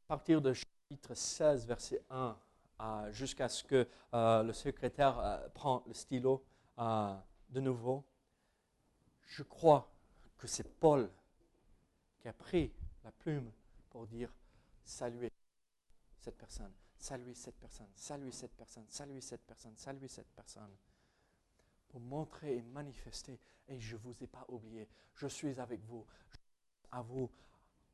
partir 0.09 0.41
de 0.41 0.55
chapitre 0.55 1.15
16, 1.15 1.67
verset 1.67 2.03
1, 2.09 3.13
jusqu'à 3.13 3.47
ce 3.47 3.63
que 3.63 3.87
euh, 4.15 4.43
le 4.43 4.55
secrétaire 4.55 5.19
euh, 5.19 5.49
prend 5.51 5.85
le 5.87 5.93
stylo 5.93 6.43
euh, 6.79 7.15
de 7.51 7.61
nouveau, 7.61 8.03
je 9.27 9.43
crois 9.43 9.93
que 10.39 10.47
c'est 10.47 10.67
Paul 10.81 11.11
qui 12.17 12.27
a 12.27 12.33
pris 12.33 12.73
la 13.05 13.13
plume 13.13 13.53
pour 13.91 14.07
dire 14.07 14.33
saluer 14.83 15.31
cette 16.19 16.39
personne, 16.39 16.73
saluer 16.99 17.35
cette 17.35 17.59
personne, 17.59 17.91
saluer 17.95 18.33
cette 18.33 18.57
personne, 18.57 18.87
saluer 18.89 19.21
cette 19.21 19.45
personne, 19.47 19.77
saluer 19.77 20.09
cette 20.09 20.33
personne, 20.35 20.75
pour 21.87 22.01
montrer 22.01 22.57
et 22.57 22.63
manifester, 22.63 23.39
et 23.69 23.79
je 23.79 23.97
ne 23.97 24.01
vous 24.01 24.25
ai 24.25 24.27
pas 24.27 24.47
oublié, 24.49 24.89
je 25.17 25.27
suis 25.27 25.61
avec 25.61 25.85
vous, 25.85 26.07
à 26.93 27.03
vous, 27.03 27.31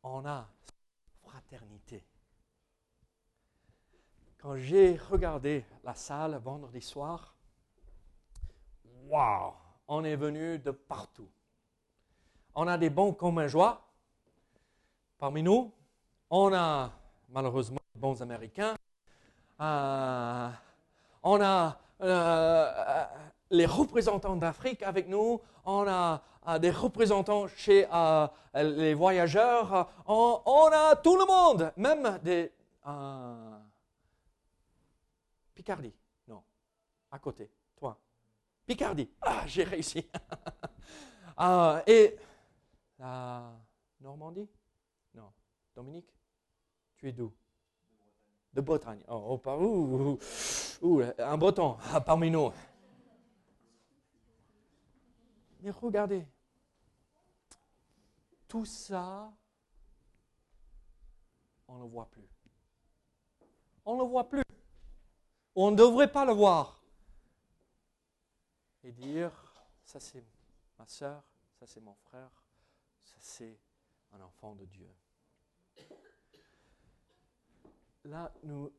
on 0.05 0.25
a 0.27 0.49
fraternité. 1.27 2.05
Quand 4.39 4.57
j'ai 4.57 4.97
regardé 4.97 5.65
la 5.83 5.95
salle 5.95 6.37
vendredi 6.37 6.81
soir, 6.81 7.35
waouh, 9.09 9.53
on 9.89 10.05
est 10.05 10.17
venu 10.17 10.59
de 10.59 10.71
partout. 10.71 11.29
On 12.55 12.67
a 12.69 12.79
des 12.79 12.91
bons 12.91 13.13
communs 13.13 13.49
joie 13.49 13.81
parmi 15.19 15.43
nous. 15.43 15.73
On 16.31 16.53
a 16.53 16.93
malheureusement 17.29 17.81
des 17.95 18.01
bons 18.01 18.21
Américains. 18.21 18.75
Euh, 19.61 20.51
on 21.23 21.41
a 21.41 21.79
euh, 22.01 23.05
les 23.55 23.67
représentants 23.67 24.37
d'Afrique 24.37 24.83
avec 24.83 25.09
nous. 25.09 25.41
On 25.65 25.87
a 25.89 26.23
des 26.61 26.71
représentants 26.71 27.47
chez 27.49 27.87
euh, 27.93 28.27
les 28.55 28.95
voyageurs. 28.95 29.89
On, 30.07 30.69
a 30.73 30.97
tout 30.97 31.17
le 31.17 31.27
monde, 31.27 31.73
même 31.77 32.19
des 32.23 32.53
euh, 32.87 33.59
Picardie. 35.55 35.95
Non, 36.29 36.43
à 37.11 37.19
côté, 37.19 37.51
toi. 37.77 37.99
Picardie. 38.67 39.09
Ah, 39.23 39.43
j'ai 39.47 39.65
réussi. 39.65 40.07
Ah, 41.37 41.83
et 41.87 42.17
Normandie? 44.01 44.49
Non. 45.15 45.33
Dominique? 45.75 46.13
Tu 46.97 47.09
es 47.09 47.13
d'où? 47.13 47.33
De 48.53 48.61
Bretagne. 48.61 49.03
Oh, 49.09 49.41
oh 50.83 51.03
Un 51.19 51.37
breton 51.37 51.77
parmi 52.07 52.31
nous. 52.31 52.53
Regardez, 55.71 56.27
tout 58.49 58.65
ça, 58.65 59.33
on 61.67 61.77
ne 61.77 61.83
le 61.83 61.89
voit 61.89 62.11
plus. 62.11 62.29
On 63.85 63.95
ne 63.95 64.03
le 64.03 64.09
voit 64.09 64.29
plus. 64.29 64.43
On 65.55 65.71
ne 65.71 65.77
devrait 65.77 66.11
pas 66.11 66.25
le 66.25 66.33
voir. 66.33 66.83
Et 68.83 68.93
dire, 68.93 69.33
ça 69.85 69.99
c'est 70.01 70.25
ma 70.79 70.87
soeur, 70.87 71.23
ça 71.59 71.67
c'est 71.67 71.81
mon 71.81 71.95
frère, 71.95 72.31
ça 73.03 73.17
c'est 73.21 73.59
un 74.13 74.21
enfant 74.21 74.55
de 74.55 74.65
Dieu. 74.67 74.91
Là, 78.05 78.31
nous 78.43 78.71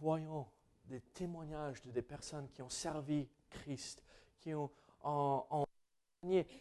voyons 0.00 0.46
des 0.86 1.00
témoignages 1.00 1.82
de 1.82 1.90
des 1.90 2.02
personnes 2.02 2.48
qui 2.48 2.62
ont 2.62 2.70
servi 2.70 3.28
Christ, 3.50 4.02
qui 4.38 4.54
ont 4.54 4.70
en, 5.02 5.64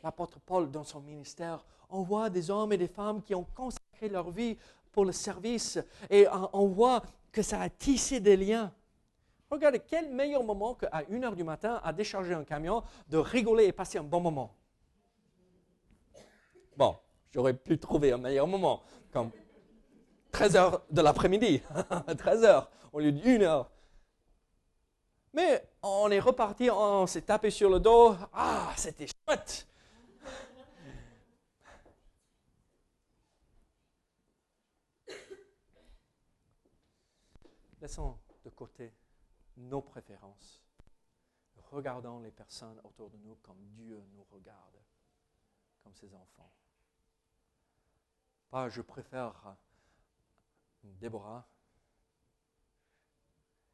l'apôtre 0.04 0.40
Paul 0.40 0.72
dans 0.72 0.84
son 0.84 1.02
ministère. 1.02 1.64
On 1.90 2.02
voit 2.02 2.30
des 2.30 2.50
hommes 2.50 2.74
et 2.74 2.78
des 2.78 2.88
femmes 2.88 3.22
qui 3.22 3.36
ont 3.36 3.46
consacré 3.56 4.10
leur 4.10 4.32
vie 4.32 4.58
pour 4.92 5.06
le 5.06 5.12
service 5.12 5.80
et 6.10 6.26
on 6.54 6.68
voit 6.68 7.04
que 7.32 7.42
ça 7.42 7.62
a 7.62 7.70
tissé 7.70 8.20
des 8.20 8.36
liens. 8.36 8.74
Regardez, 9.50 9.80
quel 9.80 10.10
meilleur 10.10 10.44
moment 10.44 10.76
qu'à 10.76 11.04
1h 11.10 11.36
du 11.36 11.44
matin 11.44 11.80
à 11.84 11.94
décharger 11.94 12.34
un 12.34 12.44
camion, 12.44 12.84
de 13.10 13.18
rigoler 13.18 13.66
et 13.66 13.72
passer 13.72 13.98
un 13.98 14.04
bon 14.04 14.22
moment. 14.22 14.56
Bon, 16.78 16.96
j'aurais 17.32 17.54
pu 17.54 17.78
trouver 17.78 18.14
un 18.14 18.18
meilleur 18.18 18.48
moment, 18.48 18.82
comme 19.12 19.30
13 20.32 20.56
h 20.56 20.82
de 20.90 21.02
l'après-midi, 21.02 21.62
13 22.18 22.44
h 22.44 22.68
au 22.94 23.00
lieu 23.00 23.12
d'une 23.12 23.44
heure. 23.44 23.70
Mais 25.34 25.71
on 25.84 26.12
est 26.12 26.20
reparti, 26.20 26.70
on 26.70 27.08
s'est 27.08 27.24
tapé 27.24 27.50
sur 27.50 27.70
le 27.70 27.80
dos. 27.80 28.16
Ah, 28.34 28.74
c'était 28.78 29.08
chouette! 29.08 29.68
Laissons 37.82 38.18
de 38.46 38.50
côté 38.52 38.94
nos 39.58 39.82
préférences. 39.82 40.62
Regardons 41.72 42.20
les 42.20 42.32
personnes 42.32 42.80
autour 42.84 43.10
de 43.10 43.18
nous 43.18 43.36
comme 43.42 43.58
Dieu 43.76 44.04
nous 44.14 44.24
regarde, 44.30 44.78
comme 45.84 45.96
ses 45.96 46.14
enfants. 46.14 46.52
Pas 48.52 48.70
je 48.70 48.82
préfère 48.82 49.56
Déborah 50.84 51.48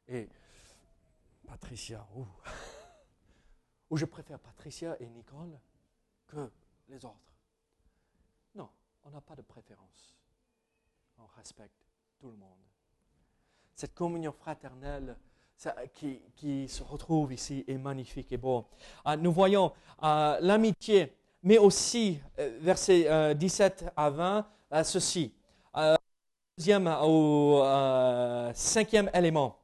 et 0.06 0.28
Patricia, 1.48 2.06
ou, 3.90 3.96
je 3.96 4.04
préfère 4.04 4.38
Patricia 4.38 4.96
et 5.00 5.08
Nicole 5.08 5.58
que 6.26 6.50
les 6.88 7.02
autres. 7.04 7.34
Non, 8.54 8.68
on 9.04 9.10
n'a 9.10 9.20
pas 9.22 9.34
de 9.34 9.42
préférence. 9.42 10.14
On 11.16 11.26
respecte 11.36 11.86
tout 12.18 12.30
le 12.30 12.36
monde. 12.36 12.58
Cette 13.74 13.94
communion 13.94 14.32
fraternelle 14.32 15.16
qui, 16.36 16.68
se 16.68 16.82
retrouve 16.82 17.32
ici 17.32 17.64
est 17.66 17.78
magnifique 17.78 18.30
et 18.30 18.36
beau. 18.36 18.66
Ah, 19.04 19.16
nous 19.16 19.32
voyons 19.32 19.72
ah, 19.98 20.36
l'amitié, 20.40 21.16
mais 21.42 21.58
aussi, 21.58 22.20
euh, 22.38 22.58
versets 22.60 23.34
17 23.34 23.82
euh, 23.82 23.90
à 23.96 24.10
20, 24.10 24.46
euh, 24.72 24.84
ceci. 24.84 25.34
deuxième 26.58 26.86
au 27.02 27.62
cinquième 28.54 29.10
élément, 29.14 29.58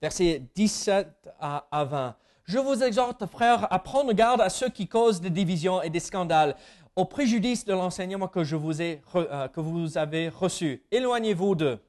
versets 0.00 0.42
17 0.54 1.08
à, 1.40 1.66
à 1.70 1.84
20. 1.84 2.16
Je 2.44 2.58
vous 2.58 2.82
exhorte, 2.82 3.24
frères, 3.26 3.72
à 3.72 3.78
prendre 3.78 4.12
garde 4.12 4.42
à 4.42 4.50
ceux 4.50 4.68
qui 4.68 4.86
causent 4.86 5.20
des 5.20 5.30
divisions 5.30 5.80
et 5.80 5.88
des 5.88 6.00
scandales, 6.00 6.56
au 6.94 7.04
préjudice 7.04 7.64
de 7.64 7.72
l'enseignement 7.72 8.28
que, 8.28 8.44
je 8.44 8.54
vous 8.54 8.82
ai, 8.82 9.02
que 9.12 9.60
vous 9.60 9.98
avez 9.98 10.28
reçu. 10.28 10.82
Éloignez-vous 10.90 11.54
d'eux. 11.54 11.80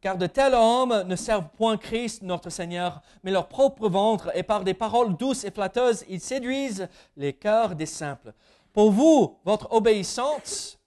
Car 0.00 0.18
de 0.18 0.26
tels 0.26 0.54
hommes 0.54 1.02
ne 1.06 1.16
servent 1.16 1.48
point 1.56 1.76
Christ, 1.76 2.22
notre 2.22 2.50
Seigneur, 2.50 3.00
mais 3.22 3.30
leur 3.30 3.48
propre 3.48 3.88
ventre, 3.88 4.30
et 4.34 4.42
par 4.42 4.64
des 4.64 4.74
paroles 4.74 5.16
douces 5.16 5.44
et 5.44 5.50
flatteuses, 5.50 6.04
ils 6.08 6.20
séduisent 6.20 6.88
les 7.16 7.32
cœurs 7.32 7.74
des 7.74 7.86
simples. 7.86 8.32
Pour 8.72 8.90
vous, 8.90 9.38
votre 9.44 9.72
obéissance 9.72 10.78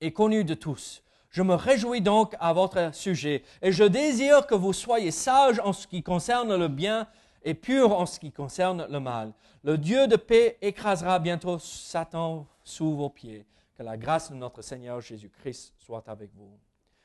est 0.00 0.12
connue 0.12 0.44
de 0.44 0.54
tous. 0.54 1.02
Je 1.30 1.42
me 1.42 1.54
réjouis 1.54 2.00
donc 2.00 2.34
à 2.40 2.52
votre 2.52 2.94
sujet, 2.94 3.42
et 3.60 3.70
je 3.70 3.84
désire 3.84 4.46
que 4.46 4.54
vous 4.54 4.72
soyez 4.72 5.10
sages 5.10 5.60
en 5.62 5.72
ce 5.72 5.86
qui 5.86 6.02
concerne 6.02 6.56
le 6.56 6.68
bien 6.68 7.06
et 7.44 7.54
purs 7.54 7.92
en 7.92 8.06
ce 8.06 8.18
qui 8.18 8.32
concerne 8.32 8.86
le 8.90 9.00
mal. 9.00 9.32
Le 9.62 9.76
Dieu 9.76 10.06
de 10.06 10.16
paix 10.16 10.56
écrasera 10.62 11.18
bientôt 11.18 11.58
Satan 11.58 12.46
sous 12.64 12.94
vos 12.94 13.10
pieds. 13.10 13.44
Que 13.76 13.82
la 13.82 13.96
grâce 13.96 14.30
de 14.30 14.36
notre 14.36 14.62
Seigneur 14.62 15.00
Jésus-Christ 15.00 15.72
soit 15.78 16.08
avec 16.08 16.30
vous. 16.34 16.50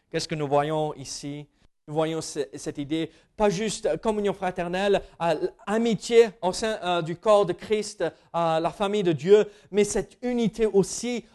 Qu'est-ce 0.09 0.27
que 0.27 0.35
nous 0.35 0.47
voyons 0.47 0.93
ici? 0.95 1.45
Nous 1.87 1.93
voyons 1.93 2.21
cette 2.21 2.77
idée, 2.77 3.11
pas 3.35 3.49
juste 3.49 3.97
communion 4.01 4.33
fraternelle, 4.33 5.01
amitié 5.67 6.29
au 6.41 6.53
sein 6.53 6.79
euh, 6.81 7.01
du 7.01 7.17
corps 7.17 7.45
de 7.45 7.51
Christ, 7.53 8.05
la 8.33 8.71
famille 8.71 9.03
de 9.03 9.11
Dieu, 9.11 9.51
mais 9.69 9.83
cette 9.83 10.17
unité 10.21 10.65
aussi 10.65 11.25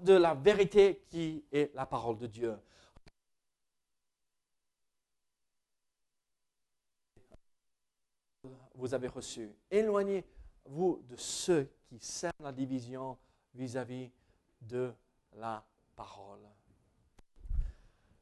de 0.00 0.14
la 0.14 0.34
vérité 0.34 1.04
qui 1.08 1.44
est 1.52 1.74
la 1.74 1.86
parole 1.86 2.18
de 2.18 2.26
Dieu. 2.26 2.56
Vous 8.74 8.94
avez 8.94 9.08
reçu. 9.08 9.50
Éloignez-vous 9.70 11.02
de 11.08 11.16
ceux 11.16 11.70
qui 11.86 11.98
sèment 11.98 12.32
la 12.40 12.52
division 12.52 13.18
vis-à-vis 13.54 14.06
-vis 14.06 14.10
de 14.62 14.92
la 15.34 15.64
parole 15.96 16.40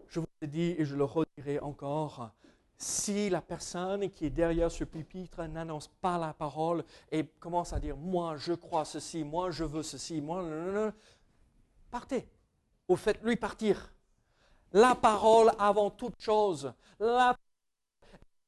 je 0.09 0.21
vous 0.21 0.27
ai 0.43 0.47
dit 0.47 0.75
et 0.79 0.85
je 0.85 0.97
le 0.97 1.05
redirai 1.05 1.61
encore, 1.61 2.31
si 2.77 3.29
la 3.29 3.41
personne 3.41 4.09
qui 4.11 4.27
est 4.27 4.31
derrière 4.31 4.71
ce 4.71 4.85
pupitre 4.85 5.43
n'annonce 5.45 5.89
pas 6.01 6.17
la 6.17 6.33
parole 6.33 6.85
et 7.11 7.25
commence 7.41 7.73
à 7.73 7.81
dire 7.81 7.97
moi 7.97 8.37
je 8.37 8.53
crois 8.53 8.85
ceci, 8.85 9.25
moi 9.25 9.51
je 9.51 9.65
veux 9.65 9.83
ceci, 9.83 10.21
moi 10.21 10.43
partez 11.91 12.27
ou 12.89 12.97
faites-lui 12.97 13.37
partir. 13.37 13.93
La 14.73 14.95
parole 14.95 15.53
avant 15.59 15.91
toute 15.91 16.21
chose. 16.21 16.73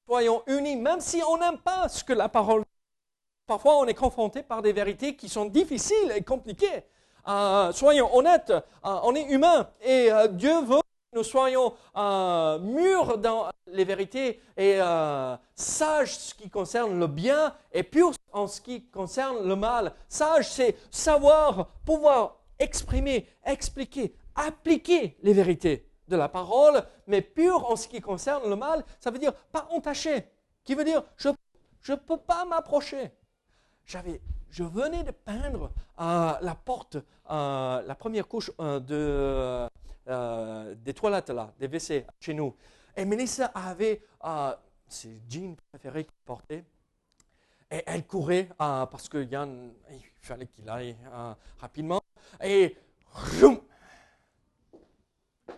Soyons 0.07 0.43
unis, 0.47 0.77
même 0.77 1.01
si 1.01 1.23
on 1.23 1.39
n'aime 1.39 1.59
pas 1.59 1.89
ce 1.89 2.03
que 2.03 2.13
la 2.13 2.29
parole. 2.29 2.63
Parfois, 3.47 3.79
on 3.79 3.87
est 3.87 3.95
confronté 3.95 4.43
par 4.43 4.63
des 4.63 4.73
vérités 4.73 5.17
qui 5.17 5.29
sont 5.29 5.47
difficiles 5.47 6.13
et 6.15 6.23
compliquées. 6.23 6.85
Euh, 7.29 7.73
soyons 7.73 8.15
honnêtes, 8.17 8.51
euh, 8.51 9.01
on 9.03 9.15
est 9.15 9.25
humain 9.25 9.69
et 9.83 10.11
euh, 10.11 10.27
Dieu 10.29 10.63
veut 10.63 10.81
nous 11.13 11.25
soyons 11.25 11.75
mûrs 11.97 13.19
dans 13.19 13.49
les 13.67 13.85
vérités 13.85 14.41
et 14.57 14.79
sages 15.57 16.17
ce 16.17 16.35
qui 16.35 16.49
concerne 16.49 17.01
le 17.01 17.09
bien 17.09 17.53
et 17.73 17.83
purs 17.83 18.13
en 18.33 18.47
ce 18.47 18.61
qui 18.61 18.87
concerne 18.87 19.45
le 19.45 19.57
mal. 19.57 19.93
Sage, 20.09 20.49
c'est 20.49 20.77
savoir, 20.89 21.67
pouvoir 21.85 22.37
exprimer, 22.61 23.27
expliquer, 23.45 24.15
appliquer 24.35 25.17
les 25.23 25.33
vérités 25.33 25.87
de 26.07 26.17
la 26.17 26.29
parole, 26.29 26.83
mais 27.07 27.23
pur 27.23 27.71
en 27.71 27.77
ce 27.77 27.89
qui 27.89 28.01
concerne 28.01 28.49
le 28.49 28.57
mal, 28.57 28.85
ça 29.01 29.11
veut 29.11 29.19
dire 29.19 29.35
pas 29.53 29.67
entaché, 29.71 30.25
qui 30.65 30.75
veut 30.75 30.85
dire 30.85 31.03
je 31.17 31.93
ne 31.93 31.97
peux 31.97 32.19
pas 32.19 32.45
m'approcher. 32.45 33.11
J'avais, 33.87 34.21
je 34.51 34.63
venais 34.63 35.03
de 35.03 35.11
peindre 35.11 35.73
euh, 36.01 36.33
la 36.41 36.55
porte, 36.55 36.97
euh, 37.31 37.83
la 37.83 37.95
première 37.97 38.29
couche 38.29 38.51
de 38.59 39.69
euh, 40.11 40.75
des 40.75 40.93
toilettes 40.93 41.31
là, 41.31 41.53
des 41.59 41.69
WC 41.69 42.05
chez 42.19 42.35
nous. 42.35 42.57
Et 42.97 43.05
Melissa 43.05 43.47
avait 43.55 44.03
euh, 44.25 44.53
ses 44.89 45.21
jeans 45.29 45.55
préférés 45.71 46.05
qu'elle 46.05 46.25
portait. 46.25 46.65
Et 47.71 47.83
elle 47.87 48.05
courait 48.05 48.49
euh, 48.61 48.87
parce 48.87 49.09
que 49.09 49.19
il 49.19 50.03
fallait 50.21 50.47
qu'il 50.47 50.69
aille 50.69 50.97
rapidement. 51.59 52.00
Et 52.43 52.77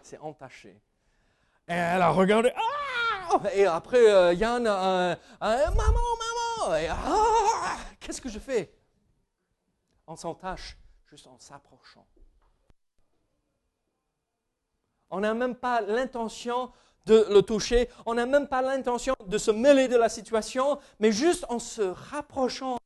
c'est 0.03 0.19
entaché. 0.19 0.81
Et 1.69 1.73
elle 1.73 2.03
a 2.03 2.11
regardé. 2.11 2.53
Ah! 2.57 3.41
et 3.55 3.65
après, 3.67 4.35
Yann, 4.37 4.63
maman, 4.65 5.17
maman. 5.41 6.87
Ah! 6.91 7.77
Qu'est-ce 8.01 8.21
que 8.21 8.29
je 8.29 8.39
fais? 8.39 8.75
On 10.07 10.17
s'entache 10.17 10.77
juste 11.09 11.27
en 11.27 11.39
s'approchant. 11.39 12.07
On 15.11 15.21
n'a 15.21 15.35
même 15.35 15.55
pas 15.55 15.81
l'intention 15.81 16.73
de 17.07 17.27
le 17.31 17.43
toucher, 17.43 17.89
on 18.07 18.15
n'a 18.15 18.27
même 18.27 18.49
pas 18.49 18.63
l'intention 18.63 19.15
de 19.27 19.39
se 19.39 19.51
mêler 19.51 19.89
de 19.89 19.97
la 19.97 20.09
situation, 20.09 20.79
mais 21.01 21.13
juste 21.13 21.45
en 21.49 21.59
se 21.59 21.83
rapprochant. 21.83 22.79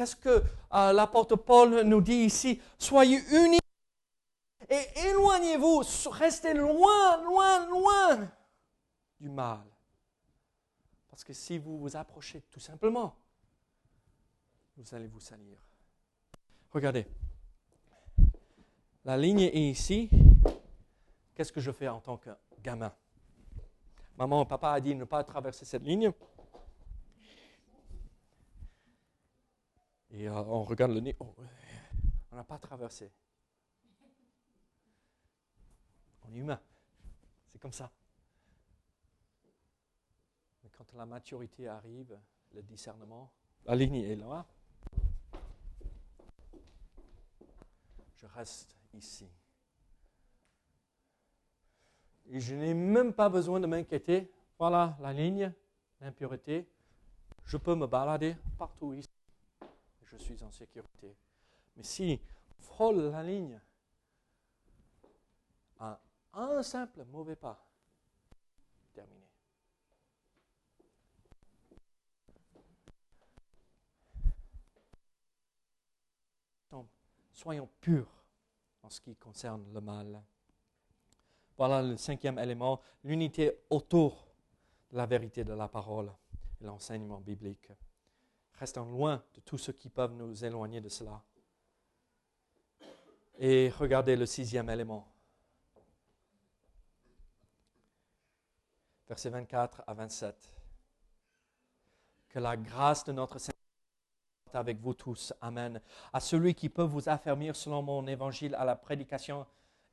Qu'est-ce 0.00 0.16
que 0.16 0.42
euh, 0.72 0.92
l'apôtre 0.94 1.36
Paul 1.36 1.82
nous 1.82 2.00
dit 2.00 2.24
ici? 2.24 2.58
Soyez 2.78 3.18
unis 3.32 3.58
et 4.66 4.98
éloignez-vous, 5.10 5.82
restez 6.12 6.54
loin, 6.54 7.22
loin, 7.22 7.66
loin 7.66 8.32
du 9.20 9.28
mal. 9.28 9.60
Parce 11.10 11.22
que 11.22 11.34
si 11.34 11.58
vous 11.58 11.78
vous 11.78 11.96
approchez 11.98 12.40
tout 12.50 12.60
simplement, 12.60 13.14
vous 14.78 14.94
allez 14.94 15.06
vous 15.06 15.20
salir. 15.20 15.58
Regardez, 16.72 17.06
la 19.04 19.18
ligne 19.18 19.40
est 19.40 19.70
ici. 19.70 20.08
Qu'est-ce 21.34 21.52
que 21.52 21.60
je 21.60 21.72
fais 21.72 21.88
en 21.88 22.00
tant 22.00 22.16
que 22.16 22.30
gamin? 22.62 22.94
Maman, 24.16 24.46
papa 24.46 24.70
a 24.70 24.80
dit 24.80 24.94
ne 24.94 25.04
pas 25.04 25.22
traverser 25.24 25.66
cette 25.66 25.84
ligne. 25.84 26.10
Et 30.12 30.28
euh, 30.28 30.34
on 30.34 30.62
regarde 30.62 30.92
le 30.92 31.00
nez. 31.00 31.16
Oh, 31.20 31.34
on 32.32 32.36
n'a 32.36 32.44
pas 32.44 32.58
traversé. 32.58 33.10
On 36.24 36.34
est 36.34 36.38
humain. 36.38 36.60
C'est 37.48 37.60
comme 37.60 37.72
ça. 37.72 37.90
Mais 40.62 40.70
quand 40.70 40.92
la 40.94 41.06
maturité 41.06 41.68
arrive, 41.68 42.18
le 42.52 42.62
discernement, 42.62 43.30
la 43.66 43.74
ligne 43.74 43.96
est 43.96 44.16
là. 44.16 44.44
Je 48.16 48.26
reste 48.26 48.76
ici. 48.94 49.28
Et 52.26 52.40
je 52.40 52.54
n'ai 52.54 52.74
même 52.74 53.12
pas 53.12 53.28
besoin 53.28 53.58
de 53.58 53.66
m'inquiéter. 53.66 54.30
Voilà 54.58 54.96
la 55.00 55.12
ligne, 55.12 55.52
l'impureté. 56.00 56.68
Je 57.44 57.56
peux 57.56 57.74
me 57.74 57.86
balader 57.86 58.36
partout 58.58 58.92
ici. 58.92 59.09
Je 60.12 60.16
suis 60.16 60.42
en 60.42 60.50
sécurité. 60.50 61.16
Mais 61.76 61.84
si 61.84 62.20
on 62.58 62.62
frôle 62.62 63.10
la 63.10 63.22
ligne, 63.22 63.60
un 66.32 66.62
simple 66.62 67.04
mauvais 67.04 67.36
pas, 67.36 67.66
terminé. 68.92 69.26
Soyons 77.32 77.70
purs 77.80 78.22
en 78.82 78.90
ce 78.90 79.00
qui 79.00 79.16
concerne 79.16 79.72
le 79.72 79.80
mal. 79.80 80.22
Voilà 81.56 81.82
le 81.82 81.96
cinquième 81.96 82.38
élément, 82.38 82.80
l'unité 83.02 83.64
autour 83.70 84.28
de 84.90 84.96
la 84.98 85.06
vérité 85.06 85.42
de 85.44 85.54
la 85.54 85.68
parole 85.68 86.12
et 86.60 86.64
l'enseignement 86.64 87.20
biblique. 87.20 87.72
Restons 88.60 88.84
loin 88.84 89.24
de 89.34 89.40
tout 89.40 89.56
ce 89.56 89.70
qui 89.70 89.88
peut 89.88 90.06
nous 90.08 90.44
éloigner 90.44 90.82
de 90.82 90.90
cela. 90.90 91.22
Et 93.38 93.70
regardez 93.70 94.16
le 94.16 94.26
sixième 94.26 94.68
élément. 94.68 95.10
Versets 99.08 99.30
24 99.30 99.82
à 99.86 99.94
27. 99.94 100.52
Que 102.28 102.38
la 102.38 102.54
grâce 102.58 103.02
de 103.04 103.12
notre 103.12 103.38
Seigneur 103.38 103.56
avec 104.52 104.78
vous 104.78 104.92
tous. 104.92 105.32
Amen. 105.40 105.80
À 106.12 106.20
celui 106.20 106.54
qui 106.54 106.68
peut 106.68 106.82
vous 106.82 107.08
affermir 107.08 107.56
selon 107.56 107.80
mon 107.80 108.06
évangile 108.06 108.54
à 108.56 108.66
la 108.66 108.76
prédication 108.76 109.46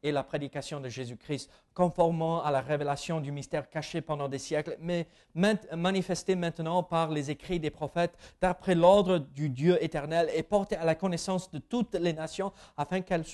et 0.04 0.12
la 0.12 0.24
prédication 0.24 0.80
de 0.80 0.90
Jésus-Christ, 0.90 1.50
conformément 1.74 2.44
à 2.44 2.52
la 2.52 2.62
révélation 2.62 3.20
du 3.20 3.32
mystère 3.32 3.70
caché 3.70 4.02
pendant 4.02 4.28
des 4.28 4.38
siècles, 4.38 4.78
mais 4.80 5.08
manifesté 5.34 6.36
maintenant 6.36 6.84
par 6.84 7.10
les 7.10 7.32
écrits 7.32 7.60
des 7.60 7.70
prophètes, 7.70 8.16
d'après 8.42 8.76
l'ordre 8.76 9.20
du 9.20 9.50
Dieu 9.50 9.84
éternel, 9.84 10.30
et 10.34 10.44
porté 10.44 10.76
à 10.76 10.86
la 10.86 10.96
connaissance 10.96 11.52
de 11.52 11.60
toutes 11.60 11.96
les 11.96 12.14
nations, 12.14 12.52
afin 12.76 13.02
qu'elles 13.02 13.26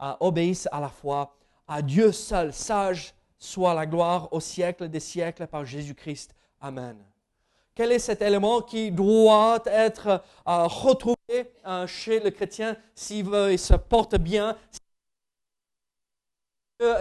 euh, 0.00 0.12
obéissent 0.20 0.68
à 0.72 0.80
la 0.80 0.88
foi. 0.88 1.34
À 1.66 1.82
Dieu 1.82 2.12
seul, 2.12 2.52
sage, 2.52 3.14
soit 3.38 3.74
la 3.74 3.86
gloire 3.86 4.32
au 4.32 4.40
siècle 4.40 4.88
des 4.88 5.00
siècles 5.00 5.46
par 5.46 5.64
Jésus-Christ. 5.64 6.34
Amen. 6.60 6.96
Quel 7.74 7.92
est 7.92 7.98
cet 7.98 8.22
élément 8.22 8.62
qui 8.62 8.90
doit 8.90 9.62
être 9.66 10.22
euh, 10.48 10.66
retrouvé 10.66 11.16
euh, 11.66 11.86
chez 11.86 12.20
le 12.20 12.30
chrétien 12.30 12.76
s'il 12.94 13.26
se 13.58 13.74
porte 13.74 14.16
bien, 14.16 14.56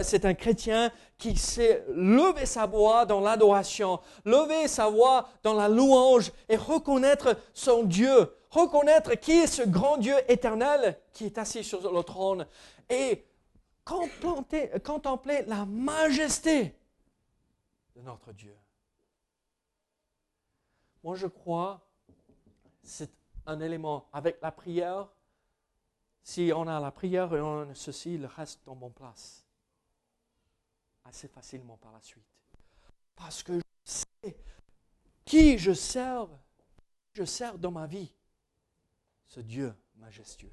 c'est 0.03 0.25
un 0.25 0.33
chrétien 0.33 0.91
qui 1.17 1.35
sait 1.35 1.85
lever 1.89 2.45
sa 2.45 2.65
voix 2.65 3.05
dans 3.05 3.19
l'adoration, 3.19 3.99
lever 4.23 4.67
sa 4.67 4.89
voix 4.89 5.29
dans 5.43 5.53
la 5.53 5.67
louange 5.67 6.31
et 6.47 6.55
reconnaître 6.55 7.37
son 7.53 7.83
Dieu, 7.83 8.33
reconnaître 8.49 9.15
qui 9.15 9.31
est 9.33 9.47
ce 9.47 9.63
grand 9.63 9.97
Dieu 9.97 10.15
éternel 10.29 10.99
qui 11.11 11.25
est 11.25 11.37
assis 11.37 11.63
sur 11.63 11.91
le 11.91 12.03
trône 12.03 12.47
et 12.89 13.25
contempler, 13.83 15.43
la 15.47 15.65
majesté 15.65 16.75
de 17.95 18.01
notre 18.01 18.31
Dieu. 18.31 18.55
Moi, 21.03 21.15
je 21.15 21.27
crois 21.27 21.81
c'est 22.81 23.11
un 23.47 23.59
élément 23.59 24.07
avec 24.13 24.39
la 24.41 24.51
prière. 24.51 25.07
Si 26.23 26.51
on 26.55 26.67
a 26.67 26.79
la 26.79 26.91
prière 26.91 27.35
et 27.35 27.41
on 27.41 27.73
ceci, 27.73 28.17
le 28.17 28.27
reste 28.27 28.63
tombe 28.63 28.83
en 28.83 28.89
place 28.89 29.44
assez 31.05 31.27
facilement 31.27 31.77
par 31.77 31.91
la 31.91 32.01
suite. 32.01 32.25
Parce 33.15 33.43
que 33.43 33.53
je 33.53 33.61
sais 33.83 34.37
qui 35.23 35.57
je 35.57 35.71
sers, 35.73 36.27
je 37.13 37.23
sers 37.23 37.57
dans 37.57 37.71
ma 37.71 37.87
vie. 37.87 38.11
Ce 39.27 39.39
Dieu 39.39 39.73
majestueux. 39.97 40.51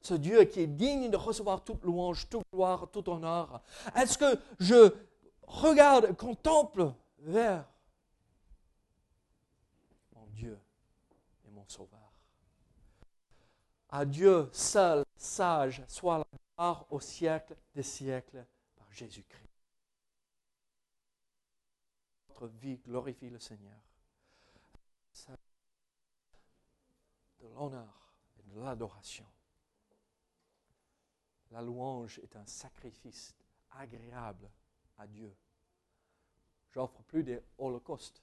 Ce 0.00 0.14
Dieu 0.14 0.44
qui 0.44 0.60
est 0.60 0.66
digne 0.66 1.10
de 1.10 1.16
recevoir 1.16 1.64
toute 1.64 1.82
louange, 1.84 2.28
toute 2.28 2.44
gloire, 2.52 2.90
tout 2.90 3.08
honneur. 3.08 3.62
Est-ce 3.94 4.18
que 4.18 4.38
je 4.58 4.94
regarde, 5.42 6.16
contemple 6.16 6.92
vers 7.18 7.68
mon 10.14 10.26
Dieu 10.28 10.58
et 11.46 11.50
mon 11.50 11.66
Sauveur? 11.68 12.12
À 13.88 14.04
Dieu 14.04 14.48
seul, 14.52 15.04
sage, 15.16 15.84
soit 15.86 16.18
la 16.18 16.26
gloire 16.56 16.86
au 16.90 16.98
siècle 16.98 17.54
des 17.74 17.82
siècles 17.82 18.44
par 18.76 18.90
Jésus-Christ 18.90 19.51
vie 22.40 22.78
glorifie 22.78 23.30
le 23.30 23.38
Seigneur. 23.38 23.78
De 27.40 27.48
l'honneur 27.48 28.12
et 28.38 28.42
de 28.42 28.60
l'adoration. 28.60 29.26
La 31.50 31.60
louange 31.60 32.18
est 32.20 32.36
un 32.36 32.46
sacrifice 32.46 33.36
agréable 33.70 34.50
à 34.96 35.06
Dieu. 35.06 35.34
J'offre 36.70 37.02
plus 37.02 37.22
des 37.22 37.42
holocaustes, 37.58 38.22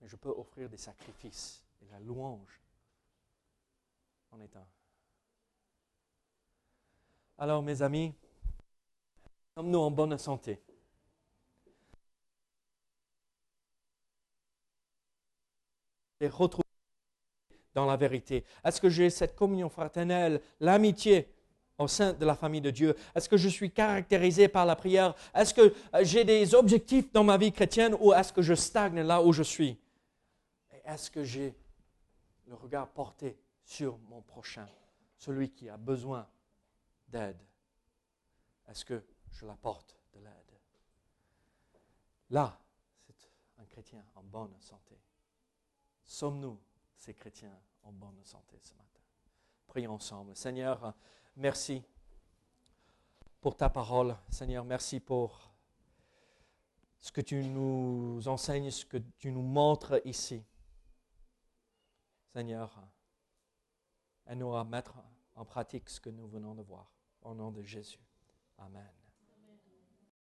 mais 0.00 0.08
je 0.08 0.16
peux 0.16 0.30
offrir 0.30 0.68
des 0.68 0.76
sacrifices. 0.76 1.64
Et 1.80 1.86
la 1.86 2.00
louange 2.00 2.60
en 4.30 4.40
est 4.40 4.56
un. 4.56 4.66
Alors, 7.38 7.62
mes 7.62 7.80
amis, 7.82 8.14
sommes-nous 9.54 9.78
en 9.78 9.90
bonne 9.90 10.18
santé? 10.18 10.62
Retrouver 16.28 16.64
dans 17.74 17.86
la 17.86 17.96
vérité. 17.96 18.44
Est-ce 18.64 18.80
que 18.80 18.88
j'ai 18.88 19.10
cette 19.10 19.34
communion 19.34 19.68
fraternelle, 19.68 20.40
l'amitié 20.60 21.28
au 21.78 21.88
sein 21.88 22.12
de 22.12 22.24
la 22.24 22.36
famille 22.36 22.60
de 22.60 22.70
Dieu? 22.70 22.94
Est-ce 23.14 23.28
que 23.28 23.36
je 23.36 23.48
suis 23.48 23.70
caractérisé 23.70 24.48
par 24.48 24.64
la 24.64 24.76
prière? 24.76 25.14
Est-ce 25.34 25.52
que 25.52 25.74
euh, 25.94 26.04
j'ai 26.04 26.24
des 26.24 26.54
objectifs 26.54 27.12
dans 27.12 27.24
ma 27.24 27.36
vie 27.36 27.52
chrétienne 27.52 27.96
ou 28.00 28.12
est-ce 28.12 28.32
que 28.32 28.42
je 28.42 28.54
stagne 28.54 29.00
là 29.00 29.22
où 29.22 29.32
je 29.32 29.42
suis? 29.42 29.78
Est-ce 30.84 31.10
que 31.10 31.24
j'ai 31.24 31.54
le 32.46 32.54
regard 32.54 32.88
porté 32.88 33.36
sur 33.64 33.98
mon 34.10 34.22
prochain, 34.22 34.68
celui 35.16 35.50
qui 35.50 35.68
a 35.68 35.76
besoin 35.76 36.28
d'aide? 37.08 37.40
Est-ce 38.68 38.84
que 38.84 39.02
je 39.32 39.46
l'apporte 39.46 39.96
de 40.14 40.20
l'aide? 40.20 40.30
Là, 42.30 42.58
c'est 43.06 43.14
un 43.58 43.64
chrétien 43.64 44.04
en 44.14 44.22
bonne 44.22 44.54
santé. 44.60 44.98
Sommes-nous 46.04 46.58
ces 46.96 47.14
chrétiens 47.14 47.58
en 47.82 47.92
bonne 47.92 48.22
santé 48.24 48.58
ce 48.62 48.74
matin? 48.74 49.00
Prions 49.66 49.94
ensemble. 49.94 50.36
Seigneur, 50.36 50.94
merci 51.36 51.82
pour 53.40 53.56
ta 53.56 53.68
parole. 53.68 54.16
Seigneur, 54.30 54.64
merci 54.64 55.00
pour 55.00 55.52
ce 57.00 57.12
que 57.12 57.20
tu 57.20 57.44
nous 57.44 58.26
enseignes, 58.26 58.70
ce 58.70 58.86
que 58.86 58.98
tu 59.18 59.30
nous 59.30 59.42
montres 59.42 60.00
ici. 60.04 60.42
Seigneur, 62.32 62.82
aide-nous 64.26 64.54
à 64.54 64.64
mettre 64.64 64.94
en 65.34 65.44
pratique 65.44 65.90
ce 65.90 66.00
que 66.00 66.10
nous 66.10 66.26
venons 66.26 66.54
de 66.54 66.62
voir. 66.62 66.90
Au 67.22 67.34
nom 67.34 67.50
de 67.50 67.62
Jésus. 67.62 68.00
Amen. 68.58 69.03